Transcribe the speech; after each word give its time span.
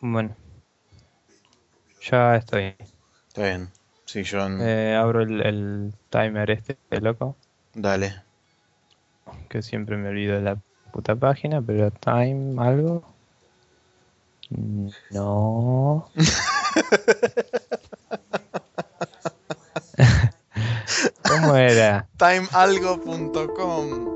Bueno. 0.00 0.34
Ya 2.10 2.36
estoy. 2.36 2.76
Está 3.28 3.42
bien. 3.42 3.68
Sí, 4.04 4.22
yo. 4.22 4.46
Eh, 4.60 4.94
abro 4.94 5.22
el, 5.22 5.40
el 5.42 5.94
timer 6.10 6.50
este, 6.50 6.76
loco. 7.00 7.36
Dale. 7.74 8.22
Que 9.48 9.62
siempre 9.62 9.96
me 9.96 10.08
olvido 10.08 10.36
de 10.36 10.42
la 10.42 10.56
puta 10.92 11.14
página, 11.14 11.60
pero 11.60 11.90
time 11.90 12.62
algo. 12.62 13.02
No. 15.10 16.08
¿Cómo 21.28 21.56
era? 21.56 22.08
Timealgo.com. 22.16 24.07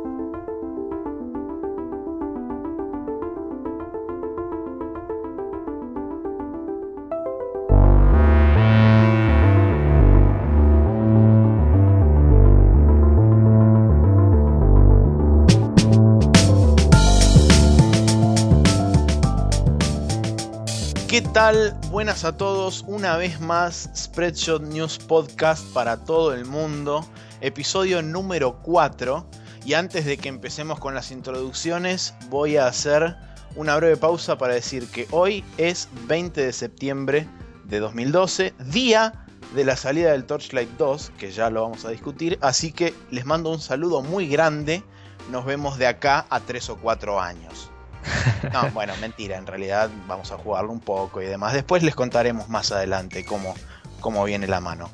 tal? 21.33 21.75
Buenas 21.91 22.25
a 22.25 22.37
todos. 22.37 22.85
Una 22.87 23.17
vez 23.17 23.41
más, 23.41 23.89
Spreadshot 23.97 24.65
News 24.65 24.99
Podcast 24.99 25.65
para 25.73 25.97
todo 25.97 26.35
el 26.35 26.45
mundo. 26.45 27.07
Episodio 27.41 28.03
número 28.03 28.61
4. 28.61 29.27
Y 29.65 29.73
antes 29.73 30.05
de 30.05 30.19
que 30.19 30.29
empecemos 30.29 30.79
con 30.79 30.95
las 30.95 31.11
introducciones, 31.11 32.13
voy 32.29 32.59
a 32.59 32.67
hacer 32.67 33.17
una 33.57 33.75
breve 33.77 33.97
pausa 33.97 34.37
para 34.37 34.53
decir 34.53 34.87
que 34.89 35.09
hoy 35.11 35.43
es 35.57 35.89
20 36.07 36.45
de 36.45 36.53
septiembre 36.53 37.27
de 37.65 37.81
2012, 37.81 38.53
día 38.67 39.25
de 39.55 39.65
la 39.65 39.77
salida 39.77 40.13
del 40.13 40.27
Torchlight 40.27 40.77
2, 40.77 41.13
que 41.17 41.31
ya 41.31 41.49
lo 41.49 41.63
vamos 41.63 41.87
a 41.87 41.91
discutir. 41.91 42.39
Así 42.43 42.73
que 42.73 42.93
les 43.11 43.25
mando 43.25 43.51
un 43.51 43.61
saludo 43.61 44.03
muy 44.03 44.29
grande. 44.29 44.83
Nos 45.31 45.47
vemos 45.47 45.79
de 45.79 45.87
acá 45.87 46.27
a 46.29 46.41
3 46.41 46.69
o 46.69 46.77
4 46.77 47.19
años. 47.19 47.72
No, 48.53 48.71
bueno, 48.71 48.93
mentira, 49.01 49.37
en 49.37 49.47
realidad 49.47 49.91
vamos 50.07 50.33
a 50.33 50.39
jugarlo 50.39 50.73
un 50.73 50.81
poco 50.81 51.23
y 51.23 51.27
demás. 51.27 51.53
Después 51.53 51.83
les 51.83 51.95
contaremos 51.95 52.49
más 52.49 52.73
adelante 52.73 53.25
cómo, 53.25 53.55
cómo 54.01 54.25
viene 54.25 54.47
la 54.47 54.61
mano. 54.61 54.91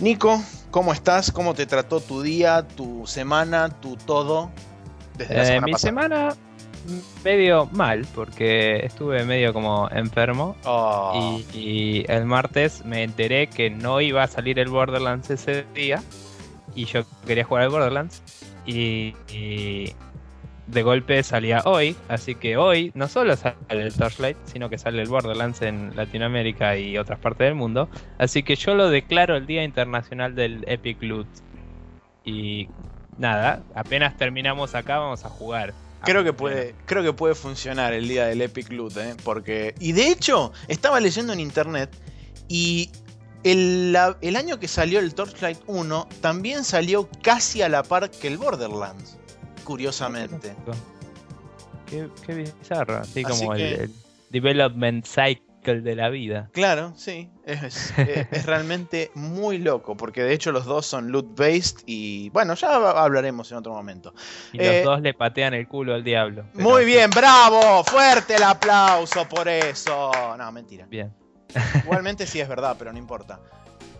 Nico, 0.00 0.42
¿cómo 0.70 0.92
estás? 0.92 1.30
¿Cómo 1.30 1.54
te 1.54 1.66
trató 1.66 2.00
tu 2.00 2.22
día, 2.22 2.66
tu 2.66 3.06
semana, 3.06 3.68
tu 3.68 3.96
todo? 3.96 4.50
Desde 5.16 5.34
la 5.34 5.44
semana 5.44 5.66
mi 5.66 5.72
pasada? 5.72 5.88
semana 5.90 6.36
medio 7.22 7.66
mal, 7.66 8.06
porque 8.14 8.84
estuve 8.84 9.24
medio 9.24 9.52
como 9.52 9.88
enfermo. 9.90 10.56
Oh. 10.64 11.42
Y, 11.52 11.58
y, 11.58 12.04
el 12.08 12.24
martes 12.24 12.84
me 12.84 13.02
enteré 13.02 13.48
que 13.48 13.68
no 13.68 14.00
iba 14.00 14.22
a 14.22 14.26
salir 14.26 14.58
el 14.58 14.68
Borderlands 14.68 15.28
ese 15.30 15.66
día. 15.74 16.02
Y 16.74 16.86
yo 16.86 17.02
quería 17.26 17.44
jugar 17.44 17.64
al 17.64 17.70
Borderlands. 17.70 18.22
y, 18.64 19.14
y 19.28 19.92
de 20.70 20.82
golpe 20.82 21.22
salía 21.22 21.62
hoy, 21.64 21.96
así 22.08 22.34
que 22.34 22.56
hoy 22.56 22.92
no 22.94 23.08
solo 23.08 23.36
sale 23.36 23.56
el 23.70 23.92
Torchlight, 23.92 24.36
sino 24.44 24.70
que 24.70 24.78
sale 24.78 25.02
el 25.02 25.08
Borderlands 25.08 25.62
en 25.62 25.94
Latinoamérica 25.96 26.76
y 26.76 26.96
otras 26.96 27.18
partes 27.18 27.46
del 27.46 27.54
mundo. 27.54 27.88
Así 28.18 28.42
que 28.42 28.56
yo 28.56 28.74
lo 28.74 28.88
declaro 28.88 29.36
el 29.36 29.46
Día 29.46 29.64
Internacional 29.64 30.34
del 30.34 30.64
Epic 30.68 31.02
Loot. 31.02 31.26
Y 32.24 32.68
nada, 33.18 33.62
apenas 33.74 34.16
terminamos 34.16 34.74
acá 34.74 34.98
vamos 34.98 35.24
a 35.24 35.28
jugar. 35.28 35.74
Creo 36.04 36.24
que 36.24 36.32
puede, 36.32 36.74
creo 36.86 37.02
que 37.02 37.12
puede 37.12 37.34
funcionar 37.34 37.92
el 37.92 38.08
día 38.08 38.26
del 38.26 38.40
Epic 38.40 38.70
Loot, 38.72 38.96
¿eh? 38.96 39.16
porque 39.22 39.74
y 39.80 39.92
de 39.92 40.08
hecho 40.08 40.52
estaba 40.68 40.98
leyendo 40.98 41.32
en 41.34 41.40
internet 41.40 41.90
y 42.48 42.90
el, 43.44 43.94
el 44.22 44.36
año 44.36 44.58
que 44.58 44.68
salió 44.68 44.98
el 44.98 45.14
Torchlight 45.14 45.58
1 45.66 46.08
también 46.22 46.64
salió 46.64 47.08
casi 47.22 47.60
a 47.60 47.68
la 47.68 47.82
par 47.82 48.10
que 48.10 48.28
el 48.28 48.38
Borderlands 48.38 49.19
curiosamente. 49.64 50.54
Qué, 51.86 52.08
qué 52.24 52.34
bizarro, 52.34 52.98
así, 52.98 53.22
así 53.24 53.40
como 53.40 53.54
que... 53.54 53.74
el, 53.74 53.80
el, 53.80 53.94
development 54.30 55.04
cycle 55.04 55.80
de 55.82 55.94
la 55.94 56.08
vida. 56.08 56.48
Claro, 56.52 56.92
sí, 56.96 57.30
es, 57.44 57.62
es, 57.62 57.94
es, 57.98 58.46
realmente 58.46 59.10
muy 59.14 59.58
loco, 59.58 59.96
porque 59.96 60.22
de 60.22 60.32
hecho 60.32 60.52
los 60.52 60.64
dos 60.64 60.86
son 60.86 61.10
loot 61.10 61.36
based 61.36 61.80
y 61.86 62.30
bueno, 62.30 62.54
ya 62.54 62.74
hablaremos 62.74 63.50
en 63.52 63.58
otro 63.58 63.72
momento. 63.72 64.14
Y 64.52 64.60
eh, 64.60 64.82
los 64.84 64.84
dos 64.84 65.02
le 65.02 65.14
patean 65.14 65.54
el 65.54 65.68
culo 65.68 65.94
al 65.94 66.04
diablo. 66.04 66.44
Pero... 66.52 66.68
Muy 66.68 66.84
bien, 66.84 67.10
bravo, 67.10 67.84
fuerte 67.84 68.36
el 68.36 68.42
aplauso 68.42 69.28
por 69.28 69.48
eso. 69.48 70.10
No, 70.38 70.52
mentira. 70.52 70.86
Bien. 70.86 71.12
Igualmente 71.82 72.26
sí 72.26 72.40
es 72.40 72.48
verdad, 72.48 72.76
pero 72.78 72.92
no 72.92 72.98
importa. 72.98 73.40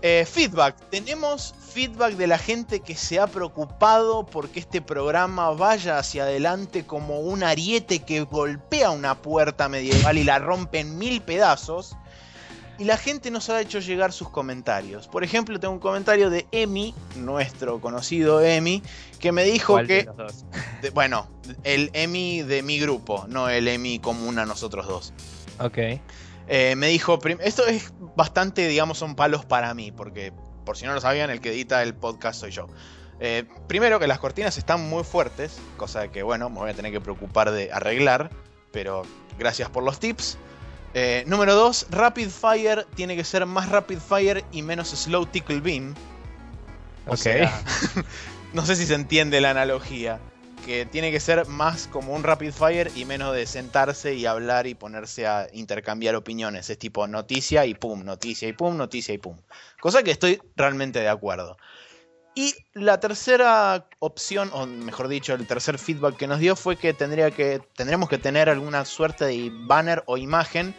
Eh, 0.03 0.27
feedback. 0.27 0.77
Tenemos 0.91 1.55
feedback 1.73 2.15
de 2.15 2.27
la 2.27 2.39
gente 2.39 2.81
que 2.81 2.95
se 2.95 3.21
ha 3.21 3.27
preocupado 3.27 4.25
porque 4.25 4.61
este 4.61 4.81
programa 4.81 5.51
vaya 5.51 5.99
hacia 5.99 6.23
adelante 6.23 6.87
como 6.87 7.21
un 7.21 7.43
ariete 7.43 8.01
que 8.01 8.23
golpea 8.23 8.91
una 8.91 9.17
puerta 9.17 9.69
medieval 9.69 10.17
y 10.17 10.25
la 10.25 10.39
rompe 10.39 10.81
en 10.81 10.99
mil 10.99 11.21
pedazos. 11.21 11.97
Y 12.79 12.85
la 12.85 12.97
gente 12.97 13.31
nos 13.31 13.51
ha 13.51 13.61
hecho 13.61 13.79
llegar 13.81 14.11
sus 14.11 14.31
comentarios. 14.31 15.07
Por 15.07 15.23
ejemplo, 15.23 15.61
tengo 15.61 15.75
un 15.75 15.81
comentario 15.81 16.31
de 16.31 16.47
Emi, 16.51 16.95
nuestro 17.17 17.79
conocido 17.79 18.41
Emi, 18.41 18.83
que 19.19 19.33
me 19.33 19.45
dijo 19.45 19.77
que. 19.85 20.09
De, 20.81 20.89
bueno, 20.89 21.29
el 21.63 21.91
Emi 21.93 22.41
de 22.41 22.63
mi 22.63 22.79
grupo, 22.79 23.27
no 23.29 23.51
el 23.51 23.69
Emi 23.69 23.99
común 23.99 24.39
a 24.39 24.47
nosotros 24.47 24.87
dos. 24.87 25.13
Ok. 25.59 25.77
Eh, 26.53 26.75
me 26.75 26.89
dijo, 26.89 27.17
esto 27.39 27.65
es 27.69 27.93
bastante, 28.17 28.67
digamos, 28.67 28.99
son 28.99 29.15
palos 29.15 29.45
para 29.45 29.73
mí, 29.73 29.93
porque 29.93 30.33
por 30.67 30.77
si 30.77 30.85
no 30.85 30.93
lo 30.93 31.01
sabían, 31.01 31.31
el 31.31 31.41
que 31.41 31.51
edita 31.51 31.81
el 31.81 31.95
podcast 31.95 32.41
soy 32.41 32.51
yo. 32.51 32.67
Eh, 33.21 33.45
primero 33.69 34.01
que 34.01 34.09
las 34.09 34.19
cortinas 34.19 34.59
están 34.59 34.89
muy 34.91 35.05
fuertes, 35.05 35.61
cosa 35.77 36.09
que, 36.09 36.25
bueno, 36.25 36.51
me 36.51 36.59
voy 36.59 36.71
a 36.71 36.75
tener 36.75 36.91
que 36.91 37.01
preocupar 37.01 37.53
de 37.53 37.71
arreglar, 37.71 38.31
pero 38.73 39.03
gracias 39.39 39.71
por 39.71 39.85
los 39.85 40.01
tips. 40.01 40.39
Eh, 40.93 41.23
número 41.29 41.55
2, 41.55 41.87
Rapid 41.91 42.31
Fire 42.31 42.85
tiene 42.97 43.15
que 43.15 43.23
ser 43.23 43.47
más 43.47 43.69
Rapid 43.69 43.99
Fire 43.99 44.45
y 44.51 44.63
menos 44.63 44.89
Slow 44.89 45.27
Tickle 45.27 45.61
Beam. 45.61 45.95
O 47.07 47.13
okay. 47.13 47.47
sea, 47.47 47.63
no 48.55 48.67
sé 48.67 48.75
si 48.75 48.87
se 48.87 48.95
entiende 48.95 49.41
la 49.41 49.51
analogía 49.51 50.19
que 50.65 50.87
tiene 50.87 51.11
que 51.11 51.21
ser 51.21 51.47
más 51.47 51.87
como 51.87 52.15
un 52.15 52.23
rapid 52.23 52.53
fire 52.53 52.91
y 52.95 53.05
menos 53.05 53.35
de 53.35 53.47
sentarse 53.47 54.15
y 54.15 54.27
hablar 54.27 54.67
y 54.67 54.75
ponerse 54.75 55.27
a 55.27 55.49
intercambiar 55.53 56.15
opiniones. 56.15 56.71
Es 56.71 56.79
tipo 56.79 57.07
noticia 57.07 57.67
y 57.67 57.75
pum, 57.75 58.05
noticia 58.05 58.49
y 58.49 58.53
pum, 58.53 58.77
noticia 58.77 59.15
y 59.15 59.19
pum. 59.19 59.37
Cosa 59.81 60.03
que 60.03 60.11
estoy 60.11 60.41
realmente 60.57 61.01
de 61.01 61.09
acuerdo. 61.09 61.57
Y 62.35 62.55
la 62.75 63.01
tercera 63.01 63.89
opción, 63.99 64.51
o 64.53 64.65
mejor 64.65 65.09
dicho, 65.09 65.35
el 65.35 65.47
tercer 65.47 65.79
feedback 65.79 66.17
que 66.17 66.29
nos 66.29 66.39
dio 66.39 66.55
fue 66.55 66.77
que, 66.77 66.95
tendría 66.95 67.33
que 67.33 67.61
tendremos 67.75 68.09
que 68.09 68.19
tener 68.19 68.49
alguna 68.49 68.85
suerte 68.85 69.25
de 69.25 69.51
banner 69.53 70.05
o 70.07 70.17
imagen 70.17 70.75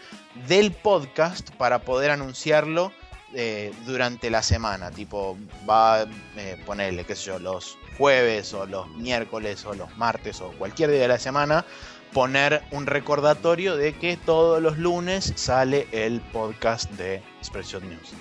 del 0.48 0.72
podcast 0.72 1.52
para 1.56 1.80
poder 1.80 2.12
anunciarlo 2.12 2.94
eh, 3.34 3.72
durante 3.86 4.30
la 4.30 4.42
semana. 4.42 4.92
Tipo, 4.92 5.38
va 5.70 6.02
a 6.02 6.08
eh, 6.38 6.62
ponerle, 6.66 7.06
qué 7.06 7.16
sé 7.16 7.26
yo, 7.28 7.40
los 7.40 7.78
jueves 7.98 8.54
o 8.54 8.66
los 8.66 8.88
miércoles 8.90 9.66
o 9.66 9.74
los 9.74 9.96
martes 9.98 10.42
o 10.42 10.52
cualquier 10.54 10.92
día 10.92 11.02
de 11.02 11.08
la 11.08 11.20
semana 11.20 11.66
poner 12.14 12.62
un 12.72 12.86
recordatorio 12.88 13.78
de 13.78 13.94
que 13.94 14.18
todos 14.18 14.62
los 14.62 14.78
lunes 14.78 15.34
sale 15.36 15.88
el 15.92 16.20
podcast 16.20 16.92
de 16.92 17.22
Spreadshot 17.44 17.84
News. 17.84 18.14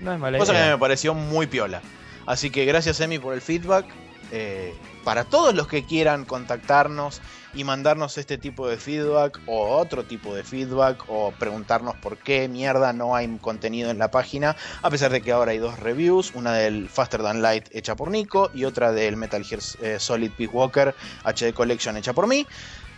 No 0.00 0.12
es 0.12 0.18
mala 0.18 0.38
Cosa 0.38 0.52
idea. 0.52 0.64
que 0.64 0.70
me 0.72 0.78
pareció 0.78 1.14
muy 1.14 1.46
piola. 1.46 1.82
Así 2.26 2.50
que 2.50 2.64
gracias 2.64 3.00
Emi 3.00 3.18
por 3.18 3.34
el 3.34 3.40
feedback. 3.40 3.86
Eh, 4.34 4.74
para 5.04 5.24
todos 5.24 5.54
los 5.54 5.68
que 5.68 5.84
quieran 5.84 6.24
contactarnos 6.24 7.20
y 7.52 7.64
mandarnos 7.64 8.16
este 8.16 8.38
tipo 8.38 8.66
de 8.66 8.78
feedback 8.78 9.38
o 9.46 9.76
otro 9.76 10.04
tipo 10.04 10.34
de 10.34 10.42
feedback 10.42 11.04
o 11.08 11.32
preguntarnos 11.38 11.96
por 11.96 12.16
qué 12.16 12.48
mierda 12.48 12.94
no 12.94 13.14
hay 13.14 13.28
contenido 13.38 13.90
en 13.90 13.98
la 13.98 14.10
página, 14.10 14.56
a 14.80 14.88
pesar 14.88 15.12
de 15.12 15.20
que 15.20 15.32
ahora 15.32 15.52
hay 15.52 15.58
dos 15.58 15.78
reviews, 15.78 16.32
una 16.34 16.54
del 16.54 16.88
Faster 16.88 17.22
Than 17.22 17.42
Light 17.42 17.66
hecha 17.72 17.94
por 17.94 18.10
Nico 18.10 18.50
y 18.54 18.64
otra 18.64 18.92
del 18.92 19.16
Metal 19.16 19.44
Gear 19.44 19.60
eh, 19.82 19.98
Solid 19.98 20.30
Peace 20.30 20.52
Walker 20.52 20.94
HD 21.24 21.52
Collection 21.52 21.98
hecha 21.98 22.14
por 22.14 22.26
mí. 22.26 22.46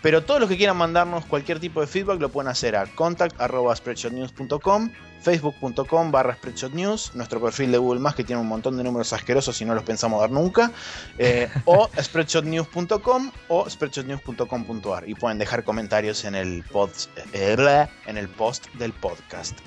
Pero 0.05 0.23
todos 0.23 0.39
los 0.39 0.49
que 0.51 0.59
quieran 0.59 0.77
mandarnos 0.77 1.25
cualquier 1.25 1.59
tipo 1.61 1.81
de 1.81 1.87
feedback 1.87 2.21
lo 2.21 2.29
pueden 2.29 2.51
hacer 2.51 2.77
a 2.77 2.85
contact.spreadshotnews.com, 2.85 4.91
facebook.com 5.23 6.13
barra 6.13 6.35
spreadshotnews, 6.35 7.15
nuestro 7.15 7.41
perfil 7.41 7.73
de 7.73 7.79
Google 7.79 8.01
Más 8.01 8.15
que 8.15 8.23
tiene 8.23 8.43
un 8.43 8.49
montón 8.49 8.77
de 8.77 8.85
números 8.85 9.15
asquerosos 9.15 9.59
y 9.63 9.65
no 9.65 9.75
los 9.75 9.83
pensamos 9.83 10.21
dar 10.21 10.31
nunca, 10.31 10.73
eh, 11.17 11.49
o 11.65 11.89
spreadshotnews.com 11.99 13.31
o 13.49 13.71
spreadshotnews.com.ar 13.71 15.09
y 15.09 15.15
pueden 15.15 15.39
dejar 15.39 15.65
comentarios 15.65 16.27
en 16.27 16.35
el, 16.35 16.63
post, 16.65 17.09
eh, 17.33 17.87
en 18.05 18.19
el 18.19 18.29
post 18.29 18.67
del 18.75 18.93
podcast. 18.93 19.59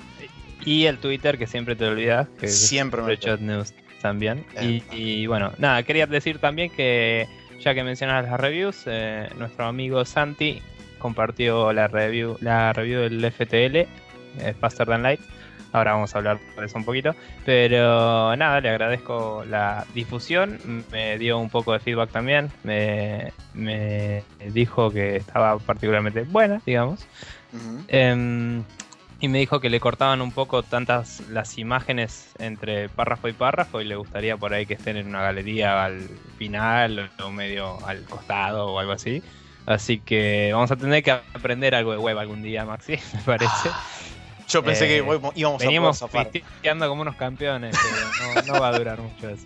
Y 0.64 0.84
el 0.84 0.98
Twitter 0.98 1.36
que 1.36 1.48
siempre 1.48 1.74
te 1.74 1.84
olvidas, 1.84 2.28
que 2.38 2.46
siempre 2.46 3.00
es 3.00 3.18
Spreadshot 3.18 3.40
News 3.40 3.74
también. 4.00 4.46
Y, 4.62 4.84
y 4.92 5.26
bueno, 5.26 5.50
nada, 5.58 5.82
quería 5.82 6.06
decir 6.06 6.38
también 6.38 6.70
que 6.70 7.26
ya 7.60 7.74
que 7.74 7.82
mencionas 7.84 8.24
las 8.24 8.40
reviews, 8.40 8.84
eh, 8.86 9.28
nuestro 9.36 9.66
amigo 9.66 10.04
Santi 10.04 10.62
compartió 10.98 11.72
la 11.72 11.88
review, 11.88 12.36
la 12.40 12.72
review 12.72 13.02
del 13.02 13.24
FTL, 13.24 13.76
eh, 13.76 13.86
Faster 14.58 14.86
Than 14.86 15.02
Light. 15.02 15.20
Ahora 15.72 15.92
vamos 15.92 16.14
a 16.14 16.18
hablar 16.18 16.38
de 16.56 16.64
eso 16.64 16.78
un 16.78 16.84
poquito. 16.84 17.14
Pero 17.44 18.34
nada, 18.36 18.60
le 18.60 18.70
agradezco 18.70 19.44
la 19.46 19.84
difusión. 19.94 20.58
Me 20.90 21.18
dio 21.18 21.38
un 21.38 21.50
poco 21.50 21.74
de 21.74 21.78
feedback 21.78 22.10
también. 22.10 22.50
Me, 22.64 23.32
me 23.52 24.22
dijo 24.46 24.90
que 24.90 25.16
estaba 25.16 25.58
particularmente 25.58 26.22
buena, 26.22 26.62
digamos. 26.64 27.06
Em, 27.88 28.62
y 29.20 29.28
me 29.28 29.38
dijo 29.38 29.60
que 29.60 29.70
le 29.70 29.80
cortaban 29.80 30.20
un 30.22 30.32
poco 30.32 30.64
tantas 30.66 31.20
las 31.26 31.58
imágenes 31.58 32.32
entre 32.38 32.88
párrafo 32.90 33.28
y 33.28 33.32
párrafo 33.34 33.80
y 33.80 33.84
le 33.84 33.96
gustaría 33.96 34.36
por 34.38 34.54
ahí 34.54 34.66
que 34.66 34.74
estén 34.74 34.96
en 34.96 35.08
una 35.08 35.22
galería 35.22 35.84
al 35.84 36.22
final 36.36 37.12
o 37.22 37.30
medio 37.32 37.84
al 37.84 38.08
costado 38.08 38.68
o 38.72 38.78
algo 38.78 38.92
así. 38.92 39.24
Así 39.66 40.02
que 40.02 40.50
vamos 40.52 40.70
a 40.70 40.76
tener 40.78 41.02
que 41.02 41.10
aprender 41.10 41.74
algo 41.74 41.92
de 41.92 41.98
web 41.98 42.16
algún 42.18 42.42
día, 42.42 42.64
Maxi, 42.64 42.94
me 43.14 43.22
parece. 43.22 43.76
Yo 44.48 44.62
pensé 44.62 44.84
Eh, 44.84 44.88
que 44.88 45.20
íbamos 45.34 45.60
a 45.60 45.66
Veníamos 45.66 46.02
pisteando 46.32 46.88
como 46.88 47.02
unos 47.02 47.16
campeones, 47.16 47.76
pero 47.76 48.44
no, 48.46 48.52
no 48.54 48.60
va 48.60 48.68
a 48.68 48.78
durar 48.78 48.98
mucho 49.00 49.28
eso. 49.28 49.44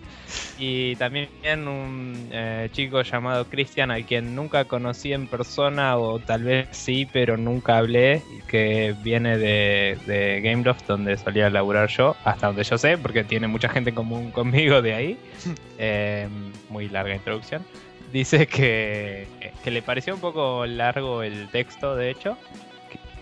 Y 0.57 0.95
también 0.95 1.29
un 1.67 2.29
eh, 2.31 2.69
chico 2.71 3.01
llamado 3.01 3.45
Cristian, 3.45 3.91
al 3.91 4.05
quien 4.05 4.35
nunca 4.35 4.65
conocí 4.65 5.11
en 5.11 5.27
persona, 5.27 5.97
o 5.97 6.19
tal 6.19 6.43
vez 6.43 6.69
sí, 6.71 7.07
pero 7.11 7.35
nunca 7.35 7.77
hablé, 7.79 8.21
que 8.47 8.95
viene 9.03 9.37
de, 9.37 9.97
de 10.05 10.41
Gameloft, 10.41 10.85
donde 10.87 11.17
solía 11.17 11.49
laburar 11.49 11.89
yo, 11.89 12.15
hasta 12.23 12.47
donde 12.47 12.63
yo 12.63 12.77
sé, 12.77 12.97
porque 12.97 13.23
tiene 13.23 13.47
mucha 13.47 13.67
gente 13.67 13.89
en 13.89 13.95
común 13.95 14.31
conmigo 14.31 14.81
de 14.81 14.93
ahí. 14.93 15.17
Eh, 15.79 16.29
muy 16.69 16.87
larga 16.87 17.13
introducción. 17.13 17.65
Dice 18.13 18.47
que, 18.47 19.27
que 19.63 19.71
le 19.71 19.81
pareció 19.81 20.13
un 20.13 20.21
poco 20.21 20.65
largo 20.65 21.23
el 21.23 21.49
texto, 21.49 21.95
de 21.95 22.11
hecho, 22.11 22.37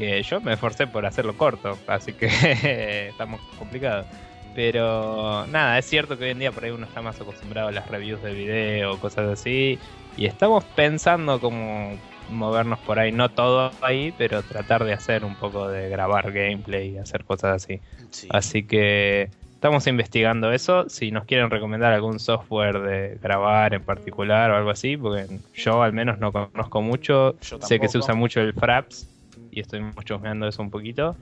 que 0.02 0.24
yo 0.24 0.42
me 0.42 0.54
esforcé 0.54 0.88
por 0.88 1.06
hacerlo 1.06 1.38
corto, 1.38 1.78
así 1.86 2.14
que 2.14 2.26
estamos 3.10 3.40
complicados. 3.60 4.08
Pero 4.56 5.46
nada, 5.46 5.78
es 5.78 5.86
cierto 5.86 6.18
que 6.18 6.24
hoy 6.24 6.32
en 6.32 6.40
día 6.40 6.52
por 6.52 6.64
ahí 6.64 6.72
uno 6.72 6.88
está 6.88 7.04
más 7.04 7.22
acostumbrado 7.22 7.68
a 7.68 7.72
las 7.72 7.88
reviews 7.88 8.22
de 8.24 8.34
video, 8.34 9.00
cosas 9.00 9.30
así, 9.30 9.78
y 10.18 10.26
estamos 10.26 10.64
pensando 10.64 11.40
como 11.40 12.00
movernos 12.32 12.80
por 12.80 12.98
ahí, 12.98 13.12
no 13.12 13.30
todo 13.30 13.72
ahí, 13.82 14.12
pero 14.18 14.42
tratar 14.42 14.84
de 14.86 14.94
hacer 14.94 15.24
un 15.24 15.36
poco 15.36 15.68
de 15.68 15.88
grabar 15.90 16.32
gameplay 16.32 16.96
y 16.96 16.98
hacer 16.98 17.24
cosas 17.24 17.64
así. 17.64 17.80
Sí. 18.10 18.28
Así 18.32 18.64
que 18.64 19.30
estamos 19.54 19.86
investigando 19.86 20.52
eso. 20.52 20.90
Si 20.90 21.12
nos 21.12 21.26
quieren 21.26 21.52
recomendar 21.52 21.94
algún 21.94 22.20
software 22.20 22.80
de 22.80 23.20
grabar 23.22 23.76
en 23.76 23.84
particular 23.84 24.50
o 24.50 24.58
algo 24.58 24.72
así, 24.72 24.98
porque 24.98 25.28
yo 25.54 25.84
al 25.84 25.94
menos 25.94 26.18
no 26.18 26.32
conozco 26.32 26.82
mucho. 26.82 27.36
Sé 27.40 27.80
que 27.80 27.88
se 27.88 28.00
usa 28.00 28.16
mucho 28.16 28.42
el 28.42 28.54
Fraps 28.54 29.08
y 29.52 29.60
estoy 29.60 29.82
chusmeando 30.06 30.48
eso 30.48 30.62
un 30.62 30.72
poquito. 30.72 31.16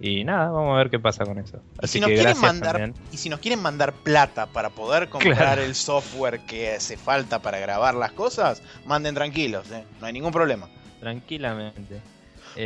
Y 0.00 0.24
nada, 0.24 0.50
vamos 0.50 0.74
a 0.74 0.78
ver 0.78 0.90
qué 0.90 0.98
pasa 0.98 1.24
con 1.24 1.38
eso. 1.38 1.60
Y 1.80 1.86
si, 1.86 2.00
nos 2.00 2.08
que 2.08 2.14
quieren 2.16 2.34
gracias 2.34 2.52
mandar, 2.52 2.72
también. 2.78 2.94
y 3.12 3.16
si 3.16 3.28
nos 3.28 3.38
quieren 3.38 3.62
mandar 3.62 3.92
plata 3.92 4.46
para 4.46 4.70
poder 4.70 5.08
comprar 5.08 5.36
Claro. 5.36 5.62
el 5.62 5.74
software 5.76 6.40
que 6.40 6.72
hace 6.74 6.96
falta 6.96 7.40
para 7.40 7.58
grabar 7.60 7.94
las 7.94 8.10
cosas, 8.12 8.60
manden 8.86 9.14
tranquilos, 9.14 9.70
¿eh? 9.70 9.84
no 10.00 10.06
hay 10.06 10.12
ningún 10.12 10.32
problema. 10.32 10.68
Tranquilamente. 11.00 12.00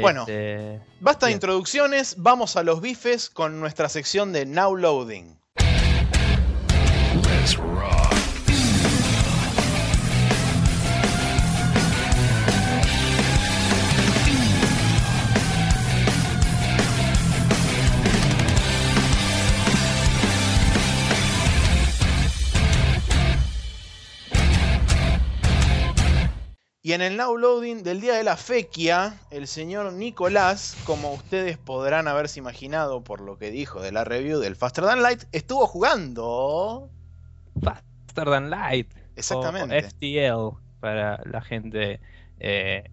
Bueno. 0.01 0.23
Este, 0.23 0.81
Basta 1.01 1.27
de 1.27 1.31
Bien. 1.31 1.37
introducciones, 1.37 2.15
vamos 2.19 2.57
a 2.57 2.63
los 2.63 2.81
bifes 2.81 3.29
con 3.31 3.61
nuestra 3.61 3.89
sección 3.89 4.33
de 4.33 4.47
Now 4.47 4.75
Loading. 4.75 5.39
Let's 7.25 7.57
rock. 7.57 8.08
Y 26.89 26.95
en 26.95 27.03
el 27.03 27.19
Now 27.19 27.37
Loading 27.37 27.83
del 27.83 28.01
día 28.01 28.15
de 28.15 28.25
la 28.25 28.39
fequia, 28.39 29.19
el 29.31 29.47
señor 29.47 29.93
Nicolás, 29.93 30.75
como 30.87 31.13
ustedes 31.13 31.59
podrán 31.59 32.09
haberse 32.09 32.39
imaginado 32.39 33.05
por 33.05 33.21
lo 33.21 33.37
que 33.37 33.51
dijo 33.51 33.83
de 33.83 33.93
la 33.93 34.05
review 34.05 34.41
del 34.41 34.57
Faster 34.57 34.85
Than 34.85 35.03
Light, 35.03 35.25
estuvo 35.33 35.67
jugando. 35.67 36.89
Faster 37.63 38.25
Than 38.25 38.49
Light. 38.49 38.91
Exactamente. 39.17 39.77
O 39.77 39.83
FTL 39.83 40.59
para 40.81 41.21
la 41.31 41.43
gente 41.43 42.01
eh, 42.41 42.91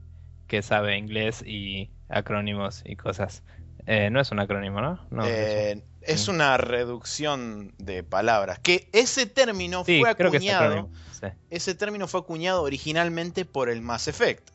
que 0.48 0.62
sabe 0.62 0.98
inglés 0.98 1.42
y 1.46 1.90
acrónimos 2.10 2.84
y 2.86 2.98
cosas. 2.98 3.44
Eh, 3.88 4.10
no 4.10 4.20
es 4.20 4.30
un 4.30 4.42
acrónimo, 4.42 4.82
¿no? 4.82 5.00
No, 5.10 5.24
Eh, 5.26 5.82
es 6.06 6.28
una 6.28 6.58
reducción 6.58 7.74
de 7.78 8.04
palabras. 8.04 8.60
Que 8.60 8.90
ese 8.94 9.26
término 9.26 9.84
sí, 9.86 10.00
fue 10.00 10.10
acuñado. 10.10 10.90
Sí. 11.20 11.28
ese 11.50 11.76
término 11.76 12.08
fue 12.08 12.20
acuñado 12.22 12.62
originalmente 12.64 13.46
por 13.46 13.70
el 13.70 13.82
Mass 13.82 14.08
Effect. 14.08 14.50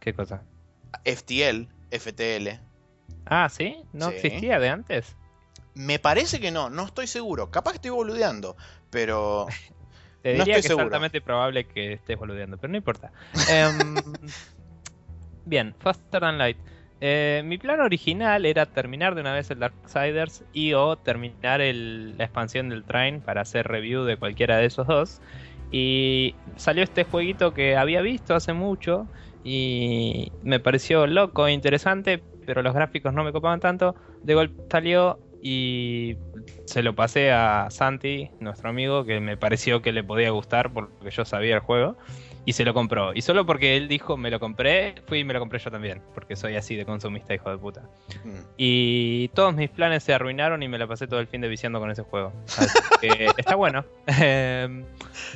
¿Qué 0.00 0.14
cosa? 0.14 0.42
FTL, 1.04 1.68
FTL. 1.90 2.60
Ah, 3.26 3.48
¿sí? 3.48 3.76
¿No 3.92 4.10
Sí. 4.10 4.16
existía 4.16 4.58
de 4.58 4.68
antes? 4.68 5.16
Me 5.74 5.98
parece 5.98 6.40
que 6.40 6.50
no, 6.50 6.70
no 6.70 6.84
estoy 6.86 7.06
seguro. 7.06 7.50
Capaz 7.50 7.72
que 7.72 7.76
estoy 7.76 7.90
boludeando, 7.90 8.56
pero 8.90 9.46
Te 10.22 10.32
No 10.32 10.38
diría 10.44 10.54
estoy 10.56 10.62
que 10.62 10.68
seguro. 10.68 10.84
es 10.84 10.86
altamente 10.86 11.20
probable 11.20 11.66
que 11.68 11.92
estés 11.92 12.18
boludeando, 12.18 12.56
pero 12.58 12.70
no 12.72 12.76
importa. 12.78 13.12
Em, 13.48 13.94
bien, 15.44 15.74
Faster 15.78 16.20
Than 16.20 16.38
Light. 16.38 16.56
Eh, 17.00 17.42
mi 17.44 17.58
plan 17.58 17.80
original 17.80 18.46
era 18.46 18.66
terminar 18.66 19.14
de 19.14 19.20
una 19.20 19.34
vez 19.34 19.50
el 19.50 19.58
Darksiders 19.58 20.44
y 20.52 20.72
o 20.72 20.96
terminar 20.96 21.60
la 21.60 22.24
expansión 22.24 22.70
del 22.70 22.84
Train 22.84 23.20
para 23.20 23.42
hacer 23.42 23.68
review 23.68 24.04
de 24.04 24.16
cualquiera 24.16 24.56
de 24.56 24.66
esos 24.66 24.86
dos. 24.86 25.20
Y 25.70 26.34
salió 26.56 26.82
este 26.84 27.04
jueguito 27.04 27.52
que 27.52 27.76
había 27.76 28.00
visto 28.00 28.34
hace 28.34 28.52
mucho 28.52 29.06
y 29.44 30.32
me 30.42 30.58
pareció 30.58 31.06
loco 31.06 31.46
e 31.46 31.52
interesante, 31.52 32.22
pero 32.46 32.62
los 32.62 32.74
gráficos 32.74 33.12
no 33.12 33.24
me 33.24 33.32
copaban 33.32 33.60
tanto. 33.60 33.94
De 34.22 34.34
golpe 34.34 34.54
salió 34.70 35.18
y 35.42 36.16
se 36.64 36.82
lo 36.82 36.94
pasé 36.94 37.30
a 37.30 37.68
Santi, 37.70 38.30
nuestro 38.40 38.70
amigo, 38.70 39.04
que 39.04 39.20
me 39.20 39.36
pareció 39.36 39.82
que 39.82 39.92
le 39.92 40.02
podía 40.02 40.30
gustar 40.30 40.72
porque 40.72 41.10
yo 41.10 41.24
sabía 41.24 41.56
el 41.56 41.60
juego. 41.60 41.96
Y 42.48 42.52
se 42.52 42.64
lo 42.64 42.72
compró. 42.72 43.12
Y 43.12 43.22
solo 43.22 43.44
porque 43.44 43.76
él 43.76 43.88
dijo 43.88 44.16
me 44.16 44.30
lo 44.30 44.38
compré, 44.38 44.94
fui 45.08 45.18
y 45.18 45.24
me 45.24 45.34
lo 45.34 45.40
compré 45.40 45.58
yo 45.58 45.68
también. 45.70 46.00
Porque 46.14 46.36
soy 46.36 46.54
así 46.54 46.76
de 46.76 46.86
consumista, 46.86 47.34
hijo 47.34 47.50
de 47.50 47.58
puta. 47.58 47.82
mm, 48.24 48.38
Y 48.56 49.28
todos 49.34 49.52
mis 49.54 49.68
planes 49.68 50.04
se 50.04 50.14
arruinaron 50.14 50.62
y 50.62 50.68
me 50.68 50.78
la 50.78 50.86
pasé 50.86 51.08
todo 51.08 51.18
el 51.18 51.26
fin 51.26 51.40
de 51.40 51.48
viciando 51.48 51.80
con 51.80 51.90
ese 51.90 52.02
juego. 52.02 52.32
Así 52.46 52.78
que 53.00 53.26
está 53.36 53.56
bueno. 53.56 53.84
Em, 54.06 54.84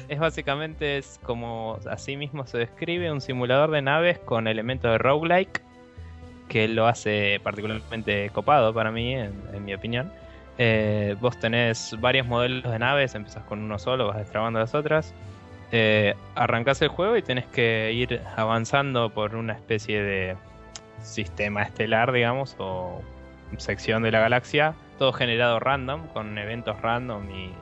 es 0.08 0.18
básicamente 0.20 0.98
es 0.98 1.18
como 1.24 1.80
así 1.90 2.16
mismo 2.16 2.46
se 2.46 2.58
describe 2.58 3.10
un 3.10 3.20
simulador 3.20 3.72
de 3.72 3.82
naves 3.82 4.20
con 4.20 4.46
elementos 4.46 4.92
de 4.92 4.98
roguelike. 4.98 5.62
Que 6.48 6.68
lo 6.68 6.86
hace 6.86 7.40
particularmente 7.42 8.30
copado 8.30 8.72
para 8.72 8.92
mí, 8.92 9.14
en, 9.14 9.32
en 9.52 9.64
mi 9.64 9.74
opinión. 9.74 10.12
Eh, 10.58 11.16
vos 11.20 11.38
tenés 11.40 11.96
varios 12.00 12.26
modelos 12.26 12.70
de 12.70 12.78
naves, 12.78 13.14
empezás 13.16 13.42
con 13.44 13.60
uno 13.60 13.78
solo, 13.80 14.06
vas 14.08 14.18
destrabando 14.18 14.58
las 14.60 14.74
otras. 14.74 15.12
Eh, 15.72 16.14
arrancás 16.34 16.82
el 16.82 16.88
juego 16.88 17.16
y 17.16 17.22
tenés 17.22 17.46
que 17.46 17.92
ir 17.92 18.20
avanzando 18.36 19.10
por 19.10 19.36
una 19.36 19.52
especie 19.52 20.02
de 20.02 20.36
sistema 21.02 21.62
estelar, 21.62 22.12
digamos, 22.12 22.56
o 22.58 23.02
sección 23.56 24.02
de 24.02 24.10
la 24.10 24.20
galaxia, 24.20 24.74
todo 24.98 25.12
generado 25.12 25.60
random, 25.60 26.08
con 26.08 26.36
eventos 26.38 26.80
random 26.80 27.24
y, 27.30 27.52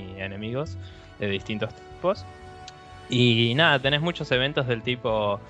y 0.00 0.20
enemigos 0.20 0.76
de 1.18 1.28
distintos 1.28 1.74
tipos. 1.74 2.24
Y 3.08 3.54
nada, 3.54 3.78
tenés 3.78 4.00
muchos 4.00 4.30
eventos 4.32 4.66
del 4.66 4.82
tipo, 4.82 5.40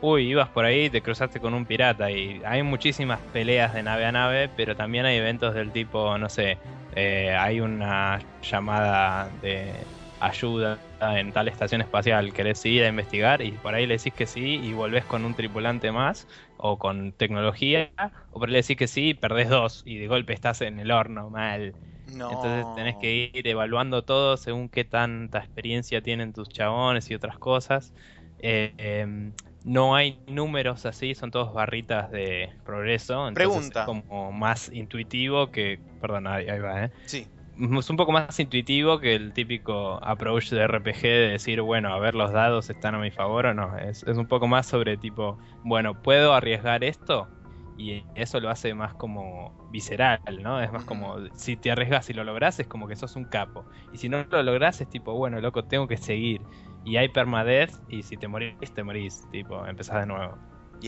uy, 0.00 0.30
ibas 0.30 0.48
por 0.48 0.64
ahí 0.64 0.86
y 0.86 0.90
te 0.90 1.02
cruzaste 1.02 1.40
con 1.40 1.54
un 1.54 1.66
pirata. 1.66 2.10
Y 2.10 2.42
hay 2.44 2.62
muchísimas 2.62 3.20
peleas 3.32 3.74
de 3.74 3.82
nave 3.82 4.06
a 4.06 4.12
nave, 4.12 4.50
pero 4.56 4.76
también 4.76 5.06
hay 5.06 5.16
eventos 5.16 5.54
del 5.54 5.70
tipo, 5.70 6.16
no 6.18 6.28
sé, 6.28 6.58
eh, 6.94 7.36
hay 7.38 7.60
una 7.60 8.20
llamada 8.42 9.28
de 9.42 9.72
ayuda 10.20 10.78
en 11.00 11.32
tal 11.32 11.48
estación 11.48 11.80
espacial, 11.80 12.32
querés 12.32 12.64
ir 12.64 12.84
a 12.84 12.88
investigar 12.88 13.42
y 13.42 13.58
por 13.58 13.74
ahí 13.74 13.86
le 13.86 13.96
decís 13.96 14.14
que 14.14 14.26
sí 14.26 14.58
y 14.62 14.72
volvés 14.74 15.06
con 15.06 15.24
un 15.24 15.34
tripulante 15.34 15.92
más 15.92 16.26
o 16.56 16.78
con 16.78 17.12
tecnología, 17.14 17.92
o 18.30 18.38
por 18.40 18.48
ahí 18.48 18.52
le 18.54 18.58
decís 18.62 18.76
que 18.76 18.86
sí 18.88 19.10
y 19.10 19.14
perdés 19.14 19.48
dos 19.48 19.82
y 19.84 19.98
de 19.98 20.06
golpe 20.08 20.32
estás 20.34 20.60
en 20.62 20.78
el 20.80 20.90
horno 20.90 21.30
mal. 21.30 21.76
no. 22.06 22.28
Entonces 22.28 22.70
tenés 22.72 22.96
que 22.96 23.30
ir 23.34 23.46
evaluando 23.48 24.04
todo 24.04 24.36
según 24.36 24.68
qué 24.68 24.84
tanta 24.84 25.38
experiencia 25.40 26.02
tienen 26.02 26.32
tus 26.32 26.48
chabones 26.48 27.10
y 27.10 27.14
otras 27.14 27.38
cosas. 27.38 27.92
Eh, 28.38 28.74
em, 28.78 29.34
no 29.64 29.94
hay 29.96 30.22
números 30.26 30.86
así, 30.86 31.14
son 31.14 31.30
todos 31.30 31.52
barritas 31.52 32.10
de 32.10 32.52
progreso. 32.64 33.26
Entonces 33.28 33.68
Pregunta. 33.68 33.74
es 33.74 33.82
como 33.82 34.32
más 34.32 34.68
intuitivo 34.72 35.50
que. 35.50 35.82
Perdón, 35.98 36.26
ahí, 36.28 36.48
ahí 36.48 36.58
va, 36.60 36.84
¿eh? 36.84 36.92
Sí. 37.04 37.30
Es 37.78 37.90
un 37.90 37.96
poco 37.96 38.12
más 38.12 38.38
intuitivo 38.40 39.00
que 39.00 39.14
el 39.14 39.32
típico 39.32 40.02
approach 40.04 40.50
de 40.50 40.62
RPG 40.62 41.02
de 41.02 41.28
decir, 41.30 41.60
bueno, 41.62 41.92
a 41.92 41.98
ver 41.98 42.14
los 42.14 42.32
dados 42.32 42.70
están 42.70 42.94
a 42.94 42.98
mi 42.98 43.10
favor 43.10 43.46
o 43.46 43.54
no. 43.54 43.76
Es, 43.78 44.02
es 44.04 44.16
un 44.16 44.26
poco 44.26 44.46
más 44.48 44.66
sobre 44.66 44.96
tipo, 44.96 45.38
bueno, 45.64 46.00
¿puedo 46.02 46.34
arriesgar 46.34 46.84
esto? 46.84 47.28
Y 47.76 48.04
eso 48.14 48.40
lo 48.40 48.50
hace 48.50 48.74
más 48.74 48.94
como 48.94 49.68
visceral, 49.70 50.20
¿no? 50.42 50.60
Es 50.60 50.70
más 50.72 50.84
como, 50.84 51.16
si 51.34 51.56
te 51.56 51.70
arriesgas 51.70 52.10
y 52.10 52.12
lo 52.14 52.24
logras, 52.24 52.60
es 52.60 52.66
como 52.66 52.86
que 52.88 52.96
sos 52.96 53.16
un 53.16 53.24
capo. 53.24 53.64
Y 53.92 53.98
si 53.98 54.08
no 54.08 54.24
lo 54.30 54.42
logras, 54.42 54.80
es 54.80 54.88
tipo, 54.88 55.14
bueno, 55.14 55.40
loco, 55.40 55.64
tengo 55.64 55.86
que 55.88 55.96
seguir. 55.96 56.42
Y 56.84 56.96
hay 56.96 57.08
permadeath, 57.08 57.72
y 57.88 58.02
si 58.02 58.16
te 58.16 58.28
morís, 58.28 58.56
te 58.74 58.82
morís. 58.82 59.26
Tipo, 59.30 59.66
empezás 59.66 60.00
de 60.00 60.06
nuevo. 60.06 60.36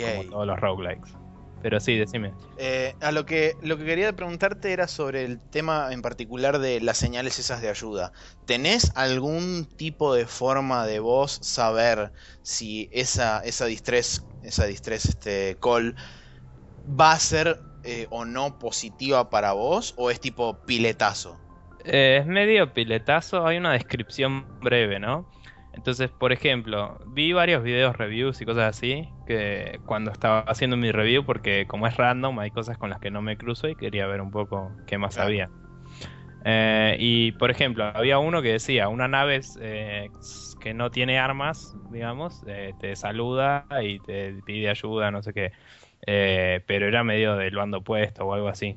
Como 0.01 0.25
todos 0.25 0.47
los 0.47 0.59
roguelikes. 0.61 1.22
Pero 1.63 1.79
sí, 1.79 1.97
decime. 1.97 2.33
Eh, 2.59 2.95
a 3.01 3.13
lo 3.13 3.25
que, 3.25 3.55
lo 3.63 3.79
que 3.79 3.85
quería 3.85 4.13
preguntarte 4.15 4.73
era 4.73 4.89
sobre 4.89 5.25
el 5.25 5.39
tema 5.39 5.93
en 5.93 6.03
particular 6.03 6.59
de 6.59 6.81
las 6.81 6.99
señales 6.99 7.39
esas 7.39 7.63
de 7.63 7.69
ayuda. 7.69 8.13
¿Tenés 8.47 8.91
algún 8.97 9.69
tipo 9.77 10.13
de 10.13 10.27
forma 10.27 10.87
de 10.87 10.99
vos 10.99 11.39
saber 11.41 12.13
si 12.43 12.91
esa, 12.93 13.41
esa 13.45 13.67
distress, 13.67 14.25
esa 14.43 14.67
distress 14.67 15.07
este, 15.07 15.57
call 15.63 15.95
va 17.01 17.13
a 17.13 17.19
ser 17.21 17.61
eh, 17.85 18.09
o 18.11 18.25
no 18.25 18.59
positiva 18.59 19.31
para 19.31 19.53
vos 19.53 19.95
o 19.97 20.11
es 20.11 20.21
tipo 20.21 20.59
piletazo? 20.67 21.39
Eh, 21.85 22.19
es 22.21 22.27
medio 22.27 22.73
piletazo, 22.73 23.47
hay 23.47 23.59
una 23.59 23.73
descripción 23.73 24.47
breve, 24.61 24.99
¿no? 24.99 25.29
Entonces, 25.75 26.11
por 26.11 26.33
ejemplo, 26.33 26.99
vi 27.07 27.33
varios 27.33 27.63
videos 27.63 27.97
reviews 27.97 28.41
y 28.41 28.45
cosas 28.45 28.77
así, 28.77 29.09
que 29.27 29.81
cuando 29.87 30.11
estaba 30.11 30.41
haciendo 30.41 30.77
mi 30.77 30.93
review, 30.93 31.25
porque 31.25 31.67
como 31.67 31.87
es 31.87 31.97
random, 31.97 32.39
hay 32.41 32.51
cosas 32.51 32.77
con 32.77 32.91
las 32.91 33.01
que 33.01 33.11
no 33.11 33.23
me 33.23 33.37
cruzo 33.37 33.69
y 33.69 33.75
quería 33.75 34.07
ver 34.07 34.21
un 34.21 34.31
poco 34.31 34.73
qué 34.87 34.99
más 34.99 35.19
había. 35.19 35.49
Eh, 36.45 36.97
y, 36.99 37.33
por 37.33 37.51
ejemplo, 37.51 37.85
había 37.85 38.19
uno 38.19 38.43
que 38.43 38.53
decía, 38.53 38.89
una 38.89 39.09
nave 39.09 39.41
que 40.61 40.75
no 40.75 40.91
tiene 40.91 41.19
armas, 41.19 41.75
digamos, 41.91 42.45
te 42.81 42.97
saluda 42.97 43.67
y 43.83 43.99
te 44.01 44.35
pide 44.45 44.69
ayuda, 44.69 45.11
no 45.11 45.23
sé 45.23 45.33
qué. 45.33 45.53
Eh, 46.07 46.61
pero 46.67 46.87
era 46.87 47.05
medio 47.05 47.37
del 47.37 47.55
bando 47.55 47.79
opuesto 47.79 48.25
o 48.25 48.35
algo 48.35 48.49
así. 48.49 48.77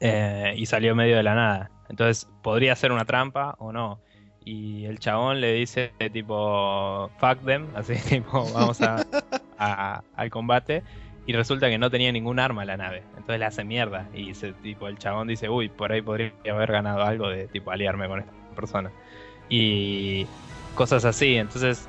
Eh, 0.00 0.54
y 0.56 0.66
salió 0.66 0.94
medio 0.94 1.16
de 1.16 1.22
la 1.22 1.34
nada. 1.34 1.70
Entonces, 1.88 2.28
podría 2.42 2.74
ser 2.76 2.92
una 2.92 3.04
trampa 3.04 3.54
o 3.58 3.72
no. 3.72 4.00
Y 4.44 4.84
el 4.84 4.98
chabón 4.98 5.40
le 5.40 5.54
dice 5.54 5.92
tipo, 6.12 7.10
fuck 7.18 7.44
them, 7.44 7.68
así 7.74 7.94
tipo, 7.94 8.44
vamos 8.52 8.80
a, 9.58 10.02
al 10.16 10.30
combate. 10.30 10.82
Y 11.26 11.32
resulta 11.32 11.70
que 11.70 11.78
no 11.78 11.90
tenía 11.90 12.12
ningún 12.12 12.38
arma 12.38 12.66
la 12.66 12.76
nave. 12.76 13.02
Entonces 13.16 13.38
le 13.38 13.46
hace 13.46 13.64
mierda. 13.64 14.06
Y 14.12 14.32
tipo, 14.62 14.88
el 14.88 14.98
chabón 14.98 15.28
dice, 15.28 15.48
uy, 15.48 15.70
por 15.70 15.90
ahí 15.90 16.02
podría 16.02 16.32
haber 16.50 16.70
ganado 16.70 17.02
algo 17.02 17.30
de 17.30 17.46
tipo 17.46 17.70
aliarme 17.70 18.06
con 18.08 18.20
esta 18.20 18.32
persona. 18.54 18.90
Y 19.48 20.26
cosas 20.74 21.06
así. 21.06 21.36
Entonces, 21.36 21.88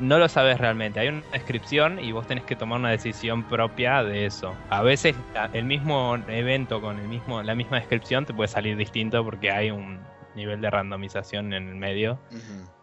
no 0.00 0.18
lo 0.18 0.28
sabes 0.28 0.58
realmente. 0.58 1.00
Hay 1.00 1.08
una 1.08 1.22
descripción 1.32 1.98
y 1.98 2.12
vos 2.12 2.26
tenés 2.26 2.44
que 2.44 2.56
tomar 2.56 2.78
una 2.78 2.90
decisión 2.90 3.42
propia 3.44 4.02
de 4.02 4.26
eso. 4.26 4.54
A 4.70 4.82
veces 4.82 5.14
el 5.52 5.64
mismo 5.64 6.16
evento 6.28 6.80
con 6.80 6.98
el 6.98 7.08
mismo, 7.08 7.42
la 7.42 7.54
misma 7.54 7.78
descripción 7.78 8.24
te 8.24 8.32
puede 8.32 8.48
salir 8.48 8.76
distinto 8.76 9.24
porque 9.24 9.50
hay 9.50 9.70
un 9.70 9.98
nivel 10.34 10.60
de 10.60 10.70
randomización 10.70 11.52
en 11.52 11.68
el 11.68 11.74
medio 11.74 12.18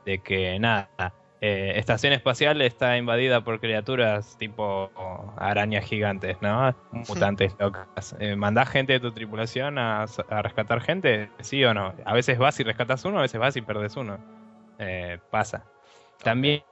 de 0.05 0.19
que 0.19 0.57
nada. 0.59 1.13
Eh, 1.39 1.73
estación 1.75 2.13
espacial 2.13 2.59
está 2.63 2.97
invadida 2.97 3.41
por 3.41 3.59
criaturas 3.59 4.35
tipo 4.39 4.89
arañas 5.37 5.85
gigantes, 5.85 6.37
¿no? 6.41 6.75
Mutantes 6.91 7.55
locas. 7.59 8.15
Eh, 8.19 8.35
¿Mandás 8.35 8.69
gente 8.69 8.93
de 8.93 8.99
tu 8.99 9.11
tripulación 9.11 9.77
a, 9.77 10.05
a, 10.29 10.41
rescatar 10.41 10.81
gente? 10.81 11.29
¿Sí 11.41 11.63
o 11.63 11.75
no? 11.75 11.93
A 12.05 12.13
veces 12.13 12.39
vas 12.39 12.59
y 12.59 12.63
rescatas 12.63 13.05
uno, 13.05 13.19
a 13.19 13.21
veces 13.21 13.39
vas 13.39 13.55
y 13.55 13.61
perdes 13.61 13.95
uno. 13.95 14.17
Eh, 14.79 15.19
pasa. 15.31 15.63
También 16.23 16.63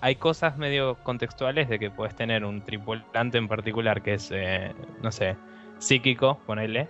hay 0.00 0.16
cosas 0.16 0.56
medio 0.56 0.96
contextuales 1.02 1.68
de 1.68 1.78
que 1.78 1.90
puedes 1.90 2.14
tener 2.14 2.44
un 2.44 2.62
tripulante 2.62 3.38
en 3.38 3.48
particular 3.48 4.02
que 4.02 4.14
es, 4.14 4.30
eh, 4.32 4.72
no 5.02 5.10
sé, 5.10 5.36
psíquico, 5.78 6.38
ponele, 6.46 6.88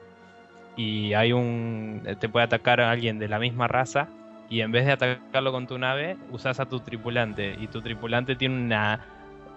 y 0.77 1.15
hay 1.15 1.33
un. 1.33 2.03
te 2.19 2.29
puede 2.29 2.45
atacar 2.45 2.81
a 2.81 2.91
alguien 2.91 3.19
de 3.19 3.29
la 3.29 3.39
misma 3.39 3.69
raza, 3.69 4.09
y 4.51 4.61
en 4.61 4.73
vez 4.73 4.87
de 4.87 4.93
atacarlo 4.93 5.53
con 5.53 5.67
tu 5.67 5.79
nave, 5.79 6.17
usas 6.31 6.61
a 6.61 6.67
tu 6.67 6.81
tripulante, 6.81 7.57
y 7.59 7.67
tu 7.69 7.81
tripulante 7.81 8.37
tiene 8.37 8.57
una 8.57 9.01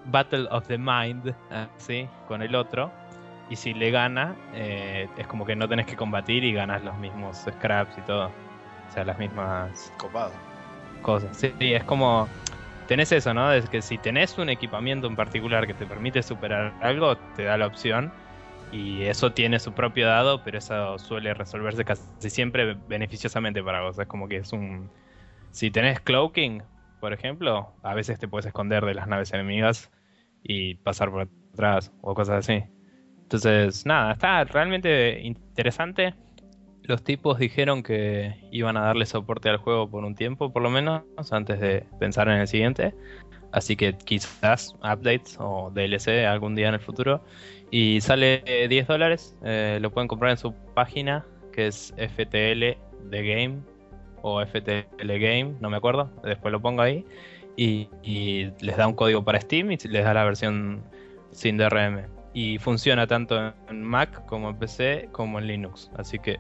Battle 0.06 0.48
of 0.52 0.68
the 0.68 0.78
Mind, 0.78 1.34
así, 1.78 2.08
con 2.28 2.42
el 2.42 2.56
otro, 2.56 2.92
y 3.50 3.56
si 3.56 3.74
le 3.74 3.92
gana, 3.92 4.36
eh, 4.54 5.08
es 5.18 5.28
como 5.28 5.46
que 5.46 5.56
no 5.56 5.68
tenés 5.68 5.86
que 5.86 5.96
combatir 5.96 6.44
y 6.44 6.54
ganas 6.54 6.84
los 6.84 6.98
mismos 6.98 7.46
scraps 7.50 7.98
y 7.98 8.02
todo. 8.02 8.28
O 8.28 8.92
sea, 8.94 9.04
las 9.04 9.20
mismas. 9.20 9.92
Copado 9.98 10.32
cosas. 11.02 11.36
Sí, 11.38 11.54
es 11.60 11.84
como 11.84 12.28
tenés 12.88 13.12
eso, 13.12 13.34
¿no? 13.34 13.52
Es 13.52 13.70
que 13.70 13.82
si 13.82 13.98
tenés 13.98 14.38
un 14.38 14.50
equipamiento 14.50 15.08
en 15.08 15.16
particular 15.16 15.68
que 15.68 15.74
te 15.74 15.86
permite 15.86 16.24
superar 16.24 16.74
algo, 16.82 17.18
te 17.36 17.44
da 17.44 17.58
la 17.58 17.68
opción. 17.68 18.12
Y 18.72 19.04
eso 19.04 19.32
tiene 19.32 19.60
su 19.60 19.74
propio 19.74 20.08
dado, 20.08 20.44
pero 20.44 20.58
eso 20.58 21.00
suele 21.00 21.34
resolverse 21.34 21.86
casi 21.86 22.30
siempre 22.30 22.76
beneficiosamente 22.88 23.64
para 23.64 23.82
vos. 23.82 23.98
Es 23.98 24.08
como 24.08 24.28
que 24.28 24.38
es 24.38 24.52
un. 24.52 24.90
Si 25.52 25.72
tenés 25.72 26.02
cloaking, 26.02 26.64
por 27.00 27.14
ejemplo, 27.14 27.74
a 27.84 27.94
veces 27.94 28.20
te 28.20 28.28
puedes 28.28 28.46
esconder 28.46 28.86
de 28.86 28.94
las 28.94 29.08
naves 29.08 29.32
enemigas 29.34 29.90
y 30.44 30.76
pasar 30.76 31.12
por 31.12 31.30
atrás 31.54 31.92
o 32.02 32.14
cosas 32.14 32.40
así. 32.40 32.64
Entonces, 33.24 33.86
nada, 33.86 34.14
está 34.14 34.44
realmente 34.46 35.22
interesante. 35.22 36.14
Los 36.84 37.04
tipos 37.04 37.38
dijeron 37.38 37.84
que 37.84 38.36
iban 38.52 38.78
a 38.78 38.82
darle 38.82 39.06
soporte 39.06 39.50
al 39.50 39.58
juego 39.58 39.90
por 39.90 40.06
un 40.06 40.16
tiempo, 40.16 40.54
por 40.54 40.62
lo 40.62 40.70
menos, 40.70 41.04
antes 41.32 41.60
de 41.60 41.86
pensar 42.00 42.30
en 42.30 42.40
el 42.40 42.48
siguiente. 42.48 42.94
Así 43.52 43.76
que 43.76 43.98
quizás 43.98 44.74
updates 44.76 45.38
o 45.40 45.72
DLC 45.74 46.26
algún 46.26 46.56
día 46.56 46.70
en 46.70 46.76
el 46.76 46.80
futuro. 46.80 47.22
Y 47.72 48.02
sale 48.02 48.68
10 48.70 48.88
dólares. 48.88 49.36
Eh, 49.44 49.80
lo 49.82 49.92
pueden 49.92 50.08
comprar 50.08 50.32
en 50.32 50.38
su 50.38 50.54
página, 50.74 51.26
que 51.52 51.68
es 51.68 51.94
FTL 51.98 52.78
The 53.10 53.24
Game 53.24 53.60
o 54.22 54.44
FTL 54.46 55.08
Game, 55.20 55.56
no 55.60 55.70
me 55.70 55.78
acuerdo. 55.78 56.10
Después 56.24 56.52
lo 56.52 56.62
pongo 56.62 56.82
ahí. 56.82 57.06
Y, 57.56 57.90
y, 58.04 58.52
les 58.62 58.78
da 58.78 58.88
un 58.88 58.94
código 58.94 59.24
para 59.24 59.42
Steam 59.42 59.72
y 59.72 59.78
les 59.78 60.04
da 60.04 60.14
la 60.14 60.24
versión 60.24 60.84
sin 61.32 61.58
DRM. 61.58 62.06
Y 62.34 62.60
funciona 62.60 63.08
tanto 63.08 63.54
en 63.70 63.84
Mac 63.84 64.26
como 64.28 64.50
en 64.50 64.60
PC 64.60 65.10
como 65.12 65.40
en 65.40 65.48
Linux. 65.48 65.90
Así 65.98 66.20
que 66.20 66.38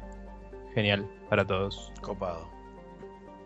genial 0.75 1.09
para 1.29 1.45
todos. 1.45 1.91
Copado. 2.01 2.47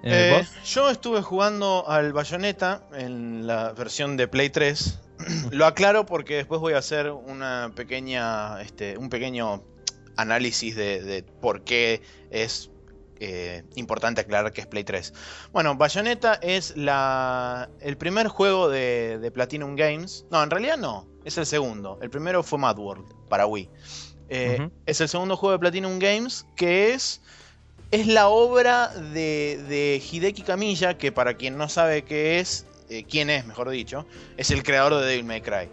Eh, 0.04 0.42
eh, 0.42 0.48
yo 0.66 0.90
estuve 0.90 1.22
jugando 1.22 1.88
al 1.88 2.12
Bayonetta 2.12 2.84
en 2.94 3.46
la 3.46 3.72
versión 3.74 4.18
de 4.18 4.28
Play 4.28 4.50
3. 4.50 5.00
Lo 5.52 5.66
aclaro 5.66 6.06
porque 6.06 6.36
después 6.36 6.62
voy 6.62 6.74
a 6.74 6.78
hacer 6.78 7.12
una 7.12 7.72
pequeña, 7.76 8.62
este, 8.62 8.98
un 8.98 9.10
pequeño 9.10 9.64
análisis 10.18 10.76
de, 10.76 11.24
por 11.42 11.64
qué 11.64 12.02
es 12.30 12.70
eh, 13.20 13.64
importante 13.76 14.22
aclarar 14.22 14.52
que 14.52 14.62
es 14.62 14.68
Play 14.68 14.84
3. 14.84 15.14
Bueno, 15.52 15.76
Bayonetta 15.76 16.34
es 16.36 16.76
la, 16.76 17.70
el 17.80 17.98
primer 17.98 18.28
juego 18.28 18.70
de, 18.70 19.32
Platinum 19.34 19.76
Games. 19.76 20.26
No, 20.32 20.42
en 20.44 20.50
realidad 20.50 20.78
no, 20.78 21.08
es 21.24 21.38
el 21.38 21.46
segundo. 21.46 22.00
El 22.02 22.10
primero 22.10 22.44
fue 22.44 22.60
Mad 22.60 22.78
World 22.78 23.06
para 23.30 23.46
Wii. 23.46 23.70
Es 24.30 25.02
el 25.02 25.10
segundo 25.10 25.36
juego 25.36 25.54
de 25.54 25.60
Platinum 25.60 26.00
Games 26.00 26.46
que 26.56 26.94
es 26.94 27.22
es 27.92 28.08
la 28.08 28.30
obra 28.30 28.88
de, 28.88 30.02
Hideki 30.12 30.44
Kamiya, 30.44 30.98
que 30.98 31.12
para 31.12 31.36
quien 31.36 31.58
no 31.58 31.68
sabe 31.70 32.04
qué 32.04 32.40
es, 32.40 32.66
eh, 32.92 33.06
quién 33.10 33.30
es, 33.30 33.46
mejor 33.46 33.70
dicho, 33.70 34.06
es 34.36 34.52
el 34.52 34.64
creador 34.64 35.00
de 35.00 35.06
Devil 35.06 35.24
May 35.24 35.40
Cry. 35.40 35.70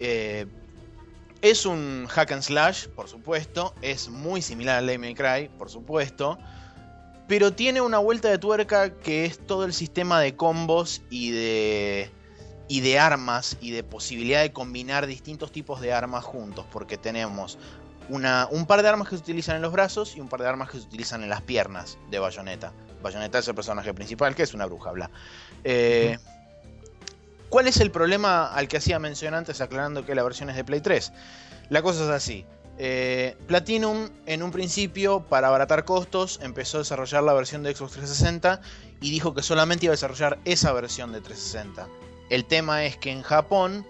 Eh, 0.00 0.44
es 1.40 1.64
un 1.64 2.06
hack 2.10 2.30
and 2.32 2.42
slash, 2.42 2.88
por 2.88 3.08
supuesto, 3.08 3.74
es 3.80 4.10
muy 4.10 4.42
similar 4.42 4.76
a 4.76 4.82
Devil 4.82 4.98
May 4.98 5.14
Cry, 5.14 5.48
por 5.56 5.70
supuesto, 5.70 6.38
pero 7.26 7.54
tiene 7.54 7.80
una 7.80 7.96
vuelta 7.96 8.28
de 8.28 8.36
tuerca 8.36 8.98
que 8.98 9.24
es 9.24 9.38
todo 9.46 9.64
el 9.64 9.72
sistema 9.72 10.20
de 10.20 10.36
combos 10.36 11.00
y 11.08 11.30
de 11.30 12.10
y 12.68 12.80
de 12.80 12.98
armas 12.98 13.56
y 13.62 13.70
de 13.70 13.82
posibilidad 13.82 14.42
de 14.42 14.52
combinar 14.52 15.06
distintos 15.06 15.52
tipos 15.52 15.80
de 15.80 15.94
armas 15.94 16.22
juntos, 16.22 16.66
porque 16.70 16.98
tenemos 16.98 17.58
un 18.08 18.66
par 18.66 18.82
de 18.82 18.88
armas 18.88 19.08
que 19.08 19.16
se 19.16 19.22
utilizan 19.22 19.56
en 19.56 19.62
los 19.62 19.72
brazos 19.72 20.16
y 20.16 20.20
un 20.20 20.28
par 20.28 20.42
de 20.42 20.48
armas 20.48 20.70
que 20.70 20.78
se 20.78 20.84
utilizan 20.84 21.22
en 21.22 21.30
las 21.30 21.40
piernas 21.40 21.98
de 22.10 22.18
Bayonetta. 22.18 22.74
Bayonetta 23.02 23.38
es 23.38 23.48
el 23.48 23.54
personaje 23.54 23.94
principal, 23.94 24.34
que 24.34 24.42
es 24.42 24.54
una 24.54 24.66
bruja, 24.66 24.92
bla. 24.92 25.10
Eh, 25.64 26.18
¿Cuál 27.52 27.68
es 27.68 27.80
el 27.80 27.90
problema 27.90 28.46
al 28.46 28.66
que 28.66 28.78
hacía 28.78 28.98
mención 28.98 29.34
antes 29.34 29.60
aclarando 29.60 30.06
que 30.06 30.14
la 30.14 30.22
versión 30.22 30.48
es 30.48 30.56
de 30.56 30.64
Play 30.64 30.80
3? 30.80 31.12
La 31.68 31.82
cosa 31.82 32.04
es 32.04 32.08
así. 32.08 32.46
Eh, 32.78 33.36
Platinum 33.46 34.08
en 34.24 34.42
un 34.42 34.50
principio, 34.50 35.20
para 35.28 35.48
abaratar 35.48 35.84
costos, 35.84 36.40
empezó 36.42 36.78
a 36.78 36.80
desarrollar 36.80 37.22
la 37.22 37.34
versión 37.34 37.62
de 37.62 37.74
Xbox 37.74 37.92
360 37.92 38.62
y 39.02 39.10
dijo 39.10 39.34
que 39.34 39.42
solamente 39.42 39.84
iba 39.84 39.92
a 39.92 39.96
desarrollar 39.96 40.38
esa 40.46 40.72
versión 40.72 41.12
de 41.12 41.20
360. 41.20 41.88
El 42.30 42.46
tema 42.46 42.86
es 42.86 42.96
que 42.96 43.10
en 43.10 43.20
Japón 43.20 43.86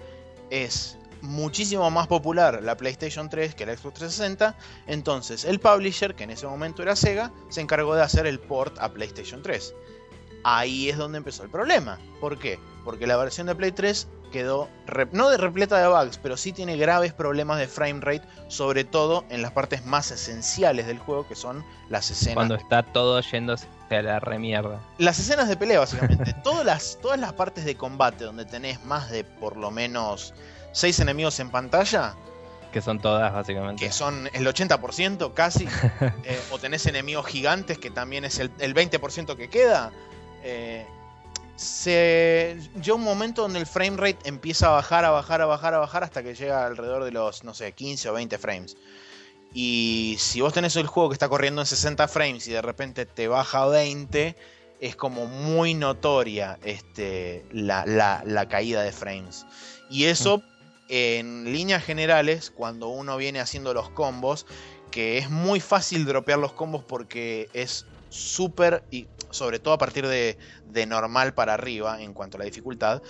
es 0.50 0.98
muchísimo 1.20 1.88
más 1.88 2.08
popular 2.08 2.64
la 2.64 2.76
PlayStation 2.76 3.30
3 3.30 3.54
que 3.54 3.64
la 3.64 3.76
Xbox 3.76 3.94
360. 3.94 4.56
Entonces 4.88 5.44
el 5.44 5.60
publisher, 5.60 6.16
que 6.16 6.24
en 6.24 6.32
ese 6.32 6.48
momento 6.48 6.82
era 6.82 6.96
Sega, 6.96 7.30
se 7.48 7.60
encargó 7.60 7.94
de 7.94 8.02
hacer 8.02 8.26
el 8.26 8.40
port 8.40 8.76
a 8.80 8.92
PlayStation 8.92 9.40
3. 9.40 9.72
Ahí 10.44 10.88
es 10.88 10.96
donde 10.96 11.18
empezó 11.18 11.42
el 11.44 11.50
problema. 11.50 11.98
¿Por 12.20 12.38
qué? 12.38 12.58
Porque 12.84 13.06
la 13.06 13.16
versión 13.16 13.46
de 13.46 13.54
Play 13.54 13.72
3 13.72 14.08
quedó 14.32 14.68
no 15.12 15.28
de 15.28 15.36
repleta 15.36 15.78
de 15.78 15.86
bugs, 15.86 16.18
pero 16.18 16.36
sí 16.36 16.52
tiene 16.52 16.76
graves 16.76 17.12
problemas 17.12 17.58
de 17.58 17.68
frame 17.68 18.00
rate, 18.00 18.22
sobre 18.48 18.84
todo 18.84 19.24
en 19.28 19.42
las 19.42 19.52
partes 19.52 19.84
más 19.84 20.10
esenciales 20.10 20.86
del 20.86 20.98
juego, 20.98 21.28
que 21.28 21.36
son 21.36 21.64
las 21.88 22.10
escenas. 22.10 22.34
Cuando 22.34 22.54
está 22.56 22.82
todo 22.82 23.20
yéndose 23.20 23.68
a 23.90 24.02
la 24.02 24.20
remierda. 24.20 24.80
Las 24.98 25.18
escenas 25.18 25.48
de 25.48 25.56
pelea, 25.56 25.80
básicamente. 25.80 26.32
todas, 26.42 26.64
las, 26.64 26.98
todas 27.00 27.20
las 27.20 27.34
partes 27.34 27.64
de 27.64 27.76
combate 27.76 28.24
donde 28.24 28.44
tenés 28.44 28.82
más 28.84 29.10
de 29.10 29.22
por 29.22 29.56
lo 29.56 29.70
menos 29.70 30.34
6 30.72 31.00
enemigos 31.00 31.38
en 31.40 31.50
pantalla. 31.50 32.14
Que 32.72 32.80
son 32.80 33.00
todas, 33.00 33.32
básicamente. 33.32 33.84
Que 33.84 33.92
son 33.92 34.30
el 34.32 34.46
80% 34.46 35.34
casi. 35.34 35.68
Eh, 36.24 36.40
o 36.52 36.58
tenés 36.58 36.86
enemigos 36.86 37.26
gigantes, 37.26 37.78
que 37.78 37.90
también 37.90 38.24
es 38.24 38.38
el, 38.38 38.50
el 38.60 38.74
20% 38.74 39.36
que 39.36 39.48
queda. 39.48 39.90
Eh, 40.42 40.86
se 41.56 42.58
un 42.92 43.02
momento 43.02 43.42
donde 43.42 43.58
el 43.58 43.66
frame 43.66 43.96
rate 43.96 44.18
empieza 44.28 44.68
a 44.68 44.70
bajar, 44.70 45.04
a 45.04 45.10
bajar, 45.10 45.42
a 45.42 45.46
bajar, 45.46 45.74
a 45.74 45.78
bajar 45.78 46.04
hasta 46.04 46.22
que 46.22 46.34
llega 46.34 46.66
alrededor 46.66 47.04
de 47.04 47.12
los, 47.12 47.44
no 47.44 47.54
sé, 47.54 47.72
15 47.72 48.10
o 48.10 48.12
20 48.14 48.38
frames. 48.38 48.76
Y 49.54 50.16
si 50.18 50.40
vos 50.40 50.52
tenés 50.52 50.76
el 50.76 50.86
juego 50.86 51.10
que 51.10 51.14
está 51.14 51.28
corriendo 51.28 51.60
en 51.60 51.66
60 51.66 52.08
frames 52.08 52.48
y 52.48 52.52
de 52.52 52.62
repente 52.62 53.06
te 53.06 53.28
baja 53.28 53.62
a 53.62 53.66
20, 53.66 54.34
es 54.80 54.96
como 54.96 55.26
muy 55.26 55.74
notoria 55.74 56.58
este, 56.64 57.44
la, 57.52 58.46
caída 58.50 58.82
de 58.82 58.92
frames. 58.92 59.46
Y 59.90 60.04
eso, 60.04 60.42
en 60.88 61.44
líneas 61.44 61.84
generales, 61.84 62.50
cuando 62.50 62.88
uno 62.88 63.16
viene 63.16 63.40
haciendo 63.40 63.74
los 63.74 63.90
combos, 63.90 64.46
que 64.90 65.18
es 65.18 65.30
muy 65.30 65.60
fácil 65.60 66.04
dropear 66.06 66.38
los 66.38 66.52
combos 66.52 66.82
porque 66.82 67.48
es 67.52 67.86
súper, 68.12 68.84
y 68.90 69.08
sobre 69.30 69.58
todo 69.58 69.74
a 69.74 69.78
partir 69.78 70.06
de, 70.06 70.38
de 70.66 70.86
normal 70.86 71.34
para 71.34 71.54
arriba 71.54 72.02
en 72.02 72.12
cuanto 72.12 72.36
a 72.36 72.40
la 72.40 72.44
dificultad, 72.44 73.02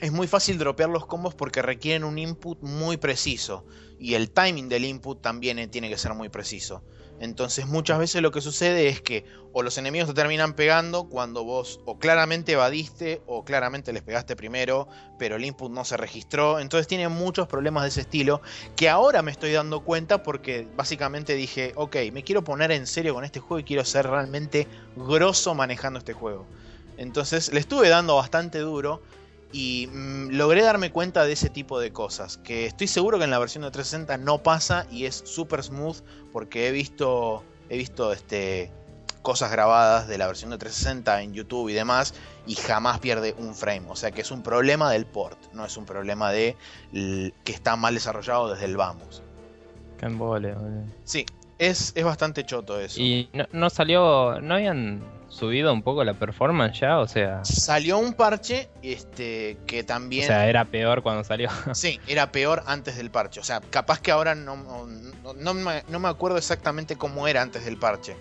es 0.00 0.12
muy 0.12 0.26
fácil 0.26 0.58
dropear 0.58 0.90
los 0.90 1.06
combos 1.06 1.34
porque 1.34 1.62
requieren 1.62 2.04
un 2.04 2.18
input 2.18 2.60
muy 2.60 2.96
preciso 2.96 3.64
y 3.98 4.14
el 4.14 4.30
timing 4.30 4.68
del 4.68 4.84
input 4.84 5.22
también 5.22 5.70
tiene 5.70 5.88
que 5.88 5.96
ser 5.96 6.12
muy 6.14 6.28
preciso. 6.28 6.82
Entonces 7.22 7.68
muchas 7.68 8.00
veces 8.00 8.20
lo 8.20 8.32
que 8.32 8.40
sucede 8.40 8.88
es 8.88 9.00
que 9.00 9.24
o 9.52 9.62
los 9.62 9.78
enemigos 9.78 10.08
te 10.08 10.14
terminan 10.14 10.54
pegando 10.54 11.04
cuando 11.04 11.44
vos 11.44 11.78
o 11.84 11.96
claramente 11.96 12.50
evadiste 12.50 13.22
o 13.26 13.44
claramente 13.44 13.92
les 13.92 14.02
pegaste 14.02 14.34
primero, 14.34 14.88
pero 15.20 15.36
el 15.36 15.44
input 15.44 15.70
no 15.70 15.84
se 15.84 15.96
registró. 15.96 16.58
Entonces 16.58 16.88
tiene 16.88 17.08
muchos 17.08 17.46
problemas 17.46 17.84
de 17.84 17.90
ese 17.90 18.00
estilo 18.00 18.42
que 18.74 18.88
ahora 18.88 19.22
me 19.22 19.30
estoy 19.30 19.52
dando 19.52 19.84
cuenta 19.84 20.24
porque 20.24 20.66
básicamente 20.76 21.36
dije, 21.36 21.72
ok, 21.76 21.94
me 22.12 22.24
quiero 22.24 22.42
poner 22.42 22.72
en 22.72 22.88
serio 22.88 23.14
con 23.14 23.24
este 23.24 23.38
juego 23.38 23.60
y 23.60 23.64
quiero 23.64 23.84
ser 23.84 24.08
realmente 24.08 24.66
grosso 24.96 25.54
manejando 25.54 26.00
este 26.00 26.14
juego. 26.14 26.44
Entonces 26.96 27.52
le 27.52 27.60
estuve 27.60 27.88
dando 27.88 28.16
bastante 28.16 28.58
duro 28.58 29.00
y 29.52 29.88
mm, 29.92 30.30
logré 30.30 30.62
darme 30.62 30.90
cuenta 30.90 31.24
de 31.24 31.32
ese 31.32 31.50
tipo 31.50 31.78
de 31.78 31.92
cosas, 31.92 32.38
que 32.38 32.66
estoy 32.66 32.86
seguro 32.86 33.18
que 33.18 33.24
en 33.24 33.30
la 33.30 33.38
versión 33.38 33.62
de 33.62 33.70
360 33.70 34.16
no 34.18 34.42
pasa 34.42 34.86
y 34.90 35.04
es 35.04 35.22
super 35.24 35.62
smooth 35.62 35.98
porque 36.32 36.68
he 36.68 36.72
visto 36.72 37.44
he 37.68 37.76
visto 37.76 38.12
este 38.12 38.70
cosas 39.22 39.52
grabadas 39.52 40.08
de 40.08 40.18
la 40.18 40.26
versión 40.26 40.50
de 40.50 40.58
360 40.58 41.22
en 41.22 41.32
YouTube 41.32 41.68
y 41.68 41.72
demás 41.74 42.14
y 42.46 42.54
jamás 42.56 42.98
pierde 42.98 43.34
un 43.38 43.54
frame, 43.54 43.84
o 43.88 43.94
sea 43.94 44.10
que 44.10 44.22
es 44.22 44.30
un 44.30 44.42
problema 44.42 44.90
del 44.90 45.06
port, 45.06 45.38
no 45.52 45.64
es 45.64 45.76
un 45.76 45.86
problema 45.86 46.32
de 46.32 46.56
que 46.92 47.52
está 47.52 47.76
mal 47.76 47.94
desarrollado 47.94 48.50
desde 48.50 48.64
el 48.64 48.76
vamos. 48.76 49.22
Qué 49.98 50.06
embole, 50.06 50.56
Sí, 51.04 51.24
es, 51.58 51.92
es 51.94 52.04
bastante 52.04 52.44
choto 52.44 52.80
eso. 52.80 53.00
Y 53.00 53.30
no, 53.32 53.46
no 53.52 53.70
salió, 53.70 54.40
no 54.40 54.54
habían 54.54 55.04
subido 55.32 55.72
un 55.72 55.82
poco 55.82 56.04
la 56.04 56.14
performance 56.14 56.80
ya, 56.80 56.98
o 56.98 57.08
sea. 57.08 57.44
Salió 57.44 57.98
un 57.98 58.12
parche 58.12 58.68
este, 58.82 59.56
que 59.66 59.82
también. 59.82 60.24
O 60.24 60.26
sea, 60.26 60.48
era 60.48 60.64
peor 60.66 61.02
cuando 61.02 61.24
salió. 61.24 61.48
Sí, 61.74 61.98
era 62.06 62.30
peor 62.30 62.62
antes 62.66 62.96
del 62.96 63.10
parche. 63.10 63.40
O 63.40 63.44
sea, 63.44 63.60
capaz 63.60 64.00
que 64.00 64.10
ahora 64.10 64.34
no, 64.34 64.56
no, 64.56 65.34
no, 65.34 65.54
me, 65.54 65.82
no 65.88 65.98
me 65.98 66.08
acuerdo 66.08 66.38
exactamente 66.38 66.96
cómo 66.96 67.26
era 67.26 67.42
antes 67.42 67.64
del 67.64 67.78
parche 67.78 68.14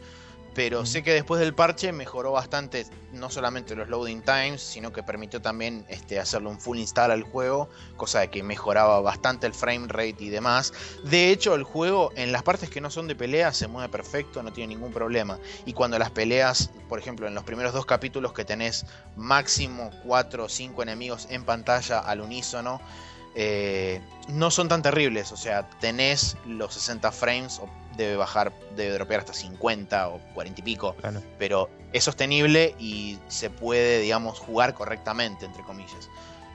pero 0.53 0.85
sé 0.85 1.03
que 1.03 1.13
después 1.13 1.39
del 1.39 1.53
parche 1.53 1.91
mejoró 1.91 2.31
bastante 2.31 2.85
no 3.13 3.29
solamente 3.29 3.75
los 3.75 3.89
loading 3.89 4.21
times, 4.21 4.61
sino 4.61 4.91
que 4.91 5.03
permitió 5.03 5.41
también 5.41 5.85
este, 5.89 6.19
hacerle 6.19 6.49
un 6.49 6.59
full 6.59 6.77
install 6.77 7.11
al 7.11 7.23
juego, 7.23 7.69
cosa 7.97 8.19
de 8.21 8.29
que 8.29 8.43
mejoraba 8.43 8.99
bastante 9.01 9.47
el 9.47 9.53
frame 9.53 9.87
rate 9.87 10.17
y 10.19 10.29
demás. 10.29 10.73
De 11.03 11.29
hecho, 11.29 11.55
el 11.55 11.63
juego 11.63 12.11
en 12.15 12.31
las 12.31 12.43
partes 12.43 12.69
que 12.69 12.81
no 12.81 12.89
son 12.89 13.07
de 13.07 13.15
pelea 13.15 13.53
se 13.53 13.67
mueve 13.67 13.89
perfecto, 13.89 14.43
no 14.43 14.51
tiene 14.51 14.75
ningún 14.75 14.93
problema. 14.93 15.39
Y 15.65 15.73
cuando 15.73 15.97
las 15.99 16.11
peleas, 16.11 16.71
por 16.89 16.99
ejemplo, 16.99 17.27
en 17.27 17.35
los 17.35 17.43
primeros 17.43 17.73
dos 17.73 17.85
capítulos 17.85 18.33
que 18.33 18.45
tenés 18.45 18.85
máximo 19.15 19.91
4 20.05 20.45
o 20.45 20.49
5 20.49 20.83
enemigos 20.83 21.27
en 21.29 21.43
pantalla 21.45 21.99
al 21.99 22.21
unísono, 22.21 22.81
eh, 23.35 24.01
no 24.27 24.51
son 24.51 24.67
tan 24.67 24.81
terribles. 24.81 25.31
O 25.31 25.37
sea, 25.37 25.69
tenés 25.79 26.37
los 26.45 26.73
60 26.73 27.11
frames, 27.11 27.61
debe 27.95 28.15
bajar, 28.15 28.53
debe 28.75 28.93
dropear 28.93 29.21
hasta 29.21 29.33
50 29.33 30.09
o 30.09 30.19
40 30.33 30.61
y 30.61 30.63
pico. 30.63 30.95
Pero 31.37 31.69
es 31.93 32.03
sostenible 32.03 32.75
y 32.79 33.17
se 33.27 33.49
puede, 33.49 33.99
digamos, 33.99 34.39
jugar 34.39 34.73
correctamente, 34.73 35.45
entre 35.45 35.63
comillas. 35.63 36.09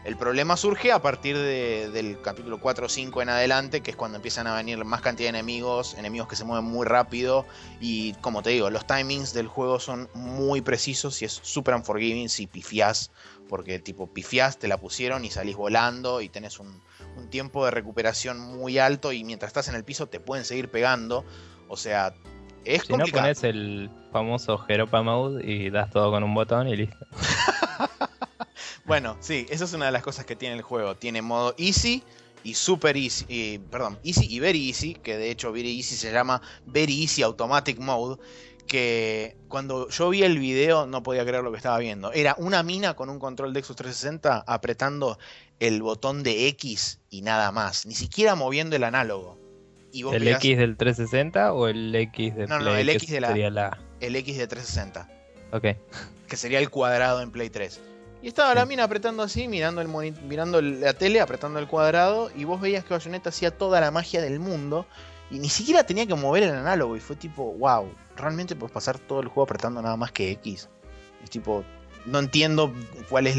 El 0.06 0.16
problema 0.16 0.56
surge 0.56 0.92
a 0.92 1.02
partir 1.02 1.36
del 1.36 2.20
capítulo 2.22 2.60
4 2.60 2.86
o 2.86 2.88
5 2.88 3.22
en 3.22 3.28
adelante, 3.28 3.80
que 3.80 3.90
es 3.90 3.96
cuando 3.96 4.16
empiezan 4.16 4.46
a 4.46 4.54
venir 4.54 4.84
más 4.84 5.00
cantidad 5.00 5.32
de 5.32 5.38
enemigos, 5.38 5.94
enemigos 5.94 6.28
que 6.28 6.36
se 6.36 6.44
mueven 6.44 6.64
muy 6.64 6.86
rápido. 6.86 7.44
Y 7.80 8.12
como 8.20 8.42
te 8.42 8.50
digo, 8.50 8.70
los 8.70 8.86
timings 8.86 9.34
del 9.34 9.48
juego 9.48 9.80
son 9.80 10.08
muy 10.14 10.60
precisos 10.60 11.20
y 11.22 11.24
es 11.24 11.32
super 11.42 11.74
unforgiving 11.74 12.28
si 12.28 12.46
pifiás 12.46 13.10
porque 13.48 13.78
tipo 13.78 14.06
pifiás, 14.06 14.58
te 14.58 14.68
la 14.68 14.78
pusieron 14.78 15.24
y 15.24 15.30
salís 15.30 15.56
volando 15.56 16.20
y 16.20 16.28
tenés 16.28 16.58
un, 16.60 16.82
tiempo 17.30 17.64
de 17.64 17.70
recuperación 17.70 18.38
muy 18.38 18.78
alto 18.78 19.12
y 19.12 19.24
mientras 19.24 19.48
estás 19.48 19.68
en 19.68 19.74
el 19.74 19.84
piso 19.84 20.06
te 20.06 20.20
pueden 20.20 20.44
seguir 20.44 20.70
pegando. 20.70 21.24
O 21.66 21.76
sea, 21.76 22.14
es 22.64 22.82
si 22.82 22.92
no 22.92 23.06
pones 23.06 23.42
el 23.42 23.90
famoso 24.12 24.58
Jeropa 24.58 25.02
Mode 25.02 25.50
y 25.50 25.70
das 25.70 25.90
todo 25.90 26.10
con 26.10 26.22
un 26.22 26.34
botón 26.34 26.68
y 26.68 26.76
listo. 26.76 27.06
bueno, 28.86 29.16
sí, 29.20 29.46
esa 29.50 29.64
es 29.64 29.72
una 29.72 29.86
de 29.86 29.92
las 29.92 30.02
cosas 30.02 30.24
que 30.24 30.36
tiene 30.36 30.54
el 30.54 30.62
juego. 30.62 30.94
Tiene 30.94 31.22
modo 31.22 31.54
easy 31.58 32.02
y 32.44 32.54
super 32.54 32.96
easy, 32.96 33.60
perdón, 33.70 33.98
easy 34.04 34.26
y 34.28 34.38
very 34.38 34.68
easy, 34.68 34.94
que 34.94 35.16
de 35.16 35.30
hecho 35.30 35.52
very 35.52 35.76
easy 35.76 35.96
se 35.96 36.12
llama 36.12 36.40
very 36.66 37.02
easy 37.02 37.22
automatic 37.22 37.78
mode, 37.80 38.20
que 38.66 39.36
cuando 39.48 39.88
yo 39.88 40.10
vi 40.10 40.22
el 40.22 40.38
video 40.38 40.86
no 40.86 41.02
podía 41.02 41.24
creer 41.24 41.42
lo 41.42 41.50
que 41.50 41.56
estaba 41.56 41.78
viendo. 41.78 42.12
Era 42.12 42.36
una 42.38 42.62
mina 42.62 42.94
con 42.94 43.10
un 43.10 43.18
control 43.18 43.52
de 43.52 43.62
Xbox 43.62 43.76
360 43.76 44.44
apretando 44.46 45.18
el 45.58 45.82
botón 45.82 46.22
de 46.22 46.46
X 46.48 47.00
y 47.10 47.22
nada 47.22 47.50
más, 47.50 47.86
ni 47.86 47.94
siquiera 47.94 48.34
moviendo 48.34 48.76
el 48.76 48.84
análogo. 48.84 49.38
¿El 49.92 50.28
X 50.28 50.58
del 50.58 50.76
360 50.76 51.52
o 51.52 51.68
el 51.68 51.94
X 51.94 52.36
de 52.36 52.46
no, 52.46 52.58
No, 52.58 52.76
el 52.76 52.88
X 52.90 53.10
de 53.10 53.20
la, 53.20 53.78
El 54.00 54.16
X 54.16 54.36
de 54.36 54.46
360. 54.46 55.08
Ok. 55.52 55.64
Que 56.28 56.36
sería 56.36 56.58
el 56.58 56.70
cuadrado 56.70 57.22
en 57.22 57.30
Play 57.30 57.50
3. 57.50 57.80
Y 58.22 58.28
estaba 58.28 58.54
la 58.54 58.66
mina 58.66 58.84
apretando 58.84 59.22
así, 59.22 59.46
mirando, 59.46 59.80
el 59.80 59.88
mirando 59.88 60.60
la 60.60 60.94
tele, 60.94 61.20
apretando 61.20 61.58
el 61.58 61.68
cuadrado, 61.68 62.30
y 62.34 62.44
vos 62.44 62.60
veías 62.60 62.84
que 62.84 62.94
Bayonetta 62.94 63.28
hacía 63.28 63.56
toda 63.56 63.80
la 63.80 63.90
magia 63.90 64.20
del 64.20 64.40
mundo, 64.40 64.86
y 65.30 65.38
ni 65.38 65.48
siquiera 65.48 65.84
tenía 65.84 66.06
que 66.06 66.14
mover 66.14 66.44
el 66.44 66.54
análogo, 66.54 66.96
y 66.96 67.00
fue 67.00 67.16
tipo, 67.16 67.52
wow, 67.54 67.88
realmente 68.16 68.56
puedes 68.56 68.72
pasar 68.72 68.98
todo 68.98 69.20
el 69.20 69.28
juego 69.28 69.44
apretando 69.44 69.82
nada 69.82 69.96
más 69.96 70.12
que 70.12 70.30
X. 70.32 70.68
Es 71.22 71.30
tipo, 71.30 71.64
no 72.06 72.18
entiendo 72.18 72.72
cuál 73.08 73.26
es 73.26 73.36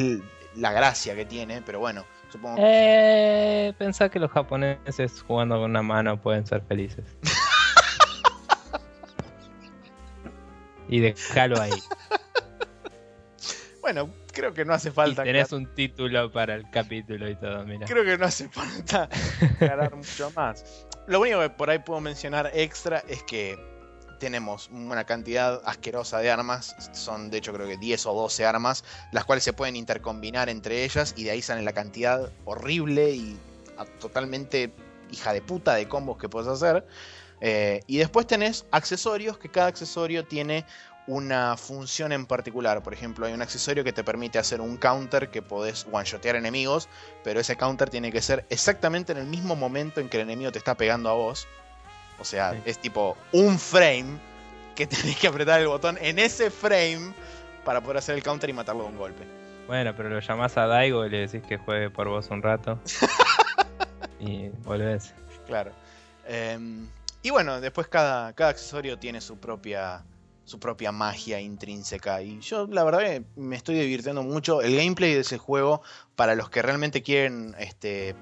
la 0.56 0.72
gracia 0.72 1.16
que 1.16 1.26
tiene, 1.26 1.62
pero 1.62 1.80
bueno, 1.80 2.06
supongo 2.32 2.58
que... 2.58 2.62
Eh, 2.64 3.74
pensá 3.78 4.10
que 4.10 4.20
los 4.20 4.32
japoneses 4.32 5.22
jugando 5.22 5.56
con 5.56 5.72
una 5.72 5.82
mano 5.82 6.22
pueden 6.22 6.46
ser 6.46 6.62
felices. 6.64 7.06
y 10.90 11.00
déjalo 11.00 11.62
ahí. 11.62 11.72
Bueno, 13.82 14.10
creo 14.38 14.54
que 14.54 14.66
no 14.66 14.74
hace 14.74 14.92
falta. 14.92 15.24
Y 15.24 15.26
tenés 15.26 15.52
un 15.52 15.66
título 15.74 16.32
para 16.32 16.54
el 16.54 16.70
capítulo 16.70 17.28
y 17.28 17.36
todo, 17.36 17.66
mira. 17.66 17.88
Creo 17.88 18.06
que 18.06 18.18
no 18.18 18.26
hace 18.26 18.48
falta 18.48 19.10
ganar 19.60 19.96
mucho 19.96 20.32
más. 20.36 20.86
Lo 21.08 21.20
único 21.20 21.40
que 21.40 21.50
por 21.50 21.72
ahí 21.72 21.80
puedo 21.80 22.00
mencionar 22.02 22.52
extra 22.54 23.04
es 23.08 23.24
que 23.24 23.58
tenemos 24.20 24.70
una 24.70 25.06
cantidad 25.06 25.62
asquerosa 25.66 26.20
de 26.20 26.30
armas, 26.30 26.76
son 26.92 27.30
de 27.30 27.40
hecho 27.40 27.54
creo 27.54 27.68
que 27.68 27.78
10 27.78 28.06
o 28.08 28.14
12 28.14 28.46
armas, 28.46 28.84
las 29.12 29.26
cuales 29.26 29.44
se 29.44 29.54
pueden 29.54 29.76
intercombinar 29.76 30.50
entre 30.50 30.84
ellas 30.84 31.14
y 31.18 31.24
de 31.24 31.32
ahí 31.32 31.42
sale 31.42 31.62
la 31.62 31.74
cantidad 31.74 32.32
horrible 32.46 33.12
y 33.12 33.38
totalmente 34.00 34.72
hija 35.12 35.34
de 35.34 35.42
puta 35.42 35.76
de 35.76 35.88
combos 35.88 36.18
que 36.18 36.30
puedes 36.30 36.48
hacer. 36.48 36.86
Eh, 37.42 37.82
y 37.86 37.98
después 37.98 38.26
tenés 38.26 38.66
accesorios, 38.72 39.38
que 39.38 39.50
cada 39.50 39.68
accesorio 39.68 40.26
tiene 40.26 40.66
una 41.08 41.56
función 41.58 42.12
en 42.12 42.26
particular. 42.26 42.84
Por 42.84 42.94
ejemplo, 42.94 43.26
hay 43.26 43.34
un 43.34 43.42
accesorio 43.42 43.84
que 43.84 43.94
te 43.94 44.04
permite 44.04 44.38
hacer 44.40 44.62
un 44.62 44.78
counter 44.78 45.30
que 45.30 45.42
podés 45.42 45.88
one-shotear 45.92 46.36
enemigos, 46.36 46.90
pero 47.24 47.40
ese 47.40 47.56
counter 47.56 47.90
tiene 47.90 48.12
que 48.12 48.22
ser 48.22 48.46
exactamente 48.50 49.14
en 49.14 49.18
el 49.20 49.26
mismo 49.26 49.56
momento 49.56 50.00
en 50.02 50.10
que 50.10 50.18
el 50.18 50.24
enemigo 50.24 50.52
te 50.52 50.60
está 50.60 50.76
pegando 50.76 51.10
a 51.10 51.14
vos. 51.14 51.48
O 52.20 52.26
sea, 52.26 52.52
Sí. 52.54 52.60
es 52.66 52.80
tipo 52.80 53.16
un 53.32 53.58
frame 53.58 54.18
que 54.76 54.86
tenés 54.88 55.18
que 55.18 55.28
apretar 55.28 55.62
el 55.62 55.68
botón 55.68 55.98
en 56.02 56.20
ese 56.20 56.52
frame 56.52 57.14
para 57.64 57.82
poder 57.82 57.98
hacer 57.98 58.16
el 58.16 58.24
counter 58.24 58.50
y 58.50 58.54
matarlo 58.54 58.84
de 58.84 58.90
un 58.90 58.98
golpe. 58.98 59.24
Bueno, 59.68 59.94
pero 59.96 60.10
lo 60.10 60.20
llamás 60.20 60.56
a 60.58 60.66
Daigo 60.68 61.06
y 61.06 61.10
le 61.10 61.28
decís 61.28 61.42
que 61.48 61.58
juegue 61.58 61.90
por 61.90 62.08
vos 62.08 62.30
un 62.30 62.42
rato. 62.42 62.80
y 64.20 64.50
volvés. 64.64 65.14
Claro. 65.46 65.72
Em, 66.26 66.88
y 67.22 67.30
bueno, 67.30 67.60
después 67.62 67.88
cada, 67.88 68.34
cada 68.34 68.52
accesorio 68.52 68.98
tiene 68.98 69.22
su 69.22 69.38
propia, 69.38 70.04
su 70.48 70.60
propia 70.60 70.94
magia 70.94 71.42
intrínseca. 71.42 72.22
Y 72.22 72.40
yo 72.40 72.68
la 72.68 72.86
verdad 72.86 73.02
que 73.02 73.24
me 73.36 73.58
estoy 73.58 73.78
divirtiendo 73.78 74.24
mucho. 74.24 74.62
El 74.62 74.78
gameplay 74.78 75.14
de 75.14 75.20
ese 75.20 75.38
juego, 75.38 75.82
para 76.16 76.36
los 76.36 76.50
que 76.50 76.62
realmente 76.62 77.04
quieren 77.04 77.54
este, 77.60 78.16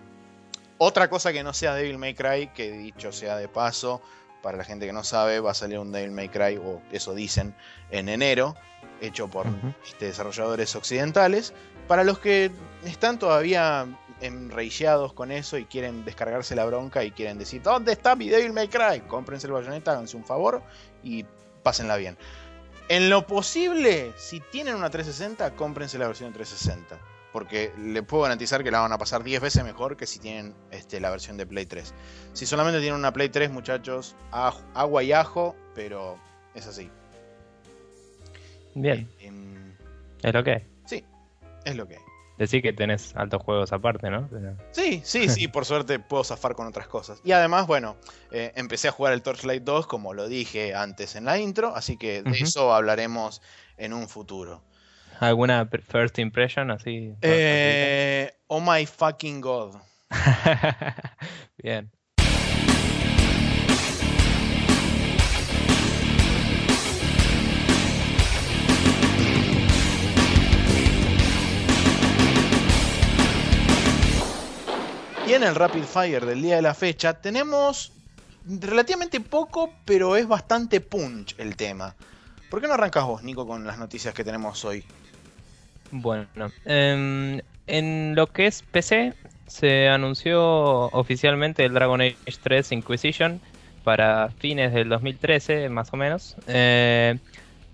otra 0.80 1.08
cosa 1.08 1.32
que 1.32 1.44
no 1.44 1.54
sea 1.54 1.76
Devil 1.76 2.00
May 2.00 2.16
Cry, 2.16 2.48
que 2.48 2.72
dicho 2.72 3.12
sea 3.12 3.38
de 3.38 3.48
paso, 3.48 4.02
para 4.42 4.58
la 4.58 4.64
gente 4.64 4.88
que 4.88 4.94
no 4.94 5.04
sabe, 5.04 5.40
va 5.40 5.52
a 5.52 5.54
salir 5.54 5.78
un 5.78 5.92
Devil 5.92 6.12
May 6.12 6.30
Cry, 6.30 6.58
o 6.58 6.82
eso 6.92 7.14
dicen, 7.14 7.56
en 7.92 8.10
enero, 8.10 8.56
hecho 9.02 9.28
por 9.28 9.46
este, 9.86 10.06
desarrolladores 10.06 10.76
occidentales. 10.76 11.54
Para 11.88 12.04
los 12.04 12.18
que 12.18 12.50
están 12.86 13.20
todavía 13.20 13.86
enreillados 14.20 15.14
con 15.14 15.32
eso 15.32 15.60
y 15.60 15.66
quieren 15.66 16.04
descargarse 16.06 16.56
la 16.56 16.66
bronca 16.66 17.04
y 17.04 17.12
quieren 17.12 17.38
decir, 17.38 17.62
¿dónde 17.62 17.92
está 17.92 18.16
mi 18.16 18.30
Devil 18.30 18.52
May 18.52 18.68
Cry? 18.68 19.02
Cómprense 19.02 19.46
el 19.46 19.54
bayoneta, 19.54 19.92
háganse 19.92 20.18
un 20.18 20.26
favor 20.26 20.64
y 21.04 21.24
pásenla 21.66 21.98
bien. 21.98 22.16
En 22.88 23.10
lo 23.10 23.26
posible, 23.26 24.14
si 24.16 24.40
tienen 24.40 24.76
una 24.76 24.92
360, 24.92 25.56
cómprense 25.56 25.98
la 25.98 26.06
versión 26.08 26.30
de 26.30 26.36
360. 26.36 26.98
Porque 27.34 27.74
le 27.78 28.02
puedo 28.04 28.24
garantizar 28.24 28.64
que 28.64 28.72
la 28.72 28.80
van 28.80 28.94
a 28.94 28.98
pasar 28.98 29.24
10 29.24 29.42
veces 29.42 29.64
mejor 29.66 29.98
que 29.98 30.06
si 30.06 30.20
tienen 30.20 30.54
este, 30.72 31.02
la 31.02 31.10
versión 31.10 31.36
de 31.36 31.46
Play 31.46 31.66
3. 31.66 31.94
Si 32.32 32.46
solamente 32.46 32.80
tienen 32.80 32.98
una 33.00 33.12
Play 33.12 33.28
3, 33.30 33.50
muchachos, 33.52 34.16
agua 34.32 35.04
y 35.04 35.12
ajo, 35.12 35.56
pero 35.74 36.18
es 36.54 36.68
así. 36.68 36.90
Bien, 38.76 39.10
Eh, 39.20 39.28
em, 39.28 39.74
es 40.22 40.34
lo 40.34 40.44
que 40.44 40.54
es. 40.54 40.64
sí, 40.86 41.04
es 41.66 41.76
lo 41.76 41.88
que 41.88 41.96
hay. 41.96 42.02
Decir 42.38 42.62
que 42.62 42.74
tenés 42.74 43.16
altos 43.16 43.42
juegos 43.42 43.72
aparte, 43.72 44.10
¿no? 44.10 44.30
Sí, 44.72 45.02
sí, 45.06 45.30
sí, 45.30 45.48
por 45.50 45.66
suerte 45.66 46.00
puedo 46.00 46.24
zafar 46.24 46.56
con 46.56 46.68
otras 46.68 46.88
cosas. 46.88 47.22
Y 47.24 47.32
además, 47.32 47.66
bueno, 47.68 47.96
eh, 48.32 48.52
empecé 48.56 48.90
a 48.90 48.92
jugar 48.92 49.14
el 49.14 49.22
Torchlight 49.22 49.64
2, 49.64 49.88
como 49.88 50.14
lo 50.14 50.28
dije 50.28 50.76
antes 50.76 51.16
en 51.16 51.26
la 51.26 51.38
intro, 51.38 51.76
así 51.76 51.98
que 51.98 52.24
de 52.24 52.40
eso 52.40 52.74
hablaremos 52.74 53.42
en 53.78 53.94
un 53.94 54.10
futuro. 54.10 54.62
¿Alguna 55.20 55.70
first 55.88 56.20
impression 56.20 56.72
así? 56.72 57.14
Eh, 57.22 58.32
oh 58.48 58.60
my 58.60 58.86
fucking 58.86 59.40
god. 59.40 59.76
Bien. 61.58 61.90
Y 75.28 75.34
en 75.34 75.44
el 75.44 75.56
Rapid 75.56 75.84
Fire 75.84 76.26
del 76.26 76.42
día 76.42 76.58
de 76.58 76.62
la 76.62 76.76
fecha 76.76 77.20
tenemos 77.20 77.92
relativamente 78.48 79.20
poco, 79.20 79.74
pero 79.84 80.16
es 80.16 80.28
bastante 80.28 80.82
punch 80.82 81.34
el 81.40 81.56
tema. 81.56 81.96
¿Por 82.50 82.62
qué 82.62 82.68
no 82.68 82.76
arrancas 82.76 83.06
vos, 83.06 83.24
Nico, 83.24 83.48
con 83.48 83.66
las 83.66 83.80
noticias 83.80 84.14
que 84.14 84.24
tenemos 84.24 84.64
hoy? 84.66 84.84
Bueno, 85.90 86.28
em, 86.66 87.42
en 87.66 88.14
lo 88.16 88.28
que 88.28 88.46
es 88.46 88.62
PC, 88.62 89.14
se 89.48 89.90
anunció 89.90 90.44
oficialmente 90.92 91.66
el 91.66 91.74
Dragon 91.74 92.02
Age 92.02 92.18
3 92.44 92.72
Inquisition 92.74 93.42
para 93.84 94.30
fines 94.30 94.74
del 94.74 94.90
2013, 94.90 95.70
más 95.70 95.92
o 95.92 95.98
menos. 95.98 96.36
eh, 96.48 97.18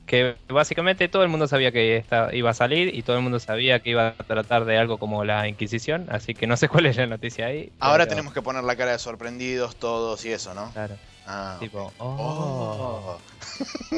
que 0.06 0.36
básicamente 0.50 1.08
todo 1.08 1.24
el 1.24 1.30
mundo 1.30 1.48
sabía 1.48 1.72
que 1.72 1.96
esta 1.98 2.34
iba 2.36 2.50
a 2.50 2.54
salir 2.54 2.94
y 2.94 3.02
todo 3.04 3.16
el 3.16 3.22
mundo 3.22 3.40
sabía 3.40 3.80
que 3.80 3.92
iba 3.92 4.08
a 4.10 4.14
tratar 4.24 4.66
de 4.66 4.78
algo 4.78 4.98
como 4.98 5.24
la 5.24 5.48
Inquisición, 5.48 6.08
así 6.10 6.34
que 6.34 6.48
no 6.48 6.58
sé 6.58 6.68
cuál 6.70 6.86
es 6.88 6.98
la 6.98 7.08
noticia 7.08 7.46
ahí. 7.48 7.72
Ahora 7.80 8.04
pero- 8.06 8.10
tenemos 8.18 8.34
que 8.34 8.42
poner 8.42 8.64
la 8.64 8.76
cara 8.76 8.92
de 8.92 9.00
sorprendidos 9.00 9.76
todos 9.78 10.26
y 10.26 10.32
eso, 10.32 10.54
¿no? 10.54 10.72
Claro, 10.74 10.96
Ah, 11.28 11.58
tipo, 11.60 11.94
oh. 12.00 13.18
oh. 13.18 13.22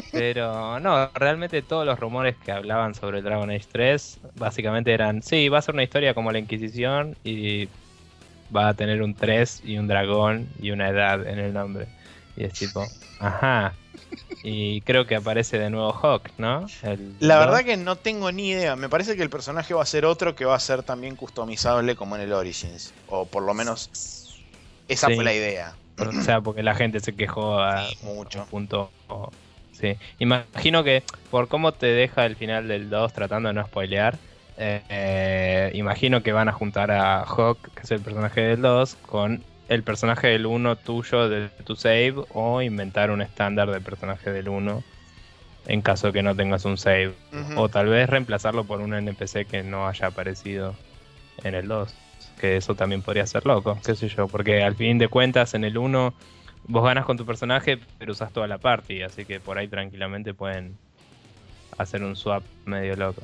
Pero 0.11 0.79
no, 0.81 1.09
realmente 1.15 1.61
todos 1.61 1.85
los 1.85 1.97
rumores 1.99 2.35
que 2.43 2.51
hablaban 2.51 2.95
sobre 2.95 3.21
Dragon 3.21 3.49
Age 3.49 3.65
3 3.71 4.19
básicamente 4.35 4.93
eran, 4.93 5.23
sí, 5.23 5.47
va 5.49 5.59
a 5.59 5.61
ser 5.61 5.73
una 5.73 5.83
historia 5.83 6.13
como 6.13 6.31
la 6.31 6.39
Inquisición 6.39 7.15
y 7.23 7.69
va 8.55 8.67
a 8.67 8.73
tener 8.73 9.01
un 9.01 9.15
3 9.15 9.61
y 9.65 9.77
un 9.77 9.87
dragón 9.87 10.47
y 10.61 10.71
una 10.71 10.89
edad 10.89 11.25
en 11.25 11.39
el 11.39 11.53
nombre. 11.53 11.87
Y 12.35 12.43
es 12.43 12.53
tipo, 12.53 12.85
ajá. 13.19 13.73
Y 14.43 14.81
creo 14.81 15.05
que 15.07 15.15
aparece 15.15 15.57
de 15.57 15.69
nuevo 15.69 15.93
Hawk, 15.93 16.29
¿no? 16.37 16.65
El 16.81 17.15
La 17.19 17.39
verdad 17.39 17.63
que 17.63 17.77
no 17.77 17.95
tengo 17.95 18.31
ni 18.31 18.49
idea. 18.49 18.75
Me 18.75 18.89
parece 18.89 19.15
que 19.15 19.23
el 19.23 19.29
personaje 19.29 19.73
va 19.73 19.83
a 19.83 19.85
ser 19.85 20.05
otro 20.05 20.35
que 20.35 20.45
va 20.45 20.55
a 20.55 20.59
ser 20.59 20.83
también 20.83 21.15
customizable 21.15 21.95
como 21.95 22.15
en 22.15 22.23
el 22.23 22.33
Origins. 22.33 22.93
O 23.07 23.25
por 23.25 23.43
lo 23.43 23.53
menos 23.53 23.89
esa 24.87 25.07
Sí. 25.07 25.15
fue 25.15 25.23
la 25.23 25.33
idea. 25.33 25.75
O 25.97 26.11
sea, 26.23 26.41
porque 26.41 26.63
la 26.63 26.75
gente 26.75 26.99
se 26.99 27.13
quejó 27.15 27.59
a 27.59 27.87
Sí, 27.87 27.97
mucho. 28.03 28.39
un 28.41 28.45
punto. 28.47 28.91
o- 29.07 29.31
sí. 29.71 29.95
Imagino 30.19 30.83
que 30.83 31.03
por 31.29 31.47
cómo 31.47 31.71
te 31.73 31.85
deja 31.87 32.25
el 32.25 32.35
final 32.35 32.67
del 32.67 32.89
2, 32.89 33.13
tratando 33.13 33.49
de 33.49 33.53
no 33.53 33.65
spoilear, 33.65 34.17
eh, 34.57 34.81
eh, 34.89 35.71
imagino 35.75 36.21
que 36.23 36.31
van 36.31 36.49
a 36.49 36.51
juntar 36.53 36.91
a 36.91 37.21
Hawk, 37.23 37.59
que 37.73 37.81
es 37.81 37.91
el 37.91 38.01
personaje 38.01 38.41
del 38.41 38.61
2, 38.61 38.95
con 38.95 39.43
el 39.69 39.83
personaje 39.83 40.27
del 40.27 40.45
1 40.45 40.75
tuyo 40.77 41.29
de 41.29 41.49
tu 41.63 41.75
save, 41.75 42.15
o 42.33 42.61
inventar 42.61 43.11
un 43.11 43.21
estándar 43.21 43.71
de 43.71 43.81
personaje 43.81 44.31
del 44.31 44.49
1 44.49 44.83
en 45.65 45.81
caso 45.81 46.07
de 46.07 46.13
que 46.13 46.23
no 46.23 46.35
tengas 46.35 46.65
un 46.65 46.77
save. 46.77 47.13
O 47.55 47.69
tal 47.69 47.87
vez 47.87 48.09
reemplazarlo 48.09 48.65
por 48.65 48.81
un 48.81 48.93
NPC 48.93 49.45
que 49.45 49.63
no 49.63 49.87
haya 49.87 50.07
aparecido 50.07 50.75
en 51.43 51.55
el 51.55 51.67
2. 51.67 51.93
Que 52.39 52.57
eso 52.57 52.75
también 52.75 53.01
podría 53.01 53.25
ser 53.25 53.45
loco, 53.45 53.79
qué 53.85 53.95
sé 53.95 54.09
yo. 54.09 54.27
Porque 54.27 54.63
al 54.63 54.75
fin 54.75 54.97
de 54.97 55.07
cuentas 55.07 55.53
en 55.53 55.63
el 55.63 55.77
1 55.77 56.13
vos 56.67 56.83
ganas 56.83 57.05
con 57.05 57.17
tu 57.17 57.25
personaje, 57.25 57.79
pero 57.97 58.11
usas 58.11 58.33
toda 58.33 58.47
la 58.47 58.57
party. 58.57 59.03
Así 59.03 59.23
que 59.23 59.39
por 59.39 59.57
ahí 59.57 59.69
tranquilamente 59.69 60.33
pueden 60.33 60.77
hacer 61.77 62.03
un 62.03 62.17
swap 62.17 62.43
medio 62.65 62.95
loco. 62.97 63.21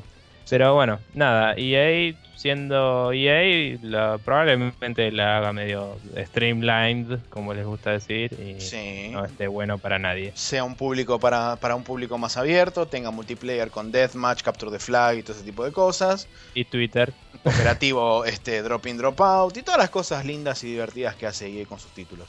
Pero 0.50 0.74
bueno, 0.74 1.00
nada, 1.14 1.54
EA 1.58 2.16
siendo 2.36 3.12
EA, 3.12 3.78
la- 3.82 4.18
probablemente 4.18 5.12
la 5.12 5.38
haga 5.38 5.52
medio 5.54 5.98
streamlined, 6.18 7.20
como 7.30 7.54
les 7.54 7.66
gusta 7.66 7.92
decir, 7.92 8.32
y 8.40 8.60
Sí. 8.62 9.10
no 9.12 9.26
esté 9.26 9.48
bueno 9.48 9.78
para 9.78 10.00
nadie. 10.00 10.32
Sea 10.36 10.64
un 10.64 10.76
público 10.76 11.20
para, 11.20 11.58
para 11.58 11.76
un 11.76 11.84
público 11.84 12.18
más 12.18 12.38
abierto, 12.38 12.88
tenga 12.88 13.12
multiplayer 13.12 13.70
con 13.70 13.92
deathmatch, 13.92 14.42
capture 14.42 14.72
the 14.72 14.80
flag 14.80 15.18
y 15.18 15.24
todo 15.24 15.36
ese 15.36 15.44
tipo 15.46 15.66
de 15.66 15.72
cosas. 15.72 16.28
Y 16.54 16.64
Twitter, 16.66 17.14
Operativo 17.44 18.24
este, 18.26 18.62
drop 18.62 18.86
in, 18.88 18.98
drop 18.98 19.20
out 19.22 19.58
y 19.58 19.62
todas 19.62 19.78
las 19.80 19.90
cosas 19.90 20.26
lindas 20.26 20.64
y 20.64 20.68
divertidas 20.72 21.16
que 21.16 21.28
hace 21.28 21.48
EA 21.50 21.66
con 21.66 21.80
sus 21.80 21.92
títulos. 21.92 22.28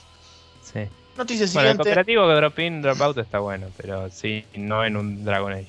sí. 0.62 0.80
Noticia 1.16 1.44
Bueno, 1.46 1.46
el 1.46 1.48
siguiente. 1.76 1.82
cooperativo 1.82 2.28
que 2.28 2.34
drop 2.34 2.58
in, 2.60 2.82
drop 2.82 3.00
out 3.02 3.18
está 3.18 3.38
bueno, 3.40 3.66
pero 3.76 4.08
sí, 4.10 4.44
no 4.54 4.84
en 4.84 4.96
un 4.96 5.24
Dragon 5.24 5.52
Age. 5.52 5.68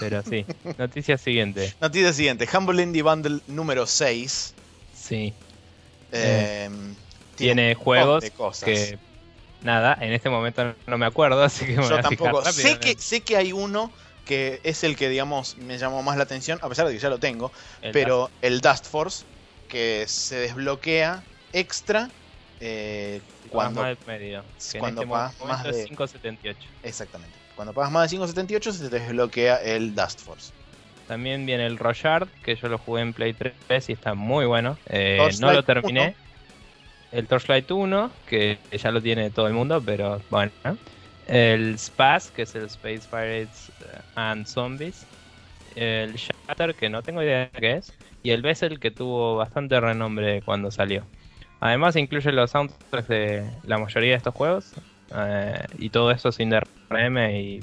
Pero 0.00 0.22
sí. 0.22 0.44
Noticia 0.78 1.16
siguiente. 1.18 1.74
Noticia 1.80 2.12
siguiente. 2.12 2.48
Humble 2.56 2.82
Indie 2.82 3.02
Bundle 3.02 3.40
número 3.46 3.86
6. 3.86 4.54
Sí. 4.94 5.32
Eh, 6.12 6.68
Tiene 7.36 7.62
un 7.62 7.68
montón 7.68 7.84
juegos 7.84 8.22
de 8.22 8.30
cosas. 8.30 8.64
que. 8.64 8.98
Nada, 9.62 9.96
en 10.00 10.12
este 10.12 10.28
momento 10.28 10.74
no 10.86 10.98
me 10.98 11.06
acuerdo, 11.06 11.42
así 11.44 11.64
que 11.64 11.72
me 11.72 11.78
voy 11.78 11.88
Yo 11.88 11.96
fijar 11.98 12.02
tampoco. 12.02 12.44
Sé 12.52 12.78
que, 12.78 12.96
sé 12.98 13.20
que 13.20 13.36
hay 13.36 13.52
uno 13.52 13.92
que 14.24 14.60
es 14.64 14.84
el 14.84 14.96
que, 14.96 15.08
digamos, 15.08 15.56
me 15.58 15.78
llamó 15.78 16.02
más 16.02 16.16
la 16.16 16.24
atención, 16.24 16.58
a 16.62 16.68
pesar 16.68 16.86
de 16.86 16.92
que 16.92 16.98
ya 16.98 17.08
lo 17.08 17.18
tengo, 17.18 17.52
El 17.80 17.92
pero 17.92 18.30
el 18.40 18.60
Dust 18.60 18.86
Force, 18.86 19.24
que 19.68 20.04
se 20.06 20.36
desbloquea 20.36 21.22
extra 21.52 22.08
eh, 22.60 23.20
cuando 23.48 23.82
más 23.82 23.96
medio. 24.06 24.44
Cuando 24.78 25.02
en 25.02 25.08
este 25.08 25.12
pagas 25.12 25.44
más 25.44 25.64
de- 25.64 25.84
578. 25.84 26.58
Exactamente. 26.84 27.41
Cuando 27.56 27.72
pagas 27.72 27.92
más 27.92 28.10
de 28.10 28.18
5.78 28.18 28.72
se 28.72 28.88
te 28.88 28.98
desbloquea 28.98 29.56
el 29.56 29.94
Dust 29.94 30.20
Force. 30.20 30.52
También 31.06 31.44
viene 31.44 31.66
el 31.66 31.78
Royard, 31.78 32.28
que 32.42 32.56
yo 32.56 32.68
lo 32.68 32.78
jugué 32.78 33.02
en 33.02 33.12
Play 33.12 33.34
3 33.34 33.88
y 33.88 33.92
está 33.92 34.14
muy 34.14 34.46
bueno. 34.46 34.78
Eh, 34.86 35.28
no 35.40 35.52
lo 35.52 35.62
terminé. 35.62 36.14
El 37.10 37.26
Torchlight 37.26 37.70
1, 37.70 38.10
que 38.26 38.58
ya 38.72 38.90
lo 38.90 39.02
tiene 39.02 39.30
todo 39.30 39.46
el 39.46 39.52
mundo, 39.52 39.82
pero 39.84 40.22
bueno. 40.30 40.52
El 41.26 41.78
Spaz, 41.78 42.30
que 42.30 42.42
es 42.42 42.54
el 42.54 42.64
Space 42.64 43.02
Pirates 43.10 43.68
eh, 43.80 44.00
and 44.14 44.46
Zombies. 44.46 45.06
El 45.76 46.14
Shatter, 46.14 46.74
que 46.74 46.88
no 46.88 47.02
tengo 47.02 47.22
idea 47.22 47.50
de 47.52 47.60
qué 47.60 47.72
es. 47.72 47.92
Y 48.22 48.30
el 48.30 48.40
Vessel, 48.40 48.80
que 48.80 48.90
tuvo 48.90 49.36
bastante 49.36 49.78
renombre 49.78 50.40
cuando 50.42 50.70
salió. 50.70 51.04
Además 51.60 51.96
incluye 51.96 52.32
los 52.32 52.50
soundtracks 52.50 53.08
de 53.08 53.48
la 53.64 53.78
mayoría 53.78 54.12
de 54.12 54.16
estos 54.16 54.34
juegos. 54.34 54.72
eh, 55.14 55.66
y 55.78 55.90
todo 55.90 56.10
eso 56.10 56.32
sin 56.32 56.48
Y 57.00 57.60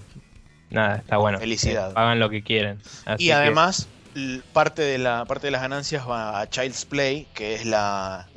nada, 0.70 0.98
está 0.98 1.18
bueno. 1.18 1.40
Felicidad. 1.40 1.94
Hagan 1.96 2.20
lo 2.20 2.30
que 2.30 2.44
quieren. 2.44 2.80
y 3.18 3.32
además, 3.32 3.88
parte 4.54 4.82
de, 4.82 4.98
la, 4.98 5.26
parte 5.26 5.48
de 5.48 5.52
las 5.52 5.62
ganancias 5.62 6.08
va 6.08 6.40
a 6.40 6.50
Child's 6.50 6.86
Play, 6.86 7.28
que 7.34 7.56
es 7.56 7.66
la, 7.66 8.28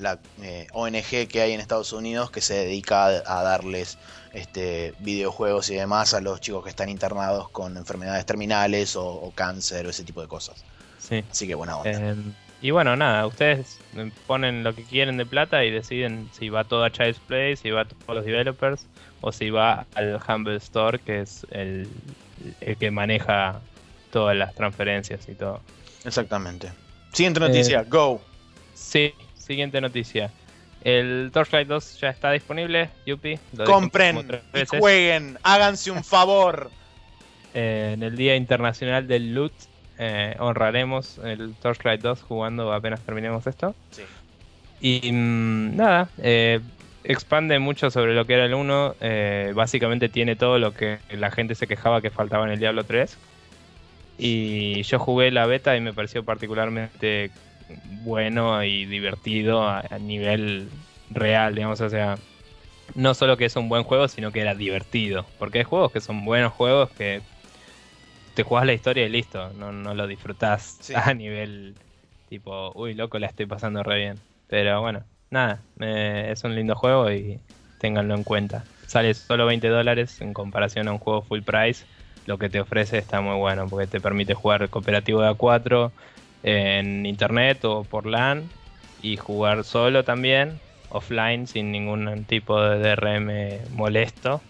eh, 0.43 0.67
ONG 0.73 1.29
que 1.29 1.41
hay 1.41 1.53
en 1.53 1.61
Estados 1.61 1.93
Unidos 1.93 2.31
que 2.31 2.41
se 2.41 2.55
dedica 2.55 3.07
a, 3.07 3.43
darles 3.43 3.99
este, 4.33 4.95
videojuegos 5.01 5.71
y 5.71 5.75
demás 5.75 6.15
a 6.15 6.21
los 6.21 6.41
chicos 6.41 6.65
que 6.65 6.71
están 6.71 6.89
internados 6.89 7.49
con 7.51 7.77
enfermedades 7.77 8.27
terminales 8.27 8.97
o, 8.97 9.33
cáncer 9.35 9.87
o 9.87 9.91
ese 9.91 10.05
tipo 10.05 10.21
de 10.21 10.29
cosas. 10.29 10.65
Sí. 10.99 11.25
Así 11.31 11.47
que 11.47 11.55
buena 11.55 11.77
onda. 11.77 11.91
Em, 11.91 12.33
y 12.61 12.71
bueno, 12.71 12.95
nada, 12.97 13.27
ustedes 13.27 13.79
ponen 14.27 14.63
lo 14.63 14.75
que 14.75 14.85
quieren 14.85 15.17
de 15.17 15.27
plata 15.27 15.65
y 15.65 15.71
deciden 15.71 16.31
si 16.33 16.49
va 16.49 16.65
todo 16.65 16.85
a 16.85 16.93
Child's 16.93 17.19
Play, 17.19 17.57
si 17.57 17.71
va 17.71 17.83
a 17.83 17.85
todos 17.87 18.17
los 18.17 18.25
developers 18.25 18.87
o 19.23 19.33
si 19.33 19.49
va 19.49 19.87
al 19.95 20.21
Humble 20.29 20.57
Store, 20.57 20.99
que 20.99 21.21
es 21.21 21.47
el, 21.51 21.89
el 22.61 22.77
que 22.77 22.91
maneja 22.91 23.61
todas 24.11 24.37
las 24.37 24.55
transferencias 24.55 25.27
y 25.29 25.35
todo. 25.35 25.61
Exactamente. 26.05 26.71
Siguiente 27.13 27.41
noticia, 27.41 27.81
eh, 27.81 27.87
go. 27.89 28.21
Sí, 28.75 29.15
siguiente 29.37 29.81
noticia. 29.81 30.31
El 30.83 31.31
Torchlight 31.33 31.69
2 31.69 32.01
ya 32.01 32.11
está 32.11 32.33
disponible, 32.33 32.91
Yupi. 33.07 33.39
Compren 33.65 34.43
y 34.53 34.79
jueguen, 34.79 35.39
háganse 35.43 35.91
un 35.91 36.05
favor. 36.05 36.71
Eh, 37.55 37.91
en 37.93 38.03
el 38.03 38.17
Día 38.17 38.35
Internacional 38.35 39.07
del 39.07 39.35
Loot 39.35 39.53
eh, 39.99 40.35
honraremos 40.39 41.19
el 41.19 41.55
Torchlight 41.57 42.01
2 42.01 42.23
jugando 42.23 42.73
apenas 42.73 43.01
terminemos 43.03 43.47
esto. 43.47 43.75
Sí. 43.91 44.03
Y 44.81 45.13
mm, 45.13 45.77
nada, 45.77 46.09
expande 47.05 47.59
mucho 47.59 47.91
sobre 47.91 48.15
lo 48.15 48.27
que 48.27 48.35
era 48.35 48.45
el 48.45 48.55
1. 48.55 48.95
básicamente 49.55 50.09
tiene 50.09 50.37
todo 50.37 50.59
lo 50.59 50.73
que 50.75 50.99
la 51.11 51.31
gente 51.31 51.55
se 51.55 51.67
quejaba 51.67 52.01
que 52.01 52.11
faltaba 52.11 52.47
en 52.47 52.53
el 52.53 52.59
Diablo 52.59 52.85
3. 52.85 53.17
Y 54.19 54.83
yo 54.83 54.99
jugué 54.99 55.31
la 55.31 55.47
beta 55.47 55.77
y 55.77 55.81
me 55.81 55.93
pareció 55.93 56.25
particularmente 56.25 57.31
bueno 58.05 58.63
y 58.65 58.87
divertido 58.87 59.67
a, 59.67 59.83
nivel 60.01 60.69
real, 61.11 61.55
digamos, 61.55 61.81
o 61.81 61.89
sea, 61.89 62.17
no 62.95 63.15
solo 63.15 63.37
que 63.37 63.47
es 63.47 63.57
un 63.57 63.69
buen 63.69 63.83
juego, 63.83 64.09
sino 64.09 64.33
que 64.33 64.41
era 64.41 64.55
divertido. 64.55 65.27
Porque 65.39 65.59
hay 65.59 65.65
juegos 65.65 65.93
que 65.93 66.01
son 66.01 66.25
buenos 66.25 66.53
juegos 66.53 66.91
que 66.91 67.23
te 68.35 68.43
jugás 68.43 68.67
la 68.67 68.73
historia 68.73 69.07
y 69.07 69.09
listo, 69.09 69.51
no, 69.55 69.73
no 69.73 69.95
lo 69.95 70.07
disfrutás 70.07 70.91
a 70.95 71.15
nivel 71.15 71.75
tipo, 72.29 72.73
uy, 72.75 72.95
loco, 72.95 73.19
la 73.19 73.27
estoy 73.27 73.47
pasando 73.47 73.83
re 73.83 73.99
bien. 73.99 74.19
Pero 74.49 74.81
bueno, 74.81 75.05
nada, 75.33 75.61
es 75.81 76.45
un 76.45 76.55
lindo 76.55 76.77
juego 76.77 77.11
y 77.11 77.41
ténganlo 77.79 78.15
en 78.15 78.23
cuenta. 78.23 78.65
Sale 78.87 79.15
solo 79.15 79.47
20 79.47 79.69
dólares 79.69 80.21
en 80.21 80.33
comparación 80.33 80.87
a 80.87 80.93
un 80.93 80.99
juego 80.99 81.23
full 81.23 81.41
price 81.43 81.85
lo 82.27 82.39
que 82.39 82.49
te 82.49 82.61
ofrece 82.61 82.99
está 82.99 83.21
muy 83.21 83.37
bueno 83.37 83.67
porque 83.69 83.87
te 83.87 84.01
permite 84.01 84.35
jugar 84.35 84.69
cooperativo 84.69 85.23
de 85.23 85.31
A4 85.31 85.91
en 86.45 87.07
internet 87.07 87.65
o 87.65 87.85
por 87.85 88.07
LAN 88.07 88.49
y 89.03 89.17
jugar 89.17 89.65
solo 89.65 90.05
también, 90.05 90.61
offline, 90.91 91.47
sin 91.47 91.73
ningún 91.73 92.25
tipo 92.25 92.61
de 92.61 92.79
DRM 92.79 93.75
molesto. 93.75 94.41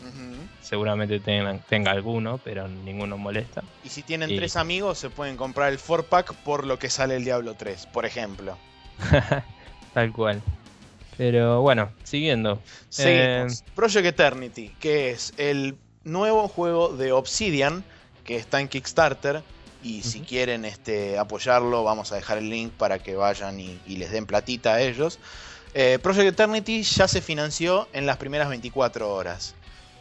Seguramente 0.61 1.21
tenga 1.21 1.91
alguno, 1.91 2.39
pero 2.45 2.69
ninguno 2.69 3.19
molesta. 3.19 3.63
Y 3.85 3.89
si 3.89 4.03
tienen 4.03 4.35
tres 4.37 4.57
amigos, 4.57 4.99
se 4.99 5.11
pueden 5.11 5.37
comprar 5.37 5.73
el 5.73 5.79
4-pack 5.79 6.35
por 6.45 6.67
lo 6.67 6.79
que 6.79 6.89
sale 6.89 7.17
el 7.17 7.25
Diablo 7.25 7.55
3, 7.55 7.87
por 7.87 8.07
ejemplo. 8.07 8.57
Tal 9.95 10.13
cual. 10.13 10.41
Pero 11.23 11.63
bueno, 11.63 11.93
siguiendo. 12.03 12.61
Seguimos. 12.89 13.61
Eh, 13.61 13.65
Project 13.77 14.07
Eternity, 14.07 14.71
que 14.81 15.13
es 15.13 15.33
el 15.37 15.77
nuevo 16.03 16.49
juego 16.49 16.89
de 16.97 17.13
Obsidian 17.13 17.85
que 18.25 18.35
está 18.35 18.61
en 18.61 18.67
Kickstarter. 18.67 19.41
Y 19.85 20.03
si 20.03 20.23
quieren 20.23 20.65
este, 20.65 21.19
apoyarlo, 21.19 21.85
vamos 21.85 22.11
a 22.11 22.17
dejar 22.17 22.39
el 22.39 22.51
link 22.51 22.73
para 22.73 22.99
que 22.99 23.15
vayan 23.15 23.61
y, 23.61 23.79
les 23.87 24.11
den 24.11 24.27
platita 24.27 24.75
a 24.75 24.83
ellos. 24.83 25.21
Eh, 25.75 26.01
Project 26.03 26.27
Eternity 26.27 26.83
ya 26.83 27.07
se 27.07 27.21
financió 27.21 27.87
en 27.93 28.05
las 28.05 28.17
primeras 28.17 28.49
24 28.49 29.15
horas. 29.15 29.55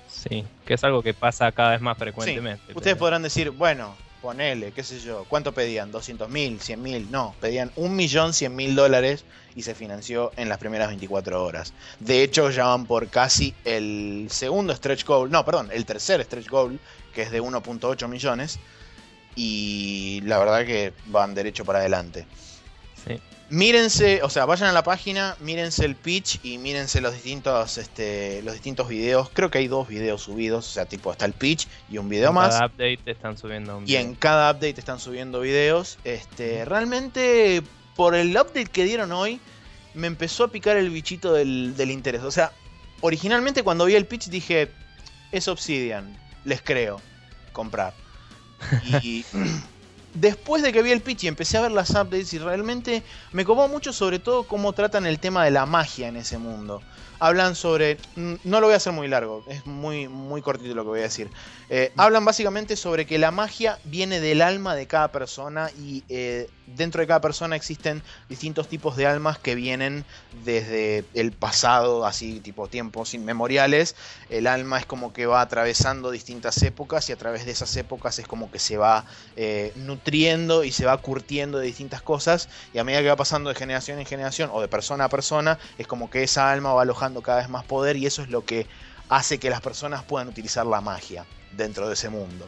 Sí, 0.07 0.43
que 0.65 0.73
es 0.73 0.83
algo 0.83 1.03
que 1.03 1.13
pasa 1.13 1.51
cada 1.51 1.69
vez 1.69 1.81
más 1.81 1.99
frecuentemente. 1.99 2.73
Ustedes 2.73 2.97
podrán 2.97 3.21
decir, 3.21 3.51
bueno, 3.51 3.95
ponele, 4.21 4.71
qué 4.71 4.83
sé 4.83 4.99
yo, 4.99 5.25
¿cuánto 5.27 5.53
pedían? 5.53 5.91
¿200 5.91 6.29
mil? 6.29 6.59
¿100 6.59 6.77
mil? 6.77 7.11
No, 7.11 7.35
pedían 7.39 7.71
un 7.75 7.95
millón 7.95 8.31
mil 8.51 8.75
dólares 8.75 9.25
y 9.55 9.63
se 9.63 9.73
financió 9.75 10.31
en 10.37 10.47
las 10.47 10.59
primeras 10.59 10.87
24 10.89 11.43
horas. 11.43 11.73
De 11.99 12.23
hecho, 12.23 12.49
ya 12.51 12.65
van 12.65 12.85
por 12.85 13.09
casi 13.09 13.53
el 13.65 14.27
segundo 14.29 14.75
stretch 14.75 15.05
goal, 15.05 15.31
no, 15.31 15.43
perdón, 15.43 15.69
el 15.73 15.85
tercer 15.85 16.23
stretch 16.23 16.49
goal, 16.49 16.79
que 17.13 17.23
es 17.23 17.31
de 17.31 17.41
1.8 17.41 18.07
millones. 18.07 18.59
Y 19.35 20.21
la 20.25 20.39
verdad 20.39 20.65
que 20.65 20.93
van 21.05 21.33
derecho 21.33 21.65
para 21.65 21.79
adelante. 21.79 22.25
Sí. 23.05 23.19
Mírense, 23.51 24.23
o 24.23 24.29
sea, 24.29 24.45
vayan 24.45 24.69
a 24.69 24.71
la 24.71 24.81
página, 24.81 25.35
mírense 25.41 25.83
el 25.83 25.97
pitch 25.97 26.39
y 26.41 26.57
mírense 26.57 27.01
los 27.01 27.13
distintos, 27.13 27.77
este, 27.77 28.41
los 28.43 28.53
distintos 28.53 28.87
videos. 28.87 29.29
Creo 29.33 29.51
que 29.51 29.57
hay 29.57 29.67
dos 29.67 29.89
videos 29.89 30.21
subidos, 30.21 30.69
o 30.69 30.71
sea, 30.71 30.85
tipo 30.85 31.11
está 31.11 31.25
el 31.25 31.33
pitch 31.33 31.67
y 31.89 31.97
un 31.97 32.07
video 32.07 32.31
más. 32.31 32.53
En 32.53 32.59
cada 32.59 32.67
update 32.67 33.11
están 33.11 33.37
subiendo 33.37 33.77
un 33.77 33.83
video. 33.83 33.99
Y 33.99 34.01
en 34.01 34.15
cada 34.15 34.51
update 34.51 34.79
están 34.79 35.01
subiendo 35.01 35.41
videos. 35.41 35.99
Este, 36.05 36.63
realmente 36.63 37.61
por 37.97 38.15
el 38.15 38.29
update 38.29 38.67
que 38.67 38.85
dieron 38.85 39.11
hoy, 39.11 39.41
me 39.95 40.07
empezó 40.07 40.45
a 40.45 40.47
picar 40.47 40.77
el 40.77 40.89
bichito 40.89 41.33
del, 41.33 41.75
interés. 41.91 42.23
O 42.23 42.31
sea, 42.31 42.53
originalmente 43.01 43.63
cuando 43.63 43.83
vi 43.83 43.95
el 43.95 44.05
pitch 44.05 44.29
dije, 44.29 44.71
es 45.33 45.49
Obsidian, 45.49 46.17
les 46.45 46.61
creo, 46.61 47.01
comprar. 47.51 47.93
Y 49.03 49.25
después 50.13 50.63
de 50.63 50.73
que 50.73 50.81
vi 50.81 50.91
el 50.91 51.01
pitch 51.01 51.23
y 51.23 51.27
empecé 51.27 51.57
a 51.57 51.61
ver 51.61 51.71
las 51.71 51.91
updates 51.91 52.33
y 52.33 52.39
realmente 52.39 53.03
me 53.31 53.45
copó 53.45 53.67
mucho 53.67 53.93
sobre 53.93 54.19
todo 54.19 54.43
cómo 54.43 54.73
tratan 54.73 55.05
el 55.05 55.19
tema 55.19 55.45
de 55.45 55.51
la 55.51 55.65
magia 55.65 56.07
en 56.07 56.17
ese 56.17 56.37
mundo 56.37 56.81
hablan 57.21 57.53
sobre. 57.55 57.97
No 58.15 58.59
lo 58.59 58.67
voy 58.67 58.73
a 58.73 58.77
hacer 58.77 58.93
muy 58.93 59.07
largo, 59.07 59.45
es 59.47 59.65
muy, 59.67 60.07
muy 60.07 60.41
cortito 60.41 60.73
lo 60.73 60.83
que 60.83 60.89
voy 60.89 60.99
a 61.01 61.03
decir. 61.03 61.29
Eh, 61.69 61.93
hablan 61.95 62.25
básicamente 62.25 62.75
sobre 62.75 63.05
que 63.05 63.19
la 63.19 63.29
magia 63.29 63.77
viene 63.83 64.19
del 64.19 64.41
alma 64.41 64.75
de 64.75 64.87
cada 64.87 65.11
persona 65.11 65.69
y 65.79 66.03
eh, 66.09 66.49
dentro 66.75 67.01
de 67.01 67.07
cada 67.07 67.21
persona 67.21 67.55
existen 67.55 68.01
distintos 68.29 68.67
tipos 68.67 68.95
de 68.95 69.07
almas 69.07 69.37
que 69.37 69.55
vienen 69.55 70.05
desde 70.43 71.05
el 71.13 71.31
pasado, 71.31 72.05
así 72.05 72.39
tipo 72.39 72.67
tiempos 72.67 73.13
inmemoriales. 73.13 73.95
El 74.29 74.47
alma 74.47 74.79
es 74.79 74.85
como 74.85 75.13
que 75.13 75.25
va 75.25 75.41
atravesando 75.41 76.11
distintas 76.11 76.61
épocas 76.63 77.09
y 77.09 77.13
a 77.13 77.17
través 77.17 77.45
de 77.45 77.51
esas 77.51 77.75
épocas 77.75 78.19
es 78.19 78.27
como 78.27 78.51
que 78.51 78.59
se 78.59 78.77
va 78.77 79.05
eh, 79.35 79.73
nutriendo 79.75 80.63
y 80.63 80.71
se 80.71 80.85
va 80.85 80.97
curtiendo 80.97 81.57
de 81.57 81.65
distintas 81.65 82.01
cosas 82.01 82.49
y 82.73 82.79
a 82.79 82.83
medida 82.83 83.01
que 83.01 83.09
va 83.09 83.15
pasando 83.15 83.49
de 83.49 83.55
generación 83.55 83.99
en 83.99 84.05
generación 84.05 84.49
o 84.53 84.61
de 84.61 84.67
persona 84.67 85.05
a 85.05 85.09
persona 85.09 85.59
es 85.77 85.87
como 85.87 86.09
que 86.09 86.23
esa 86.23 86.51
alma 86.51 86.73
va 86.73 86.83
alojando 86.83 87.21
cada 87.21 87.39
vez 87.39 87.49
más 87.49 87.63
poder 87.63 87.97
y 87.97 88.05
eso 88.05 88.21
es 88.21 88.29
lo 88.29 88.45
que 88.45 88.67
hace 89.09 89.39
que 89.39 89.49
las 89.49 89.61
personas 89.61 90.03
puedan 90.03 90.27
utilizar 90.27 90.65
la 90.65 90.81
magia 90.81 91.25
dentro 91.51 91.87
de 91.87 91.93
ese 91.93 92.09
mundo. 92.09 92.47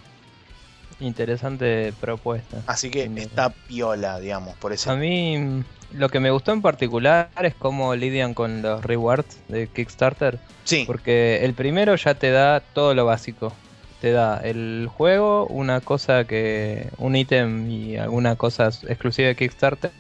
Interesante 1.00 1.94
propuesta. 2.00 2.62
Así 2.68 2.90
que 2.90 3.10
está 3.16 3.50
piola, 3.50 4.20
digamos, 4.20 4.56
por 4.58 4.74
eso. 4.74 4.92
A 4.92 4.96
mí 4.96 5.64
lo 5.94 6.10
que 6.10 6.20
me 6.20 6.32
gustó 6.32 6.52
en 6.52 6.62
particular 6.62 7.30
es 7.42 7.56
cómo 7.56 7.96
lidian 7.96 8.34
con 8.34 8.62
los 8.62 8.84
rewards 8.84 9.38
de 9.48 9.68
Kickstarter. 9.68 10.40
Sí. 10.64 10.84
Porque 10.86 11.44
el 11.44 11.54
primero 11.54 11.96
ya 11.96 12.16
te 12.16 12.32
da 12.32 12.60
todo 12.60 12.94
lo 12.94 13.06
básico. 13.06 13.54
Te 14.02 14.12
da 14.12 14.38
el 14.38 14.90
juego, 14.94 15.46
una 15.48 15.82
cosa 15.82 16.26
que. 16.26 16.90
un 16.98 17.16
ítem 17.16 17.70
y 17.70 17.98
alguna 17.98 18.36
cosa 18.36 18.68
exclusiva 18.88 19.30
de 19.30 19.36
Kickstarter. 19.36 19.92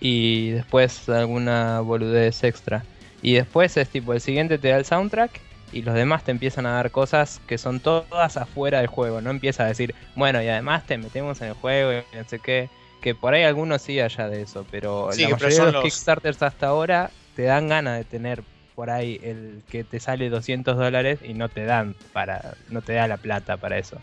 Y 0.00 0.50
después 0.50 1.08
alguna 1.08 1.80
boludez 1.80 2.42
extra. 2.42 2.84
Y 3.22 3.34
después 3.34 3.76
es 3.76 3.88
tipo, 3.88 4.12
el 4.12 4.20
siguiente 4.20 4.58
te 4.58 4.68
da 4.68 4.76
el 4.76 4.84
soundtrack 4.84 5.40
y 5.72 5.82
los 5.82 5.94
demás 5.94 6.24
te 6.24 6.30
empiezan 6.30 6.66
a 6.66 6.72
dar 6.72 6.90
cosas 6.90 7.40
que 7.46 7.58
son 7.58 7.80
todas 7.80 8.36
afuera 8.36 8.78
del 8.78 8.86
juego. 8.86 9.20
No 9.20 9.30
empieza 9.30 9.64
a 9.64 9.66
decir, 9.66 9.94
bueno, 10.14 10.42
y 10.42 10.48
además 10.48 10.86
te 10.86 10.98
metemos 10.98 11.40
en 11.40 11.48
el 11.48 11.54
juego 11.54 11.92
y 11.92 12.16
no 12.16 12.24
sé 12.28 12.38
qué. 12.38 12.68
Que 13.00 13.14
por 13.14 13.34
ahí 13.34 13.42
algunos 13.42 13.82
sí 13.82 13.98
allá 13.98 14.28
de 14.28 14.42
eso, 14.42 14.64
pero 14.70 15.10
la 15.10 15.28
mayoría 15.30 15.64
de 15.66 15.72
los, 15.72 15.82
Kickstarters 15.82 16.40
hasta 16.42 16.68
ahora 16.68 17.10
te 17.34 17.42
dan 17.42 17.68
ganas 17.68 17.98
de 17.98 18.04
tener 18.04 18.44
por 18.76 18.90
ahí 18.90 19.18
el 19.24 19.62
que 19.68 19.82
te 19.82 19.98
sale 19.98 20.30
200 20.30 20.76
dólares 20.76 21.18
y 21.22 21.34
no 21.34 21.48
te 21.48 21.64
dan 21.64 21.96
para, 22.12 22.54
no 22.68 22.80
te 22.80 22.92
da 22.92 23.08
la 23.08 23.16
plata 23.16 23.56
para 23.56 23.78
eso. 23.78 23.98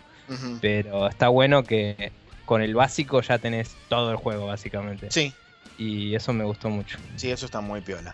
Pero 0.61 1.07
está 1.07 1.29
bueno 1.29 1.63
que 1.63 2.11
con 2.45 2.61
el 2.61 2.75
básico 2.75 3.21
ya 3.21 3.39
tenés 3.39 3.75
todo 3.87 4.11
el 4.11 4.17
juego 4.17 4.47
básicamente. 4.47 5.09
Sí. 5.11 5.33
Y 5.77 6.13
eso 6.13 6.33
me 6.33 6.43
gustó 6.43 6.69
mucho. 6.69 6.97
Sí, 7.15 7.31
eso 7.31 7.45
está 7.45 7.61
muy 7.61 7.81
piola. 7.81 8.13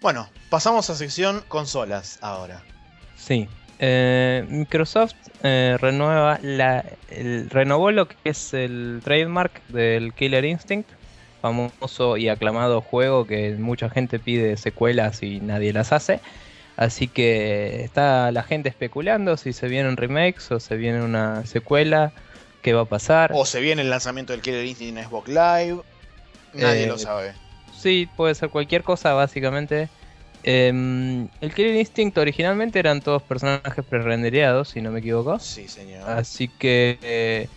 Bueno, 0.00 0.28
pasamos 0.50 0.90
a 0.90 0.94
sección 0.94 1.42
consolas 1.48 2.18
ahora. 2.20 2.62
Sí. 3.16 3.48
Eh, 3.78 4.44
Microsoft 4.48 5.14
eh, 5.42 5.76
renueva 5.78 6.38
la, 6.42 6.84
renovó 7.50 7.90
lo 7.90 8.08
que 8.08 8.16
es 8.24 8.54
el 8.54 9.00
trademark 9.04 9.66
del 9.68 10.14
Killer 10.14 10.44
Instinct, 10.44 10.88
famoso 11.42 12.16
y 12.16 12.28
aclamado 12.28 12.80
juego 12.80 13.26
que 13.26 13.52
mucha 13.52 13.90
gente 13.90 14.18
pide 14.18 14.56
secuelas 14.56 15.22
y 15.22 15.40
nadie 15.40 15.72
las 15.72 15.92
hace. 15.92 16.20
Así 16.76 17.08
que 17.08 17.84
está 17.84 18.30
la 18.32 18.42
gente 18.42 18.68
especulando 18.68 19.36
si 19.36 19.52
se 19.52 19.68
vienen 19.68 19.96
remakes 19.96 20.50
o 20.50 20.60
se 20.60 20.76
viene 20.76 21.02
una 21.02 21.46
secuela, 21.46 22.12
qué 22.62 22.74
va 22.74 22.82
a 22.82 22.86
pasar. 22.86 23.30
O 23.34 23.46
se 23.46 23.60
viene 23.60 23.82
el 23.82 23.90
lanzamiento 23.90 24.32
del 24.32 24.42
Killer 24.42 24.64
Instinct 24.64 24.98
en 24.98 25.04
Xbox 25.04 25.28
Live. 25.28 25.80
Nadie 26.52 26.84
Eh, 26.84 26.86
lo 26.86 26.98
sabe. 26.98 27.32
Sí, 27.78 28.08
puede 28.16 28.34
ser 28.34 28.50
cualquier 28.50 28.82
cosa, 28.82 29.12
básicamente. 29.12 29.88
Em, 30.48 31.26
el 31.40 31.52
Killer 31.52 31.74
Instinct 31.74 32.16
originalmente 32.18 32.78
eran 32.78 33.00
todos 33.00 33.20
personajes 33.22 33.84
pre-rendereados, 33.84 34.68
si 34.68 34.80
no 34.80 34.92
me 34.92 35.00
equivoco. 35.00 35.40
Sí, 35.40 35.66
señor. 35.66 36.08
Así 36.08 36.46
que 36.46 36.98
eh, 37.02 37.48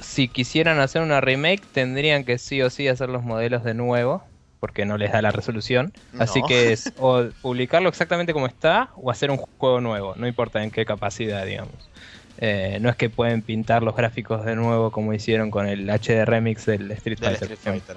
si 0.00 0.26
quisieran 0.28 0.80
hacer 0.80 1.02
una 1.02 1.20
remake, 1.20 1.62
tendrían 1.72 2.24
que 2.24 2.38
sí 2.38 2.62
o 2.62 2.70
sí 2.70 2.88
hacer 2.88 3.10
los 3.10 3.22
modelos 3.22 3.62
de 3.62 3.74
nuevo, 3.74 4.22
porque 4.58 4.86
no 4.86 4.96
les 4.96 5.12
da 5.12 5.20
la 5.20 5.32
resolución. 5.32 5.92
Así 6.18 6.40
que 6.48 6.72
es 6.72 6.94
o 6.98 7.26
publicarlo 7.42 7.90
exactamente 7.90 8.32
como 8.32 8.46
está 8.46 8.88
o 8.96 9.10
hacer 9.10 9.30
un 9.30 9.36
juego 9.36 9.82
nuevo, 9.82 10.14
no 10.16 10.26
importa 10.26 10.64
en 10.64 10.70
qué 10.70 10.86
capacidad, 10.86 11.44
digamos. 11.44 11.90
Eh, 12.38 12.78
no 12.80 12.88
es 12.88 12.96
que 12.96 13.10
pueden 13.10 13.42
pintar 13.42 13.82
los 13.82 13.94
gráficos 13.94 14.46
de 14.46 14.56
nuevo 14.56 14.92
como 14.92 15.12
hicieron 15.12 15.50
con 15.50 15.66
el 15.66 15.90
HD 15.90 16.24
Remix 16.24 16.64
del 16.64 16.90
Street 16.92 17.18
Del 17.18 17.36
Fighter. 17.36 17.52
Street. 17.52 17.82
Fighter. 17.82 17.96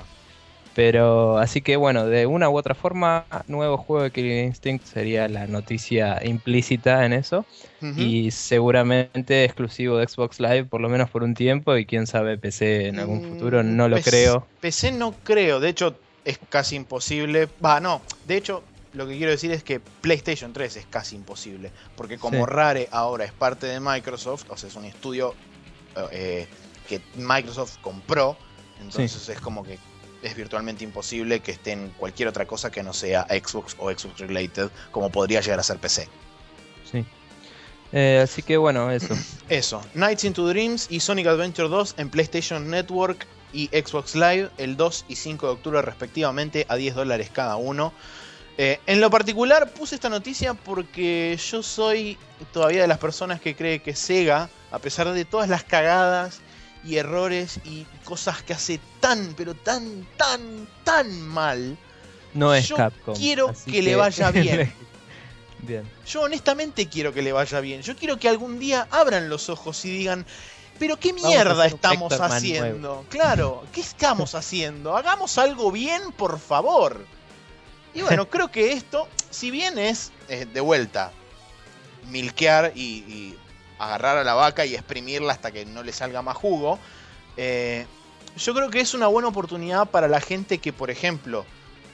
Pero 0.74 1.38
así 1.38 1.62
que 1.62 1.76
bueno, 1.76 2.06
de 2.06 2.26
una 2.26 2.50
u 2.50 2.58
otra 2.58 2.76
forma, 2.76 3.28
nuevo 3.48 3.78
juego 3.78 4.04
de 4.04 4.12
Killer 4.12 4.46
Instinct 4.46 4.86
sería 4.86 5.28
la 5.28 5.48
noticia 5.48 6.20
implícita 6.26 7.06
en 7.06 7.14
eso. 7.14 7.46
Y 7.98 8.32
seguramente 8.32 9.44
exclusivo 9.44 9.98
de 9.98 10.08
Xbox 10.08 10.40
Live, 10.40 10.66
por 10.66 10.80
lo 10.82 10.88
menos 10.90 11.10
por 11.10 11.24
un 11.24 11.34
tiempo, 11.34 11.76
y 11.76 11.86
quién 11.86 12.08
sabe 12.08 12.38
PC 12.38 12.88
en 12.88 13.00
algún 13.00 13.20
Mm, 13.20 13.30
futuro, 13.30 13.64
no 13.64 13.90
lo 13.90 13.98
PC 13.98 14.10
creo. 14.10 14.48
PC 14.62 14.92
no 14.94 15.12
creo, 15.24 15.60
de 15.60 15.70
hecho 15.70 15.96
es 16.24 16.40
casi 16.50 16.76
imposible. 16.76 17.50
Va, 17.64 17.80
no, 17.80 18.02
de 18.26 18.38
hecho 18.38 18.64
lo 18.94 19.08
que 19.08 19.18
quiero 19.18 19.32
decir 19.32 19.52
es 19.52 19.64
que 19.64 19.80
PlayStation 19.80 20.54
3 20.54 20.78
es 20.78 20.86
casi 20.86 21.16
imposible, 21.16 21.72
porque 21.96 22.18
como 22.18 22.46
Sí. 22.46 22.52
Rare 22.52 22.88
ahora 22.92 23.26
es 23.26 23.34
parte 23.34 23.68
de 23.68 23.80
Microsoft, 23.80 24.46
o 24.50 24.58
sea, 24.58 24.70
es 24.70 24.76
un 24.76 24.86
estudio 24.86 25.34
eh, 26.12 26.48
que 26.88 27.02
Microsoft 27.16 27.78
compró, 27.82 28.38
entonces 28.82 29.30
es 29.30 29.40
como 29.40 29.64
que 29.64 29.78
es 30.22 30.36
virtualmente 30.36 30.84
imposible 30.84 31.40
que 31.40 31.52
esté 31.52 31.72
en 31.72 31.90
cualquier 31.90 32.28
otra 32.28 32.46
cosa 32.46 32.72
que 32.72 32.84
no 32.84 32.94
sea 32.94 33.26
Xbox 33.30 33.76
o 33.80 33.92
Xbox 33.92 34.20
related, 34.20 34.70
como 34.92 35.10
podría 35.10 35.42
llegar 35.42 35.60
a 35.60 35.64
ser 35.64 35.78
PC. 35.78 36.08
Sí. 36.90 37.06
Eh, 37.92 38.22
así 38.24 38.42
que 38.42 38.58
bueno, 38.58 38.92
eso. 38.92 39.14
Eso, 39.50 39.82
Nights 39.94 40.24
into 40.24 40.48
Dreams 40.48 40.88
y 40.90 41.02
Sonic 41.02 41.28
Adventure 41.28 41.68
2 41.68 41.96
en 41.98 42.10
PlayStation 42.10 42.70
Network 42.70 43.28
y 43.52 43.68
Xbox 43.68 44.16
Live 44.16 44.50
el 44.58 44.78
2 44.78 45.06
y 45.10 45.16
5 45.16 45.46
de 45.46 45.54
octubre 45.54 45.82
respectivamente 45.82 46.66
a 46.70 46.78
10 46.78 46.96
dólares 46.96 47.30
cada 47.34 47.58
uno. 47.58 47.92
Eh, 48.58 48.80
en 48.86 49.02
lo 49.02 49.10
particular 49.10 49.72
puse 49.72 49.96
esta 49.96 50.10
noticia 50.10 50.54
porque 50.54 51.38
yo 51.52 51.64
soy 51.64 52.18
todavía 52.54 52.82
de 52.82 52.88
las 52.88 52.98
personas 52.98 53.42
que 53.42 53.56
cree 53.56 53.82
que 53.82 53.96
Sega, 53.96 54.50
a 54.72 54.80
pesar 54.80 55.12
de 55.12 55.26
todas 55.26 55.50
las 55.50 55.64
cagadas 55.64 56.40
y 56.84 56.98
errores 56.98 57.60
y 57.66 57.86
cosas 58.04 58.42
que 58.44 58.54
hace 58.54 58.80
tan, 59.00 59.34
pero 59.36 59.54
tan, 59.54 60.06
tan, 60.18 60.68
tan 60.84 61.22
mal, 61.22 61.78
No 62.34 62.54
es 62.54 62.68
Yo 62.70 62.76
Capcom. 62.78 63.16
quiero 63.16 63.54
que 63.66 63.82
le 63.82 63.96
vaya 63.96 64.32
bien. 64.32 64.74
bien. 65.60 65.84
Yo 66.08 66.22
honestamente 66.22 66.88
quiero 66.88 67.14
que 67.14 67.22
le 67.22 67.32
vaya 67.32 67.60
bien. 67.60 67.82
Yo 67.82 67.96
quiero 67.96 68.18
que 68.18 68.28
algún 68.30 68.58
día 68.60 68.88
abran 68.90 69.30
los 69.30 69.50
ojos 69.50 69.84
y 69.86 69.92
digan, 69.92 70.26
pero 70.80 70.98
qué 70.98 71.14
mierda 71.14 71.68
estamos 71.68 72.14
haciendo. 72.14 73.06
Claro, 73.10 73.64
¿qué 73.74 73.82
estamos 73.82 74.34
haciendo? 74.34 74.98
Hagamos 74.98 75.38
algo 75.38 75.72
bien, 75.72 76.12
por 76.14 76.40
favor. 76.40 77.06
Y 77.94 78.02
bueno, 78.02 78.30
creo 78.30 78.50
que 78.50 78.72
esto, 78.72 79.08
si 79.30 79.52
bien 79.52 79.78
es 79.78 80.12
eh, 80.30 80.46
de 80.52 80.62
vuelta, 80.62 81.12
milquear 82.10 82.72
y, 82.74 82.82
y 82.82 83.38
agarrar 83.86 84.18
a 84.18 84.24
la 84.24 84.34
vaca 84.34 84.66
y 84.66 84.76
exprimirla 84.76 85.34
hasta 85.34 85.52
que 85.52 85.66
no 85.66 85.84
le 85.84 85.94
salga 85.94 86.22
más 86.22 86.38
jugo, 86.38 86.80
eh, 87.38 87.86
yo 88.38 88.54
creo 88.54 88.70
que 88.70 88.80
es 88.80 88.94
una 88.94 89.08
buena 89.08 89.28
oportunidad 89.28 89.90
para 89.90 90.08
la 90.08 90.22
gente 90.22 90.60
que, 90.60 90.72
por 90.72 90.92
ejemplo, 90.92 91.46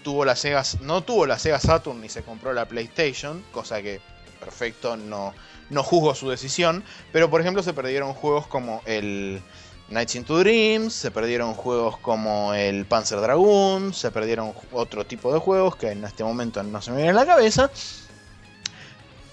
tuvo 0.04 0.26
la 0.26 0.36
Sega, 0.36 0.64
no 0.82 1.02
tuvo 1.02 1.26
la 1.26 1.40
Sega 1.40 1.60
Saturn 1.60 2.02
ni 2.02 2.10
se 2.10 2.24
compró 2.24 2.54
la 2.54 2.66
PlayStation, 2.66 3.44
cosa 3.52 3.82
que 3.82 4.00
perfecto, 4.40 4.96
no, 4.96 5.34
no 5.70 5.84
juzgo 5.84 6.16
su 6.16 6.30
decisión, 6.30 6.84
pero 7.12 7.30
por 7.30 7.42
ejemplo 7.42 7.64
se 7.64 7.74
perdieron 7.74 8.14
juegos 8.14 8.48
como 8.48 8.82
el 8.86 9.42
Nights 9.90 10.16
into 10.16 10.38
Dreams, 10.40 10.94
se 10.94 11.12
perdieron 11.12 11.54
juegos 11.54 11.98
como 11.98 12.54
el 12.54 12.86
Panzer 12.86 13.20
Dragoon, 13.20 13.94
se 13.94 14.12
perdieron 14.12 14.54
otro 14.72 15.06
tipo 15.06 15.34
de 15.34 15.40
juegos 15.40 15.76
que 15.76 15.92
en 15.92 16.04
este 16.04 16.24
momento 16.24 16.62
no 16.64 16.82
se 16.82 16.92
me 16.92 16.98
viene 16.98 17.12
a 17.12 17.14
la 17.14 17.26
cabeza. 17.26 17.72